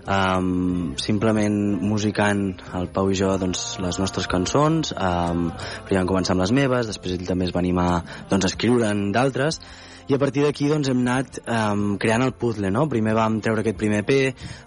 um, 0.03 0.91
simplement 0.99 1.59
musicant 1.79 2.49
el 2.83 2.91
Pau 2.91 3.07
i 3.07 3.23
jo 3.23 3.31
doncs, 3.39 3.77
les 3.79 4.03
nostres 4.03 4.27
cançons. 4.27 4.91
Um, 4.91 5.53
primer 5.87 6.03
vam 6.03 6.15
començar 6.17 6.35
amb 6.35 6.43
les 6.43 6.51
meves, 6.51 6.91
després 6.91 7.15
ell 7.15 7.29
també 7.31 7.47
es 7.47 7.55
va 7.55 7.63
animar 7.63 7.93
doncs, 8.27 8.43
a 8.43 8.51
escriure'n 8.51 9.13
d'altres 9.15 9.63
i 10.09 10.15
a 10.15 10.19
partir 10.21 10.41
d'aquí 10.41 10.67
doncs, 10.71 10.89
hem 10.89 11.03
anat 11.05 11.39
um, 11.45 11.83
creant 12.01 12.25
el 12.25 12.33
puzzle, 12.33 12.71
no? 12.73 12.87
Primer 12.89 13.13
vam 13.17 13.37
treure 13.45 13.61
aquest 13.61 13.77
primer 13.77 14.01
EP 14.01 14.13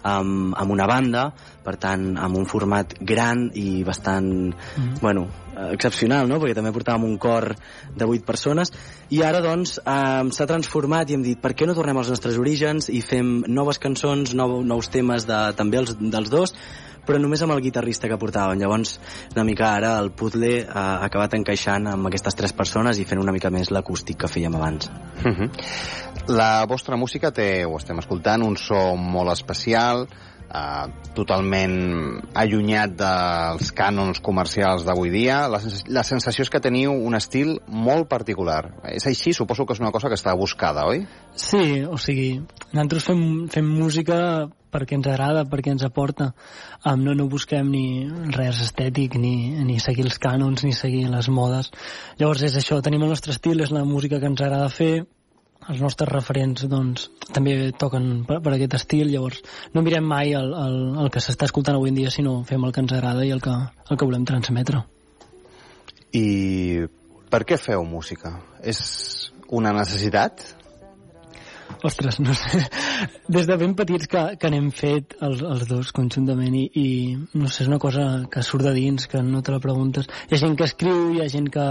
um, 0.07 0.53
amb 0.55 0.71
una 0.71 0.87
banda, 0.87 1.27
per 1.65 1.75
tant, 1.83 2.13
amb 2.15 2.39
un 2.39 2.47
format 2.47 2.95
gran 3.03 3.49
i 3.59 3.83
bastant, 3.83 4.29
mm. 4.53 5.01
bueno, 5.03 5.27
excepcional, 5.73 6.29
no? 6.29 6.39
Perquè 6.41 6.55
també 6.57 6.73
portàvem 6.75 7.05
un 7.07 7.17
cor 7.21 7.51
de 7.95 8.05
8 8.05 8.25
persones 8.25 8.73
i 9.13 9.21
ara, 9.25 9.41
doncs, 9.43 9.77
um, 9.83 10.31
s'ha 10.33 10.47
transformat 10.49 11.09
i 11.09 11.17
hem 11.17 11.25
dit 11.25 11.41
per 11.41 11.53
què 11.53 11.67
no 11.69 11.75
tornem 11.77 11.99
als 11.99 12.09
nostres 12.13 12.39
orígens 12.41 12.89
i 12.89 13.03
fem 13.05 13.43
noves 13.47 13.79
cançons, 13.81 14.33
nou, 14.37 14.61
nous 14.65 14.89
temes 14.93 15.27
de, 15.29 15.43
també 15.57 15.81
els, 15.83 15.95
dels 15.99 16.33
dos 16.33 16.55
però 17.03 17.19
només 17.19 17.41
amb 17.43 17.51
el 17.51 17.61
guitarrista 17.63 18.07
que 18.07 18.15
portàvem. 18.19 18.61
Llavors, 18.61 18.95
una 19.33 19.43
mica 19.47 19.73
ara 19.75 19.97
el 19.99 20.13
puzzle 20.15 20.53
ha 20.63 21.03
acabat 21.03 21.35
encaixant 21.35 21.89
amb 21.91 22.07
aquestes 22.07 22.37
tres 22.39 22.55
persones 22.55 22.99
i 22.99 23.07
fent 23.09 23.19
una 23.19 23.33
mica 23.35 23.51
més 23.51 23.73
l'acústic 23.75 24.21
que 24.23 24.31
fèiem 24.31 24.55
abans. 24.55 24.89
Uh 25.19 25.31
-huh. 25.31 25.49
La 26.27 26.65
vostra 26.65 26.95
música 26.95 27.31
té, 27.31 27.65
ho 27.65 27.77
estem 27.77 27.99
escoltant, 27.99 28.43
un 28.43 28.55
so 28.55 28.95
molt 28.95 29.31
especial, 29.31 30.07
eh, 30.53 30.85
totalment 31.17 31.75
allunyat 32.37 32.95
dels 32.97 33.71
cànons 33.75 34.21
comercials 34.23 34.85
d'avui 34.87 35.11
dia. 35.13 35.43
La, 35.51 35.59
sens 35.63 35.83
la 35.89 36.05
sensació 36.07 36.45
és 36.45 36.51
que 36.53 36.61
teniu 36.63 36.93
un 36.93 37.17
estil 37.17 37.57
molt 37.67 38.09
particular. 38.11 38.61
És 38.93 39.07
així? 39.09 39.33
Suposo 39.33 39.65
que 39.65 39.77
és 39.77 39.83
una 39.83 39.93
cosa 39.95 40.11
que 40.11 40.19
està 40.19 40.35
buscada, 40.37 40.87
oi? 40.89 41.05
Sí, 41.35 41.83
o 41.85 41.97
sigui, 41.97 42.35
nosaltres 42.71 43.09
fem, 43.09 43.23
fem 43.53 43.71
música 43.73 44.19
perquè 44.73 44.97
ens 44.97 45.07
agrada, 45.07 45.43
perquè 45.45 45.73
ens 45.73 45.85
aporta. 45.85 46.31
Um, 46.81 47.03
no, 47.05 47.13
no 47.17 47.29
busquem 47.29 47.69
ni 47.69 47.85
res 48.33 48.63
estètic, 48.65 49.19
ni, 49.21 49.53
ni 49.67 49.77
seguir 49.83 50.07
els 50.07 50.17
cànons, 50.21 50.65
ni 50.65 50.73
seguir 50.73 51.05
les 51.11 51.29
modes. 51.29 51.69
Llavors 52.21 52.41
és 52.49 52.57
això, 52.57 52.81
tenim 52.81 53.05
el 53.05 53.13
nostre 53.13 53.35
estil, 53.35 53.61
és 53.61 53.73
la 53.73 53.85
música 53.85 54.19
que 54.19 54.31
ens 54.31 54.41
agrada 54.41 54.71
fer, 54.73 55.05
els 55.71 55.81
nostres 55.83 56.09
referents 56.09 56.65
doncs, 56.69 57.09
també 57.35 57.71
toquen 57.79 58.23
per, 58.27 58.39
per 58.43 58.55
aquest 58.55 58.77
estil, 58.79 59.11
llavors 59.11 59.43
no 59.73 59.83
mirem 59.85 60.05
mai 60.07 60.33
el, 60.37 60.51
el, 60.53 60.79
el 61.03 61.11
que 61.13 61.23
s'està 61.23 61.47
escoltant 61.49 61.77
avui 61.77 61.93
en 61.93 61.99
dia, 61.99 62.11
sinó 62.13 62.41
fem 62.47 62.63
el 62.63 62.73
que 62.73 62.83
ens 62.83 62.95
agrada 62.97 63.25
i 63.25 63.31
el 63.35 63.43
que, 63.43 63.53
el 63.89 63.99
que 63.99 64.07
volem 64.09 64.25
transmetre. 64.27 64.83
I 66.13 66.25
per 67.33 67.43
què 67.49 67.57
feu 67.57 67.85
música? 67.87 68.35
És 68.61 68.83
una 69.49 69.73
necessitat? 69.73 70.43
Ostres, 71.83 72.19
no 72.23 72.35
sé. 72.37 72.61
Des 73.27 73.47
de 73.49 73.57
ben 73.59 73.73
petits 73.75 74.07
que, 74.07 74.21
que 74.39 74.51
n'hem 74.53 74.69
fet 74.75 75.17
els, 75.25 75.41
els 75.41 75.65
dos 75.67 75.91
conjuntament 75.95 76.55
i, 76.55 76.63
i 76.79 76.87
no 77.39 77.49
sé, 77.49 77.65
és 77.65 77.71
una 77.71 77.81
cosa 77.81 78.05
que 78.31 78.43
surt 78.45 78.67
de 78.67 78.73
dins, 78.77 79.07
que 79.09 79.23
no 79.25 79.41
te 79.41 79.51
la 79.51 79.61
preguntes. 79.63 80.07
Hi 80.29 80.37
ha 80.37 80.41
gent 80.45 80.55
que 80.59 80.67
escriu, 80.69 81.09
hi 81.15 81.23
ha 81.23 81.29
gent 81.33 81.49
que, 81.53 81.65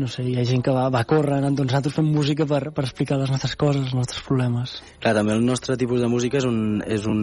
no 0.00 0.08
sé, 0.08 0.22
hi 0.24 0.38
ha 0.40 0.44
gent 0.48 0.62
que 0.64 0.72
va, 0.72 0.86
va 0.92 1.02
córrer, 1.08 1.38
doncs 1.44 1.66
nosaltres 1.66 1.94
fem 1.98 2.06
música 2.14 2.46
per, 2.48 2.60
per 2.72 2.84
explicar 2.86 3.18
les 3.20 3.32
nostres 3.32 3.54
coses, 3.60 3.82
els 3.84 3.96
nostres 3.96 4.22
problemes. 4.24 4.78
Clar, 5.02 5.12
també 5.18 5.34
el 5.36 5.44
nostre 5.44 5.76
tipus 5.80 6.00
de 6.00 6.08
música 6.08 6.40
és 6.40 6.46
un, 6.48 6.80
és 6.86 7.04
un, 7.10 7.20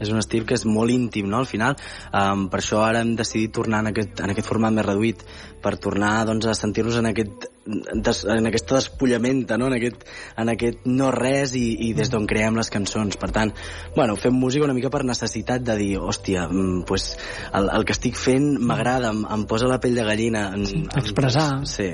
és 0.00 0.12
un 0.12 0.20
estil 0.22 0.46
que 0.48 0.56
és 0.56 0.64
molt 0.64 0.94
íntim, 0.94 1.28
no?, 1.28 1.42
al 1.42 1.50
final. 1.50 1.76
Um, 2.08 2.46
per 2.52 2.62
això 2.62 2.80
ara 2.86 3.04
hem 3.04 3.12
decidit 3.18 3.52
tornar 3.60 3.82
en 3.84 3.92
aquest, 3.92 4.24
en 4.24 4.32
aquest 4.32 4.48
format 4.48 4.72
més 4.72 4.88
reduït, 4.88 5.26
per 5.62 5.76
tornar 5.82 6.24
doncs, 6.28 6.48
a 6.50 6.56
sentir-nos 6.58 6.98
en 7.00 7.10
aquest 7.10 7.48
des, 7.66 8.24
en 8.24 8.46
aquesta 8.46 8.76
despullamenta, 8.76 9.58
no? 9.58 9.68
en, 9.68 9.76
aquest, 9.76 10.06
en 10.40 10.50
aquest 10.52 10.86
no 10.88 11.10
res 11.14 11.54
i, 11.58 11.64
i 11.88 11.90
des 11.96 12.10
d'on 12.10 12.26
creem 12.30 12.56
les 12.58 12.70
cançons. 12.72 13.18
Per 13.20 13.30
tant, 13.34 13.52
bueno, 13.96 14.16
fem 14.20 14.34
música 14.34 14.66
una 14.66 14.76
mica 14.76 14.90
per 14.92 15.02
necessitat 15.06 15.64
de 15.66 15.76
dir, 15.78 15.90
hòstia, 16.00 16.46
mm, 16.48 16.82
pues, 16.88 17.12
el, 17.54 17.70
el 17.76 17.86
que 17.86 17.96
estic 17.96 18.18
fent 18.18 18.52
m'agrada, 18.58 19.12
em, 19.14 19.22
em 19.38 19.46
posa 19.50 19.70
la 19.70 19.80
pell 19.82 19.98
de 19.98 20.06
gallina. 20.06 20.48
En, 20.56 20.66
sí, 20.66 20.82
expressar. 21.02 21.48
Sí. 21.68 21.92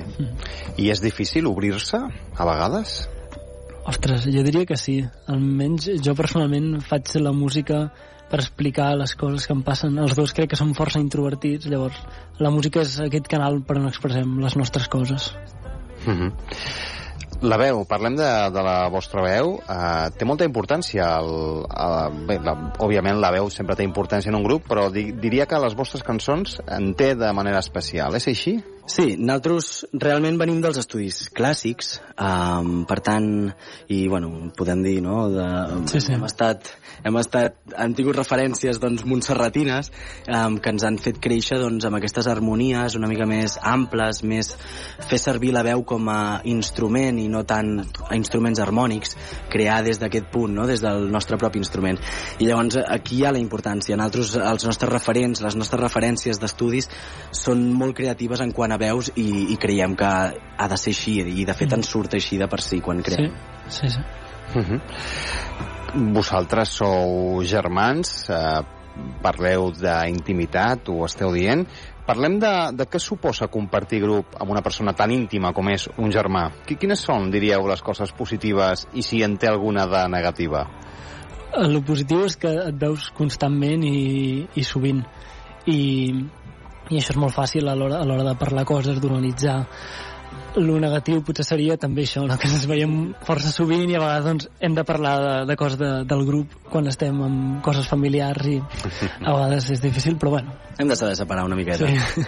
I 0.79 0.91
és 0.95 1.03
difícil 1.05 1.51
obrir-se, 1.51 2.01
a 2.01 2.49
vegades? 2.49 3.03
Ostres, 3.87 4.27
jo 4.33 4.43
diria 4.43 4.67
que 4.67 4.79
sí. 4.81 4.99
Almenys 5.31 5.91
jo 6.03 6.17
personalment 6.19 6.81
faig 6.87 7.13
la 7.23 7.35
música 7.37 7.87
per 8.31 8.41
explicar 8.43 8.91
les 8.99 9.15
coses 9.19 9.47
que 9.47 9.55
em 9.55 9.63
passen. 9.67 9.99
Els 10.03 10.17
dos 10.19 10.35
crec 10.37 10.53
que 10.53 10.59
som 10.59 10.75
força 10.75 11.03
introvertits, 11.03 11.69
llavors 11.71 12.03
la 12.43 12.51
música 12.51 12.83
és 12.83 12.99
aquest 13.05 13.31
canal 13.31 13.61
per 13.67 13.79
on 13.81 13.89
expressem 13.91 14.39
les 14.43 14.57
nostres 14.57 14.89
coses. 14.89 15.33
Mm 16.07 16.13
-hmm. 16.13 16.33
La 17.43 17.59
veu, 17.61 17.83
parlem 17.85 18.15
de, 18.17 18.29
de 18.51 18.63
la 18.65 18.89
vostra 18.89 19.21
veu. 19.21 19.59
Uh, 19.69 20.09
té 20.17 20.25
molta 20.25 20.47
importància. 20.49 21.05
El, 21.21 21.67
uh, 21.69 22.09
bé, 22.27 22.39
la, 22.41 22.55
òbviament 22.79 23.21
la 23.21 23.31
veu 23.31 23.51
sempre 23.51 23.77
té 23.77 23.85
importància 23.85 24.31
en 24.31 24.37
un 24.37 24.47
grup, 24.47 24.65
però 24.67 24.91
di, 24.91 25.13
diria 25.13 25.45
que 25.45 25.59
les 25.61 25.75
vostres 25.77 26.03
cançons 26.03 26.57
en 26.67 26.95
té 26.95 27.15
de 27.15 27.33
manera 27.37 27.59
especial. 27.59 28.17
És 28.17 28.29
així? 28.33 28.57
Sí, 28.87 29.17
nosaltres 29.19 29.87
realment 29.93 30.39
venim 30.39 30.61
dels 30.63 30.79
estudis 30.79 31.25
clàssics, 31.35 31.97
um, 32.23 32.85
per 32.87 33.01
tant, 33.03 33.29
i 33.91 34.05
bueno, 34.09 34.31
podem 34.57 34.85
dir, 34.87 35.01
no, 35.03 35.27
de, 35.35 35.47
sí, 35.91 36.01
sí. 36.05 36.15
hem 36.15 36.27
estat 36.29 36.71
hem 37.05 37.17
estat, 37.21 37.57
han 37.77 37.95
tingut 37.97 38.17
referències 38.17 38.81
doncs, 38.83 39.05
montserratines 39.07 39.91
um, 40.27 40.57
que 40.63 40.73
ens 40.73 40.85
han 40.87 40.97
fet 41.03 41.21
créixer 41.23 41.59
doncs, 41.61 41.85
amb 41.87 41.99
aquestes 41.99 42.27
harmonies 42.31 42.97
una 42.99 43.11
mica 43.11 43.27
més 43.29 43.57
amples, 43.63 44.23
més 44.27 44.53
fer 45.07 45.19
servir 45.21 45.53
la 45.55 45.65
veu 45.67 45.85
com 45.87 46.09
a 46.11 46.41
instrument 46.51 47.21
i 47.23 47.29
no 47.33 47.45
tant 47.49 47.77
a 47.85 48.17
instruments 48.17 48.63
harmònics, 48.63 49.17
crear 49.53 49.83
des 49.87 50.01
d'aquest 50.03 50.31
punt, 50.33 50.55
no? 50.57 50.67
des 50.67 50.83
del 50.85 51.07
nostre 51.13 51.39
propi 51.41 51.61
instrument. 51.63 52.01
I 52.41 52.49
llavors 52.49 52.81
aquí 52.83 53.21
hi 53.21 53.27
ha 53.27 53.35
la 53.35 53.43
importància. 53.43 53.97
Nosaltres, 53.97 54.35
els 54.41 54.67
nostres 54.67 54.93
referents, 54.93 55.43
les 55.45 55.59
nostres 55.59 55.83
referències 55.83 56.41
d'estudis 56.43 56.91
són 57.31 57.69
molt 57.77 57.97
creatives 57.99 58.43
en 58.43 58.55
quant 58.57 58.73
a 58.73 58.76
veus 58.81 59.11
i, 59.15 59.53
i 59.55 59.57
creiem 59.61 59.97
que 59.99 60.11
ha 60.57 60.69
de 60.69 60.79
ser 60.81 60.95
així 60.95 61.19
i 61.23 61.47
de 61.49 61.55
fet 61.57 61.73
ens 61.77 61.89
surt 61.91 62.15
així 62.19 62.39
de 62.41 62.49
per 62.51 62.61
si 62.65 62.81
quan 62.85 63.03
creem. 63.07 63.33
Sí, 63.69 63.89
sí, 63.89 63.97
sí. 63.97 64.07
Uh 64.57 64.63
-huh 64.63 64.81
vosaltres 65.97 66.69
sou 66.69 67.43
germans, 67.45 68.29
eh, 68.31 68.63
parleu 69.23 69.71
d'intimitat, 69.73 70.89
ho 70.89 71.05
esteu 71.05 71.33
dient. 71.33 71.67
Parlem 72.07 72.39
de, 72.39 72.53
de 72.73 72.87
què 72.87 73.01
suposa 73.03 73.49
compartir 73.51 74.01
grup 74.05 74.37
amb 74.39 74.53
una 74.55 74.63
persona 74.63 74.95
tan 74.95 75.11
íntima 75.11 75.53
com 75.53 75.69
és 75.73 75.89
un 75.99 76.13
germà. 76.15 76.47
Quines 76.67 77.03
són, 77.03 77.31
diríeu, 77.35 77.67
les 77.67 77.83
coses 77.83 78.13
positives 78.15 78.87
i 78.95 79.03
si 79.03 79.23
en 79.27 79.37
té 79.37 79.51
alguna 79.51 79.89
de 79.91 80.07
negativa? 80.09 80.67
El 81.57 81.81
positiu 81.87 82.25
és 82.27 82.37
que 82.39 82.53
et 82.69 82.79
veus 82.79 83.11
constantment 83.17 83.83
i, 83.87 84.47
i 84.55 84.65
sovint. 84.65 85.03
I, 85.67 85.81
I 86.91 87.01
això 87.01 87.15
és 87.15 87.19
molt 87.19 87.35
fàcil 87.35 87.69
a 87.69 87.75
l'hora 87.77 88.27
de 88.27 88.37
parlar 88.39 88.67
coses, 88.69 89.01
d'organitzar 89.03 89.59
el 90.57 90.71
negatiu 90.81 91.21
potser 91.25 91.45
seria 91.45 91.77
també 91.81 92.07
això, 92.07 92.23
no? 92.27 92.37
que 92.41 92.49
ens 92.49 92.65
veiem 92.69 92.95
força 93.27 93.51
sovint 93.53 93.91
i 93.91 93.97
a 93.97 94.01
vegades 94.01 94.25
doncs, 94.25 94.49
hem 94.65 94.77
de 94.77 94.85
parlar 94.89 95.15
de, 95.21 95.35
de 95.51 95.57
coses 95.61 95.79
de, 95.81 95.91
del 96.09 96.25
grup 96.29 96.55
quan 96.73 96.89
estem 96.89 97.19
amb 97.27 97.61
coses 97.65 97.89
familiars 97.91 98.49
i 98.49 98.57
a 98.63 99.35
vegades 99.35 99.69
és 99.77 99.83
difícil, 99.85 100.17
però 100.21 100.37
bueno. 100.39 100.57
Hem 100.79 100.89
de 100.89 100.97
saber 100.97 101.17
separar 101.17 101.45
una 101.49 101.59
miqueta. 101.59 101.89
Sí. 101.89 102.25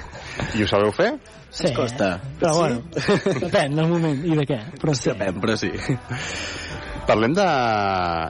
I 0.61 0.65
ho 0.65 0.69
sabeu 0.69 0.93
fer? 0.93 1.15
Sí, 1.49 1.71
Ens 1.71 1.77
costa. 1.77 2.11
però 2.41 2.53
Sí? 2.53 2.59
bueno, 2.61 3.41
depèn 3.47 3.77
del 3.81 3.89
moment 3.89 4.21
i 4.25 4.37
de 4.37 4.47
què, 4.49 4.61
però 4.81 4.97
sí. 4.97 5.09
Depèn, 5.11 5.41
però 5.41 5.57
sí. 5.61 5.73
Parlem 7.09 7.33
de... 7.33 7.45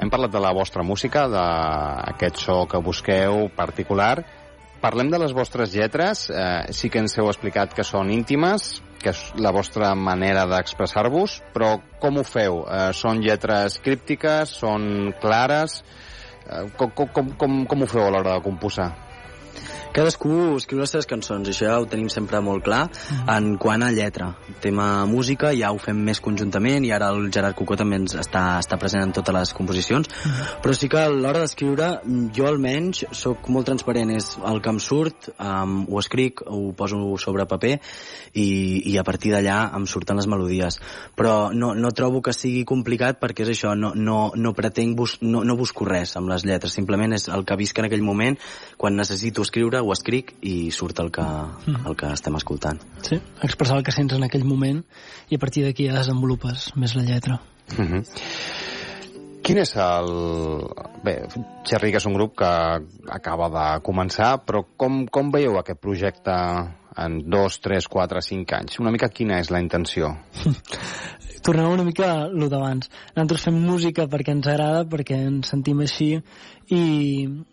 Hem 0.04 0.10
parlat 0.14 0.30
de 0.30 0.42
la 0.42 0.52
vostra 0.54 0.84
música, 0.86 1.26
d'aquest 1.32 2.38
so 2.38 2.60
que 2.70 2.78
busqueu 2.78 3.48
particular. 3.56 4.20
Parlem 4.82 5.10
de 5.10 5.18
les 5.18 5.32
vostres 5.34 5.72
lletres. 5.74 6.28
Eh, 6.30 6.70
sí 6.76 6.90
que 6.90 7.00
ens 7.02 7.16
heu 7.18 7.30
explicat 7.30 7.74
que 7.74 7.86
són 7.86 8.12
íntimes, 8.14 8.76
que 9.02 9.10
és 9.10 9.24
la 9.38 9.50
vostra 9.54 9.90
manera 9.98 10.44
d'expressar-vos, 10.50 11.40
però 11.54 11.74
com 12.02 12.20
ho 12.20 12.26
feu? 12.26 12.62
Eh, 12.66 12.90
són 12.94 13.22
lletres 13.24 13.80
críptiques? 13.82 14.54
Són 14.62 15.12
clares? 15.22 15.80
Eh, 16.46 16.64
com, 16.78 16.94
com, 16.94 17.34
com, 17.34 17.60
com 17.66 17.82
ho 17.82 17.90
feu 17.90 18.06
a 18.06 18.14
l'hora 18.14 18.38
de 18.38 18.46
composar? 18.46 18.92
Cadascú 19.94 20.56
escriu 20.58 20.82
les 20.82 20.92
seves 20.92 21.08
cançons, 21.10 21.48
això 21.48 21.66
ja 21.66 21.78
ho 21.80 21.86
tenim 21.90 22.10
sempre 22.12 22.40
molt 22.44 22.62
clar 22.66 22.84
en 23.32 23.54
quant 23.60 23.82
a 23.82 23.90
lletra. 23.94 24.30
Tema 24.62 25.06
música 25.10 25.50
ja 25.56 25.72
ho 25.72 25.80
fem 25.82 25.98
més 26.04 26.20
conjuntament 26.22 26.84
i 26.86 26.92
ara 26.94 27.08
el 27.14 27.30
Gerard 27.34 27.56
Cucó 27.58 27.76
també 27.78 27.98
ens 28.02 28.14
està, 28.20 28.42
està 28.60 28.78
present 28.78 29.02
en 29.02 29.14
totes 29.16 29.34
les 29.34 29.54
composicions, 29.56 30.10
però 30.62 30.76
sí 30.76 30.90
que 30.92 31.00
a 31.00 31.08
l'hora 31.10 31.42
d'escriure 31.42 31.90
jo 32.36 32.46
almenys 32.48 33.04
sóc 33.16 33.48
molt 33.52 33.68
transparent, 33.70 34.12
és 34.14 34.30
el 34.46 34.62
que 34.62 34.72
em 34.74 34.80
surt, 34.82 35.30
um, 35.38 35.80
ho 35.88 35.98
escric, 36.02 36.44
ho 36.46 36.72
poso 36.78 37.00
sobre 37.18 37.48
paper 37.48 37.74
i, 38.34 38.48
i 38.92 38.96
a 39.00 39.04
partir 39.06 39.32
d'allà 39.34 39.58
em 39.76 39.86
surten 39.90 40.20
les 40.20 40.28
melodies. 40.30 40.78
Però 41.18 41.50
no, 41.54 41.72
no 41.74 41.92
trobo 41.96 42.22
que 42.24 42.36
sigui 42.36 42.64
complicat 42.68 43.18
perquè 43.22 43.46
és 43.46 43.54
això, 43.56 43.74
no, 43.74 43.94
no, 43.96 44.18
no 44.36 44.54
pretenc, 44.56 44.96
bus, 44.98 45.18
no, 45.24 45.42
no 45.46 45.58
busco 45.58 45.88
res 45.88 46.14
amb 46.20 46.30
les 46.30 46.46
lletres, 46.46 46.76
simplement 46.76 47.16
és 47.16 47.28
el 47.32 47.46
que 47.48 47.58
visc 47.58 47.78
en 47.78 47.88
aquell 47.88 48.04
moment, 48.06 48.38
quan 48.78 48.98
necessito 48.98 49.44
escriure 49.48 49.80
ho 49.80 49.92
escric 49.94 50.34
i 50.46 50.70
surt 50.74 51.00
el 51.02 51.10
que, 51.14 51.26
el 51.74 51.96
que 51.98 52.12
estem 52.12 52.36
escoltant. 52.38 52.80
Sí, 53.04 53.18
expressar 53.42 53.80
el 53.80 53.86
que 53.86 53.94
sents 53.96 54.16
en 54.16 54.26
aquell 54.28 54.46
moment 54.48 54.82
i 55.32 55.38
a 55.38 55.42
partir 55.42 55.64
d'aquí 55.66 55.88
ja 55.88 55.96
desenvolupes 55.98 56.72
més 56.76 56.96
la 56.98 57.06
lletra. 57.08 57.40
Uh 57.72 57.84
-huh. 57.84 58.02
Quin 59.42 59.58
és 59.58 59.70
el... 59.80 60.10
Bé, 61.04 61.14
Xerri, 61.64 61.90
que 61.90 61.96
és 61.96 62.06
un 62.06 62.14
grup 62.14 62.36
que 62.36 62.50
acaba 63.08 63.48
de 63.48 63.82
començar, 63.82 64.44
però 64.44 64.64
com, 64.76 65.06
com 65.06 65.30
veieu 65.30 65.56
aquest 65.58 65.80
projecte 65.80 66.34
en 66.96 67.30
dos, 67.30 67.60
tres, 67.60 67.88
quatre, 67.88 68.20
cinc 68.20 68.52
anys? 68.52 68.78
Una 68.80 68.90
mica 68.90 69.08
quina 69.08 69.38
és 69.38 69.50
la 69.50 69.60
intenció? 69.60 70.18
tornem 71.48 71.70
una 71.70 71.84
mica 71.84 72.10
a 72.12 72.28
lo 72.28 72.48
d'abans. 72.52 72.90
Nosaltres 73.16 73.46
fem 73.46 73.56
música 73.62 74.04
perquè 74.10 74.34
ens 74.36 74.48
agrada, 74.50 74.84
perquè 74.84 75.16
ens 75.30 75.48
sentim 75.48 75.80
així 75.80 76.10
i, 76.14 76.82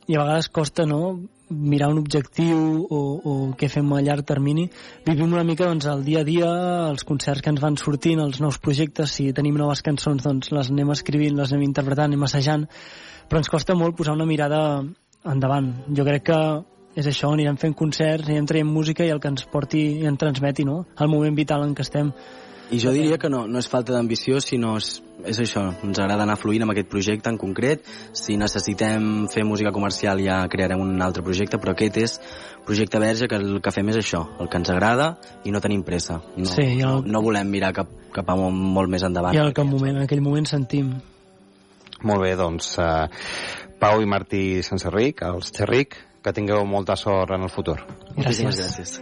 i 0.08 0.16
a 0.16 0.24
vegades 0.24 0.50
costa 0.52 0.84
no, 0.90 1.02
mirar 1.50 1.90
un 1.94 2.00
objectiu 2.02 2.58
o, 2.90 3.00
o 3.22 3.34
què 3.58 3.70
fem 3.70 3.92
a 3.94 4.02
llarg 4.02 4.26
termini. 4.26 4.68
Vivim 5.06 5.34
una 5.34 5.46
mica 5.46 5.68
doncs, 5.70 5.88
el 5.92 6.04
dia 6.06 6.22
a 6.24 6.28
dia, 6.28 6.52
els 6.90 7.06
concerts 7.06 7.44
que 7.44 7.52
ens 7.54 7.62
van 7.62 7.78
sortint, 7.78 8.22
els 8.24 8.42
nous 8.42 8.58
projectes, 8.62 9.14
si 9.18 9.32
tenim 9.34 9.58
noves 9.60 9.84
cançons 9.86 10.24
doncs 10.26 10.52
les 10.56 10.72
anem 10.74 10.94
escrivint, 10.96 11.36
les 11.38 11.54
anem 11.54 11.68
interpretant, 11.68 12.10
anem 12.10 12.26
assajant, 12.26 12.66
però 13.30 13.42
ens 13.42 13.52
costa 13.52 13.76
molt 13.78 13.98
posar 13.98 14.16
una 14.18 14.30
mirada 14.30 14.62
endavant. 15.26 15.72
Jo 15.98 16.06
crec 16.08 16.26
que 16.32 16.40
és 16.96 17.08
això, 17.12 17.30
anirem 17.34 17.58
fent 17.60 17.76
concerts, 17.76 18.30
anirem 18.30 18.48
traient 18.48 18.72
música 18.72 19.06
i 19.06 19.12
el 19.12 19.20
que 19.20 19.32
ens 19.34 19.46
porti 19.52 19.84
i 20.02 20.10
ens 20.10 20.20
transmeti, 20.22 20.66
no?, 20.66 20.86
el 21.00 21.12
moment 21.12 21.36
vital 21.36 21.66
en 21.66 21.76
què 21.76 21.84
estem. 21.84 22.14
I 22.72 22.80
jo 22.82 22.92
diria 22.92 23.20
que 23.22 23.30
no, 23.30 23.44
no 23.48 23.60
és 23.62 23.68
falta 23.70 23.94
d'ambició, 23.94 24.40
sinó 24.42 24.76
és, 24.80 24.96
és 25.30 25.38
això, 25.44 25.68
ens 25.86 26.00
agrada 26.02 26.24
anar 26.26 26.38
fluint 26.42 26.64
amb 26.66 26.74
aquest 26.74 26.90
projecte 26.90 27.30
en 27.30 27.38
concret. 27.38 27.86
Si 28.18 28.38
necessitem 28.42 29.28
fer 29.32 29.44
música 29.46 29.72
comercial 29.76 30.22
ja 30.24 30.40
crearem 30.50 30.82
un 30.82 31.02
altre 31.06 31.24
projecte, 31.24 31.60
però 31.62 31.76
aquest 31.76 32.00
és 32.02 32.16
projecte 32.66 33.00
verge 33.00 33.30
que 33.30 33.38
el 33.38 33.60
que 33.62 33.74
fem 33.76 33.92
és 33.94 34.00
això, 34.02 34.24
el 34.42 34.50
que 34.50 34.58
ens 34.58 34.72
agrada 34.74 35.12
i 35.46 35.54
no 35.54 35.62
tenim 35.62 35.84
pressa. 35.86 36.22
No, 36.36 36.46
Sí, 36.50 36.66
el- 36.66 36.82
no, 36.82 37.02
no 37.06 37.22
volem 37.22 37.52
mirar 37.54 37.72
cap, 37.74 37.92
cap 38.16 38.30
a 38.34 38.36
molt, 38.40 38.56
molt 38.56 38.90
més 38.90 39.06
endavant. 39.06 39.36
I 39.36 39.44
el 39.44 39.54
que 39.54 39.62
en, 39.62 39.70
moment, 39.70 39.98
en 39.98 40.08
aquell 40.10 40.22
moment 40.26 40.50
sentim. 40.50 40.96
Molt 42.04 42.22
bé, 42.22 42.36
doncs, 42.36 42.78
eh, 42.80 43.08
Pau 43.80 44.02
i 44.02 44.06
Martí 44.10 44.64
Senserric, 44.64 45.22
els 45.22 45.52
Xerric, 45.54 45.96
que 46.26 46.34
tingueu 46.34 46.66
molta 46.66 46.96
sort 46.98 47.32
en 47.38 47.44
el 47.46 47.50
futur. 47.54 47.78
Moltíssimes 48.16 48.58
gràcies. 48.58 48.98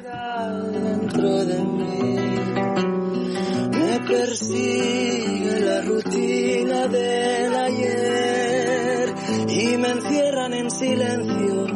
de 1.47 1.61
mí. 1.63 2.13
Me 2.13 2.22
persigue 4.07 5.59
la 5.59 5.81
rutina 5.81 6.87
del 6.87 7.55
ayer 7.55 9.13
y 9.49 9.77
me 9.77 9.89
encierran 9.89 10.53
en 10.53 10.71
silencio 10.71 11.67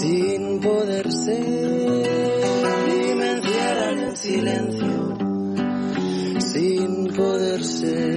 sin 0.00 0.60
poder 0.60 1.12
ser. 1.12 2.06
Y 2.88 3.14
me 3.14 3.30
encierran 3.32 3.98
en 4.00 4.16
silencio 4.16 5.16
sin 6.40 7.06
poder 7.14 7.64
ser. 7.64 8.16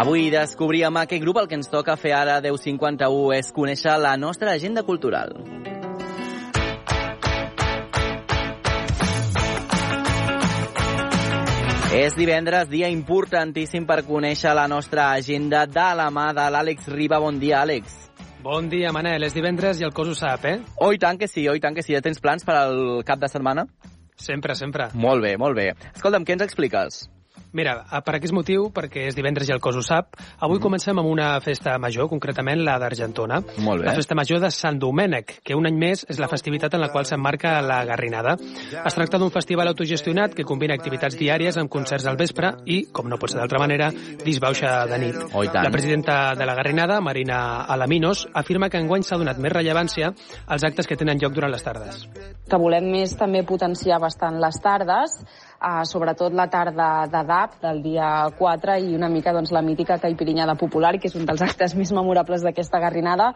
Avui 0.00 0.30
descobríem 0.32 0.96
aquest 0.96 1.20
grup. 1.20 1.42
El 1.42 1.48
que 1.48 1.58
ens 1.58 1.68
toca 1.68 1.92
fer 2.00 2.14
ara 2.16 2.38
a 2.38 2.40
1051 2.40 3.34
és 3.36 3.50
conèixer 3.52 3.98
la 4.00 4.14
nostra 4.16 4.54
agenda 4.56 4.80
cultural. 4.82 5.34
És 12.00 12.16
divendres, 12.16 12.70
dia 12.72 12.88
importantíssim 12.88 13.84
per 13.84 14.00
conèixer 14.08 14.56
la 14.56 14.64
nostra 14.72 15.10
agenda 15.12 15.66
de 15.68 15.88
la 16.00 16.08
mà 16.08 16.30
de 16.32 16.48
l'Àlex 16.48 16.88
Riba. 16.88 17.20
Bon 17.20 17.36
dia, 17.36 17.60
Àlex. 17.60 17.92
Bon 18.40 18.72
dia, 18.72 18.94
Manel. 18.96 19.28
És 19.28 19.36
divendres 19.36 19.84
i 19.84 19.84
el 19.84 19.92
cos 19.92 20.08
ho 20.08 20.16
sap, 20.16 20.48
eh? 20.48 20.62
Oh, 20.80 20.94
i 20.96 21.02
tant 21.02 21.20
que 21.20 21.28
sí, 21.28 21.44
oh, 21.44 21.52
i 21.52 21.60
tant 21.60 21.76
que 21.76 21.84
sí. 21.84 21.92
Ja 21.92 22.00
tens 22.00 22.24
plans 22.24 22.48
per 22.48 22.56
al 22.56 23.02
cap 23.04 23.20
de 23.20 23.28
setmana? 23.28 23.68
Sempre, 24.16 24.56
sempre. 24.56 24.88
Molt 24.94 25.20
bé, 25.28 25.36
molt 25.36 25.60
bé. 25.60 25.74
Escolta'm, 25.92 26.24
què 26.24 26.40
ens 26.40 26.48
expliques? 26.48 27.02
Mira, 27.52 27.84
eh, 27.90 28.00
per 28.06 28.14
aquest 28.16 28.34
motiu, 28.36 28.68
perquè 28.74 29.06
és 29.08 29.16
divendres 29.18 29.48
i 29.48 29.54
el 29.54 29.60
cos 29.62 29.76
ho 29.76 29.82
sap, 29.82 30.16
avui 30.38 30.58
mm. 30.58 30.62
comencem 30.62 30.98
amb 31.00 31.10
una 31.10 31.32
festa 31.42 31.76
major, 31.82 32.08
concretament 32.10 32.62
la 32.64 32.76
d'Argentona. 32.78 33.40
Molt 33.64 33.82
bé. 33.82 33.88
La 33.88 33.94
festa 33.98 34.14
major 34.18 34.40
de 34.42 34.50
Sant 34.54 34.78
Domènec, 34.80 35.40
que 35.44 35.56
un 35.58 35.66
any 35.66 35.78
més 35.80 36.04
és 36.08 36.20
la 36.22 36.28
festivitat 36.30 36.74
en 36.76 36.84
la 36.84 36.90
qual 36.92 37.08
s'emmarca 37.08 37.56
la 37.64 37.82
Garrinada. 37.88 38.36
Es 38.84 38.96
tracta 38.96 39.18
d'un 39.18 39.32
festival 39.34 39.72
autogestionat 39.72 40.34
que 40.36 40.46
combina 40.46 40.76
activitats 40.78 41.18
diàries 41.18 41.58
amb 41.60 41.70
concerts 41.72 42.06
al 42.06 42.18
vespre 42.20 42.54
i, 42.66 42.84
com 42.92 43.10
no 43.10 43.18
pot 43.20 43.32
ser 43.32 43.40
d'altra 43.40 43.60
manera, 43.62 43.90
disbauxa 44.24 44.86
de 44.90 45.00
nit. 45.02 45.20
Oh, 45.34 45.44
la 45.44 45.70
presidenta 45.72 46.20
de 46.38 46.46
la 46.46 46.54
Garrinada, 46.54 47.00
Marina 47.00 47.64
Alaminos, 47.64 48.26
afirma 48.34 48.70
que 48.70 48.78
enguany 48.78 49.02
s'ha 49.06 49.18
donat 49.20 49.38
més 49.42 49.52
rellevància 49.52 50.14
als 50.46 50.64
actes 50.66 50.86
que 50.86 50.98
tenen 51.00 51.18
lloc 51.20 51.34
durant 51.34 51.50
les 51.52 51.66
tardes. 51.66 52.06
que 52.50 52.58
volem 52.58 52.88
més 52.90 53.12
també 53.18 53.44
potenciar 53.46 54.00
bastant 54.02 54.40
les 54.42 54.58
tardes, 54.62 55.20
eh, 55.60 55.84
sobretot 55.84 56.32
la 56.32 56.48
tarda 56.48 57.06
de 57.06 57.22
DAP 57.26 57.60
del 57.62 57.82
dia 57.82 58.10
4 58.38 58.78
i 58.80 58.94
una 58.96 59.08
mica 59.08 59.32
doncs, 59.32 59.52
la 59.52 59.62
mítica 59.62 59.98
caipirinada 59.98 60.56
popular, 60.56 60.96
que 60.98 61.08
és 61.08 61.16
un 61.16 61.26
dels 61.28 61.42
actes 61.42 61.76
més 61.76 61.92
memorables 61.92 62.42
d'aquesta 62.42 62.80
garrinada, 62.80 63.32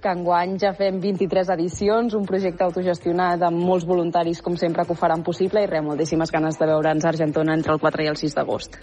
que 0.00 0.12
enguany 0.12 0.56
ja 0.60 0.72
fem 0.76 1.00
23 1.00 1.52
edicions, 1.56 2.14
un 2.14 2.26
projecte 2.28 2.64
autogestionat 2.64 3.42
amb 3.42 3.62
molts 3.62 3.86
voluntaris, 3.88 4.42
com 4.42 4.56
sempre, 4.56 4.84
que 4.84 4.92
ho 4.92 4.98
faran 4.98 5.24
possible, 5.24 5.62
i 5.62 5.70
res, 5.70 5.84
moltíssimes 5.84 6.32
ganes 6.32 6.60
de 6.60 6.68
veure'ns 6.72 7.04
a 7.04 7.12
Argentona 7.14 7.56
entre 7.56 7.72
el 7.72 7.80
4 7.80 8.04
i 8.04 8.12
el 8.12 8.20
6 8.20 8.36
d'agost. 8.36 8.80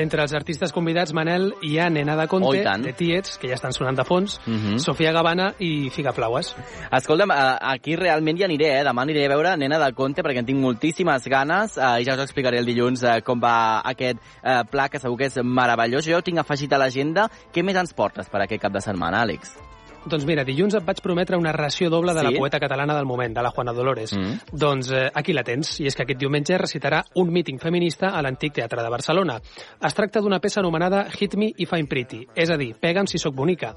Entre 0.00 0.22
els 0.24 0.32
artistes 0.32 0.72
convidats, 0.72 1.12
Manel, 1.12 1.50
hi 1.66 1.74
ha 1.78 1.90
Nena 1.92 2.14
de 2.16 2.24
Oh, 2.24 2.28
Conte, 2.30 2.62
tant. 2.64 2.84
de 2.86 2.92
Tiets, 2.96 3.36
que 3.38 3.48
ja 3.50 3.54
estan 3.58 3.72
sonant 3.76 3.98
de 3.98 4.04
fons, 4.08 4.38
Mhm. 4.46 4.78
Sofia 4.80 5.12
Gavana 5.12 5.50
i 5.58 5.90
Figa 5.90 6.12
Flaues. 6.12 6.54
Escolta'm, 6.90 7.30
eh, 7.30 7.58
aquí 7.60 7.96
realment 7.96 8.38
hi 8.38 8.44
aniré, 8.44 8.70
eh? 8.80 8.84
Demà 8.84 9.02
aniré 9.02 9.26
a 9.26 9.28
veure 9.28 9.56
Nena 9.58 9.78
del 9.78 9.94
Conte 9.94 10.22
perquè 10.22 10.38
en 10.38 10.46
tinc 10.46 10.58
moltíssimes 10.62 11.26
ganes 11.28 11.76
eh, 11.76 12.00
i 12.00 12.04
ja 12.04 12.14
us 12.14 12.20
explicaré 12.24 12.58
el 12.58 12.66
dilluns 12.66 13.02
eh, 13.02 13.20
com 13.22 13.38
va 13.40 13.80
aquest 13.84 14.18
eh, 14.42 14.62
pla, 14.70 14.88
que 14.88 14.98
segur 14.98 15.18
que 15.18 15.26
és 15.26 15.36
meravellós. 15.44 16.06
Jo 16.06 16.18
ho 16.18 16.22
tinc 16.22 16.38
afegit 16.38 16.72
a 16.72 16.78
l'agenda. 16.78 17.28
Què 17.52 17.62
més 17.62 17.76
ens 17.76 17.92
portes 17.92 18.28
per 18.30 18.40
aquest 18.42 18.62
cap 18.62 18.72
de 18.72 18.80
setmana, 18.80 19.20
Àlex? 19.26 19.58
Doncs 20.06 20.24
mira, 20.24 20.44
dilluns 20.48 20.74
et 20.78 20.84
vaig 20.84 21.00
prometre 21.04 21.36
una 21.36 21.52
ració 21.52 21.90
doble 21.90 22.14
de 22.14 22.20
Sí? 22.20 22.26
la 22.26 22.38
poeta 22.38 22.58
catalana 22.58 22.94
del 22.96 23.04
moment, 23.04 23.34
de 23.34 23.42
la 23.42 23.50
Juana 23.50 23.72
Dolores. 23.72 24.14
Mm. 24.16 24.56
Doncs 24.56 24.90
eh, 24.92 25.10
aquí 25.12 25.32
la 25.32 25.44
tens, 25.44 25.78
i 25.80 25.86
és 25.86 25.96
que 25.96 26.04
aquest 26.04 26.20
diumenge 26.20 26.56
recitarà 26.58 27.02
un 27.16 27.30
míting 27.30 27.58
feminista 27.60 28.08
a 28.08 28.22
l'Antic 28.22 28.54
Teatre 28.54 28.82
de 28.82 28.88
Barcelona. 28.88 29.40
Es 29.82 29.94
tracta 29.94 30.20
d'una 30.20 30.40
peça 30.40 30.60
anomenada 30.60 31.06
Hit 31.10 31.36
Me 31.36 31.52
If 31.56 31.74
I'm 31.76 31.86
Pretty, 31.86 32.26
és 32.34 32.50
a 32.50 32.56
dir, 32.56 32.74
pega'm 32.80 33.06
si 33.06 33.18
sóc 33.18 33.34
bonica. 33.34 33.74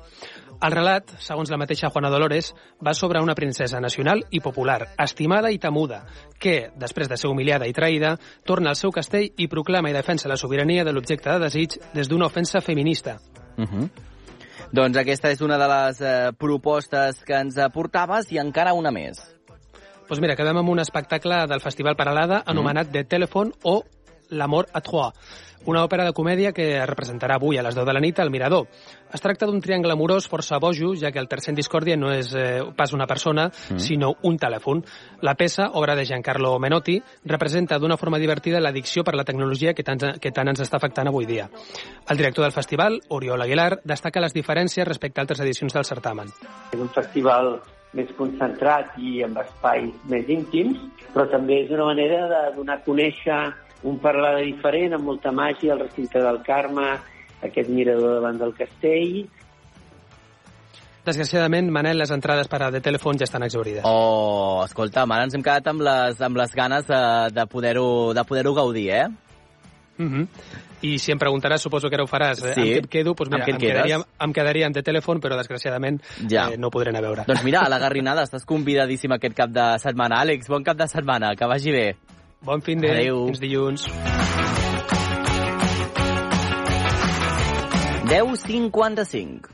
El 0.63 0.71
relat, 0.71 1.11
segons 1.19 1.49
la 1.51 1.57
mateixa 1.57 1.89
Juana 1.89 2.09
Dolores, 2.09 2.53
va 2.85 2.93
sobre 2.93 3.19
una 3.19 3.35
princesa 3.35 3.81
nacional 3.81 4.23
i 4.31 4.39
popular, 4.39 4.93
estimada 4.97 5.51
i 5.51 5.59
temuda, 5.59 6.05
que, 6.39 6.71
després 6.79 7.09
de 7.09 7.17
ser 7.17 7.29
humiliada 7.29 7.67
i 7.67 7.73
traïda, 7.73 8.17
torna 8.45 8.69
al 8.69 8.79
seu 8.79 8.91
castell 8.91 9.33
i 9.37 9.49
proclama 9.51 9.89
i 9.89 9.93
defensa 9.93 10.29
la 10.29 10.37
sobirania 10.37 10.85
de 10.85 10.93
l'objecte 10.93 11.29
de 11.31 11.39
desig 11.39 11.79
des 11.93 12.07
d'una 12.07 12.27
ofensa 12.27 12.61
feminista. 12.61 13.19
Uh 13.57 13.65
-huh. 13.65 13.89
Doncs 14.73 14.97
aquesta 14.97 15.29
és 15.29 15.41
una 15.45 15.59
de 15.61 15.65
les 15.69 15.99
eh, 16.01 16.13
propostes 16.33 17.19
que 17.21 17.35
ens 17.37 17.59
aportaves 17.61 18.31
i 18.33 18.39
encara 18.41 18.71
una 18.73 18.89
més. 18.89 19.19
Doncs 20.07 20.21
mira, 20.23 20.33
quedem 20.33 20.57
amb 20.63 20.71
un 20.73 20.81
espectacle 20.81 21.43
del 21.51 21.61
Festival 21.61 21.93
Paralada 21.99 22.39
anomenat 22.49 22.89
The 22.89 23.03
Telephone 23.05 23.53
o 23.69 23.83
L'amor 24.29 24.67
à 24.73 24.81
trois, 24.81 25.13
una 25.65 25.83
òpera 25.85 26.03
de 26.03 26.11
comèdia 26.11 26.51
que 26.51 26.65
es 26.75 26.87
representarà 26.89 27.37
avui 27.37 27.57
a 27.57 27.63
les 27.63 27.75
10 27.75 27.85
de 27.87 27.93
la 27.93 28.01
nit 28.03 28.17
al 28.19 28.29
Mirador. 28.31 28.67
Es 29.13 29.21
tracta 29.21 29.45
d'un 29.47 29.61
triangle 29.61 29.93
amorós 29.93 30.27
força 30.27 30.57
bojo, 30.59 30.93
ja 30.99 31.11
que 31.11 31.19
el 31.19 31.29
tercer 31.31 31.53
en 31.53 31.55
discòrdia 31.55 31.95
no 31.95 32.09
és 32.11 32.33
eh, 32.35 32.59
pas 32.75 32.91
una 32.93 33.07
persona, 33.07 33.49
Mm. 33.69 33.79
sinó 33.79 34.09
un 34.23 34.37
telèfon. 34.37 34.83
La 35.21 35.35
peça, 35.35 35.69
obra 35.73 35.95
de 35.95 36.03
Giancarlo 36.05 36.59
Menotti, 36.59 37.01
representa 37.23 37.79
d'una 37.79 37.95
forma 37.97 38.19
divertida 38.19 38.59
l'addicció 38.59 39.03
per 39.03 39.15
la 39.15 39.23
tecnologia 39.23 39.73
que 39.73 39.83
tant, 39.83 40.19
que 40.19 40.31
tant 40.31 40.49
ens 40.49 40.59
està 40.59 40.77
afectant 40.77 41.07
avui 41.07 41.25
dia. 41.25 41.49
El 42.09 42.17
director 42.17 42.43
del 42.43 42.51
festival, 42.51 42.99
Oriol 43.09 43.41
Aguilar, 43.41 43.79
destaca 43.85 44.19
les 44.19 44.33
diferències 44.33 44.85
respecte 44.87 45.21
a 45.21 45.23
altres 45.23 45.39
edicions 45.39 45.73
del 45.73 45.85
certamen. 45.85 46.27
És 46.73 46.79
un 46.79 46.89
festival 46.89 47.61
més 47.93 48.09
concentrat 48.17 48.97
i 48.97 49.21
amb 49.23 49.37
espais 49.37 49.91
més 50.09 50.27
íntims, 50.27 50.79
però 51.13 51.29
també 51.29 51.63
és 51.63 51.71
una 51.71 51.85
manera 51.85 52.27
de 52.27 52.55
donar 52.57 52.79
a 52.79 52.83
conèixer 52.83 53.53
un 53.83 53.99
parlada 53.99 54.39
diferent, 54.39 54.93
amb 54.93 55.05
molta 55.05 55.31
màgia, 55.31 55.73
el 55.73 55.79
recinte 55.85 56.21
del 56.23 56.41
Carme, 56.43 56.89
aquest 57.43 57.69
mirador 57.69 58.19
davant 58.19 58.37
del 58.39 58.53
castell, 58.55 59.25
Desgraciadament, 61.03 61.67
Manel, 61.67 61.97
les 61.99 62.11
entrades 62.15 62.47
per 62.47 62.61
a 62.63 62.69
The 62.71 62.79
Telephone 62.79 63.19
ja 63.19 63.25
estan 63.27 63.43
exaurides. 63.43 63.83
Oh, 63.83 64.63
escolta, 64.63 65.03
ara 65.03 65.25
ens 65.27 65.35
hem 65.35 65.43
quedat 65.43 65.67
amb 65.67 65.83
les, 65.83 66.21
amb 66.23 66.39
les 66.39 66.53
ganes 66.55 66.87
de, 66.87 66.99
de 67.35 67.43
poder-ho 67.51 68.13
de 68.15 68.23
poder 68.23 68.43
gaudir, 68.47 68.89
eh? 68.89 69.07
Mm 69.97 70.09
-hmm. 70.09 70.27
I 70.81 70.97
si 70.99 71.11
em 71.11 71.19
preguntaràs, 71.19 71.61
suposo 71.61 71.89
que 71.89 71.95
ara 71.95 72.03
ho 72.03 72.07
faràs, 72.07 72.43
eh? 72.43 72.53
Sí. 72.53 72.61
amb 72.61 72.69
què 72.69 72.77
em 72.77 72.87
quedo? 72.87 73.13
Doncs 73.13 73.29
mira, 73.29 73.43
Amb 73.43 73.45
què 73.45 73.49
et 73.49 73.55
em, 73.55 73.67
quedaria, 73.67 73.97
em 74.19 74.33
quedaria 74.33 74.65
amb 74.65 74.75
The 74.75 74.81
Telephone, 74.83 75.19
però 75.19 75.37
desgraciadament 75.37 76.01
Ja. 76.29 76.49
eh, 76.51 76.57
no 76.57 76.67
ho 76.67 76.71
podré 76.71 76.89
anar 76.89 76.99
a 76.99 77.07
veure. 77.07 77.23
Doncs 77.27 77.43
mira, 77.43 77.59
a 77.59 77.69
la 77.69 77.79
Garrinada 77.79 78.23
estàs 78.23 78.45
convidadíssim 78.45 79.11
aquest 79.11 79.35
cap 79.35 79.49
de 79.49 79.79
setmana. 79.79 80.21
Àlex, 80.21 80.47
bon 80.47 80.63
cap 80.63 80.77
de 80.77 80.87
setmana, 80.87 81.35
que 81.35 81.45
vagi 81.45 81.71
bé. 81.71 81.95
Bon 82.43 82.59
fin 82.61 82.81
de... 82.81 82.89
Adéu. 82.91 83.27
Fins 83.27 83.39
dilluns. 83.39 83.87
10.55. 88.03 89.47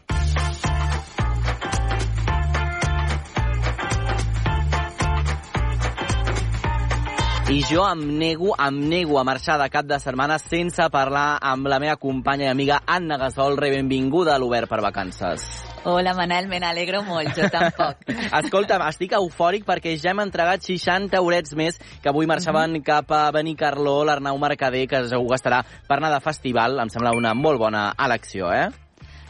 I 7.50 7.62
jo 7.70 7.86
em 7.86 8.02
nego, 8.18 8.56
em 8.58 8.72
nego 8.90 9.20
a 9.20 9.24
marxar 9.24 9.62
de 9.62 9.70
cap 9.70 9.86
de 9.86 9.98
setmana 10.02 10.38
sense 10.42 10.90
parlar 10.90 11.38
amb 11.42 11.70
la 11.70 11.80
meva 11.82 11.96
companya 11.98 12.50
i 12.50 12.54
amiga 12.56 12.82
Anna 12.86 13.22
Gasol. 13.22 13.58
Re, 13.58 13.70
benvinguda 13.78 14.34
a 14.34 14.42
l'Obert 14.42 14.70
per 14.70 14.82
Vacances. 14.82 15.69
Hola, 15.86 16.14
Manel, 16.14 16.48
me 16.52 16.60
n'alegro 16.60 17.02
molt, 17.08 17.32
jo 17.38 17.48
tampoc. 17.50 18.02
Escolta'm, 18.42 18.84
estic 18.90 19.14
eufòric 19.16 19.64
perquè 19.66 19.94
ja 19.98 20.12
hem 20.12 20.20
entregat 20.26 20.66
60 20.68 21.16
eurets 21.18 21.56
més 21.56 21.80
que 22.04 22.10
avui 22.12 22.28
marxaven 22.28 22.74
Mhm. 22.76 22.84
cap 22.84 23.12
a 23.16 23.32
Benicarló, 23.32 24.04
l'Arnau 24.06 24.38
Mercader, 24.38 24.86
que 24.88 25.06
segur 25.08 25.30
que 25.30 25.40
estarà 25.40 25.64
per 25.88 25.98
anar 25.98 26.12
de 26.12 26.20
festival. 26.20 26.78
Em 26.84 26.90
sembla 26.90 27.14
una 27.16 27.34
molt 27.34 27.60
bona 27.60 27.94
elecció, 27.98 28.52
eh? 28.54 28.68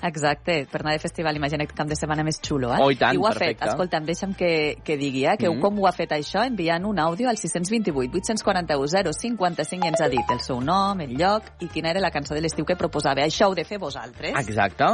Exacte, 0.01 0.65
per 0.71 0.79
anar 0.81 0.93
de 0.93 0.99
festival, 1.03 1.35
imagina't 1.35 1.67
que 1.67 1.75
cap 1.75 1.87
de 1.87 1.95
setmana 1.95 2.23
més 2.23 2.39
xulo, 2.41 2.73
eh? 2.73 2.77
Oh, 2.81 2.89
i 2.89 2.95
tant, 2.95 3.13
I 3.13 3.17
ho 3.19 3.27
ha 3.27 3.31
perfecte. 3.33 3.59
fet, 3.65 3.69
escolta'm, 3.73 4.05
deixa'm 4.05 4.33
que, 4.33 4.77
que 4.83 4.95
digui, 4.97 5.25
eh, 5.25 5.35
que 5.37 5.49
Mhm. 5.49 5.59
com 5.59 5.77
ho 5.79 5.87
ha 5.87 5.91
fet 5.91 6.11
això, 6.11 6.45
enviant 6.47 6.85
un 6.85 6.97
àudio 6.97 7.27
al 7.29 7.37
628 7.37 8.15
841 8.15 9.11
055 9.13 9.83
i 9.85 9.87
ens 9.89 10.01
ha 10.01 10.07
dit 10.07 10.23
el 10.31 10.39
seu 10.39 10.61
nom, 10.61 10.99
el 11.01 11.15
lloc 11.17 11.43
i 11.59 11.67
quina 11.67 11.89
era 11.91 11.99
la 11.99 12.11
cançó 12.11 12.33
de 12.33 12.41
l'estiu 12.41 12.65
que 12.65 12.75
proposava. 12.77 13.21
Això 13.21 13.47
heu 13.49 13.55
de 13.55 13.65
fer 13.65 13.77
vosaltres. 13.77 14.31
Exacte. 14.39 14.85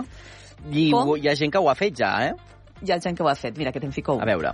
I 0.71 0.89
Com? 0.91 1.15
hi 1.17 1.27
ha 1.29 1.35
gent 1.35 1.51
que 1.53 1.59
ho 1.61 1.69
ha 1.69 1.75
fet 1.75 1.95
ja, 1.99 2.13
eh? 2.27 2.33
Hi 2.81 2.91
ha 2.91 2.99
gent 2.99 3.15
que 3.17 3.23
ho 3.23 3.29
ha 3.29 3.35
fet, 3.35 3.57
mira, 3.57 3.71
que 3.71 3.79
te'n 3.79 3.93
fico 3.95 4.15
un. 4.15 4.21
A 4.21 4.25
veure. 4.25 4.53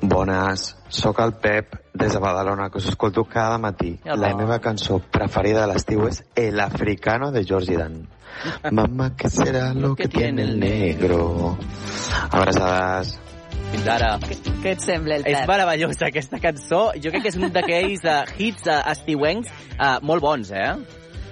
Bones, 0.00 0.76
sóc 0.88 1.18
el 1.20 1.32
Pep 1.42 1.74
des 1.98 2.12
de 2.14 2.18
Badalona, 2.22 2.68
que 2.70 2.78
us 2.78 2.86
escolto 2.86 3.24
cada 3.24 3.58
matí. 3.58 3.98
Hola. 4.04 4.28
La 4.28 4.36
meva 4.36 4.60
cançó 4.62 5.00
preferida 5.00 5.64
de 5.64 5.72
l'estiu 5.72 6.06
és 6.06 6.22
El 6.36 6.60
africano 6.60 7.32
de 7.32 7.42
Georgie 7.44 7.76
Dan. 7.76 8.04
Mamá, 8.70 9.16
¿qué 9.16 9.28
será 9.28 9.74
lo 9.74 9.96
que 9.96 10.06
tiene 10.06 10.42
el 10.42 10.60
negro? 10.60 11.58
Abraçades. 12.30 13.18
Fins 13.72 13.88
ara. 13.90 14.12
Què 14.62 14.70
et 14.76 14.80
sembla 14.80 15.18
el 15.18 15.26
És 15.26 15.40
Pep? 15.40 15.48
meravellosa 15.50 16.06
aquesta 16.06 16.38
cançó. 16.40 16.92
Jo 16.94 17.10
crec 17.10 17.26
que 17.26 17.32
és 17.34 17.36
un 17.36 17.50
d'aquells 17.52 18.06
uh, 18.06 18.22
hits 18.38 18.70
uh, 18.70 18.78
estiuencs 18.94 19.50
uh, 19.74 19.98
molt 20.06 20.22
bons, 20.22 20.52
eh? 20.54 20.70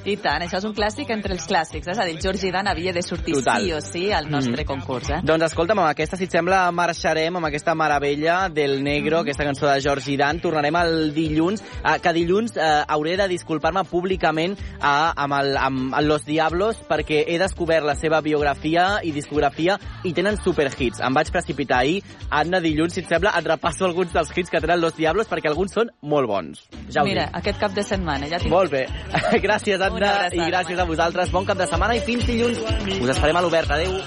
I 0.06 0.14
tant, 0.22 0.42
això 0.44 0.60
és 0.60 0.64
un 0.68 0.72
clàssic 0.76 1.08
entre 1.10 1.34
els 1.34 1.46
clàssics, 1.50 1.88
és 1.90 1.98
a 1.98 2.04
dir, 2.06 2.16
Georgi 2.22 2.52
Dan 2.54 2.68
havia 2.70 2.92
de 2.94 3.02
sortir 3.02 3.34
Total. 3.34 3.62
sí 3.64 3.72
o 3.72 3.80
sí 3.80 4.12
al 4.12 4.28
nostre 4.30 4.62
Mhm. 4.62 4.66
concurs, 4.66 5.10
eh? 5.10 5.20
Doncs 5.22 5.42
escolta'm, 5.48 5.78
amb 5.80 5.88
aquesta, 5.88 6.16
si 6.16 6.24
et 6.24 6.30
sembla, 6.30 6.70
marxarem 6.70 7.34
amb 7.36 7.46
aquesta 7.46 7.74
meravella 7.74 8.48
del 8.48 8.82
Negro, 8.84 9.20
aquesta 9.20 9.42
cançó 9.44 9.66
de 9.66 9.80
Georgi 9.80 10.16
Dan. 10.16 10.38
Tornarem 10.40 10.76
el 10.76 11.12
dilluns, 11.12 11.60
eh, 11.62 11.98
que 12.00 12.12
dilluns 12.12 12.56
eh, 12.56 12.84
hauré 12.86 13.16
de 13.16 13.26
disculpar-me 13.28 13.82
públicament 13.84 14.56
eh, 14.56 14.78
amb, 14.80 15.32
el, 15.40 15.56
amb 15.56 15.94
Los 16.02 16.24
Diablos 16.24 16.76
perquè 16.88 17.24
he 17.26 17.38
descobert 17.38 17.84
la 17.84 17.96
seva 17.96 18.20
biografia 18.20 19.00
i 19.02 19.10
discografia 19.10 19.78
i 20.04 20.12
tenen 20.12 20.36
superhits. 20.40 21.00
Em 21.00 21.12
vaig 21.14 21.32
precipitar 21.32 21.80
ahir. 21.80 22.02
Anna, 22.30 22.60
dilluns, 22.60 22.94
si 22.94 23.00
et 23.00 23.08
sembla, 23.08 23.32
et 23.36 23.44
repasso 23.46 23.84
alguns 23.86 24.12
dels 24.12 24.30
hits 24.36 24.50
que 24.50 24.60
tenen 24.60 24.80
Los 24.80 24.94
Diablos 24.96 25.26
perquè 25.28 25.48
alguns 25.48 25.72
són 25.72 25.90
molt 26.02 26.28
bons. 26.28 26.68
Ja 26.94 27.02
Mira, 27.02 27.26
dic. 27.26 27.36
aquest 27.42 27.58
cap 27.58 27.72
de 27.74 27.82
setmana 27.82 28.28
ja 28.28 28.38
tinc... 28.38 28.50
Molt 28.52 28.70
bé. 28.70 28.86
Gràcies, 29.42 29.80
Anna, 29.80 29.95
abraçada, 29.96 30.36
i 30.36 30.46
gràcies 30.50 30.78
a 30.78 30.86
vosaltres. 30.88 31.32
Bon 31.32 31.44
cap 31.48 31.58
de 31.58 31.66
setmana 31.66 31.96
i 31.96 32.04
fins 32.04 32.26
dilluns. 32.28 32.62
Us 33.00 33.12
esperem 33.16 33.36
a 33.36 33.44
l'Obert. 33.44 33.70
Adéu. 33.70 33.98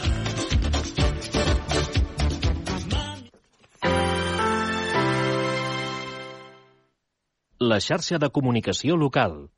La 7.60 7.82
xarxa 7.84 8.18
de 8.18 8.30
comunicació 8.32 8.96
local. 8.96 9.50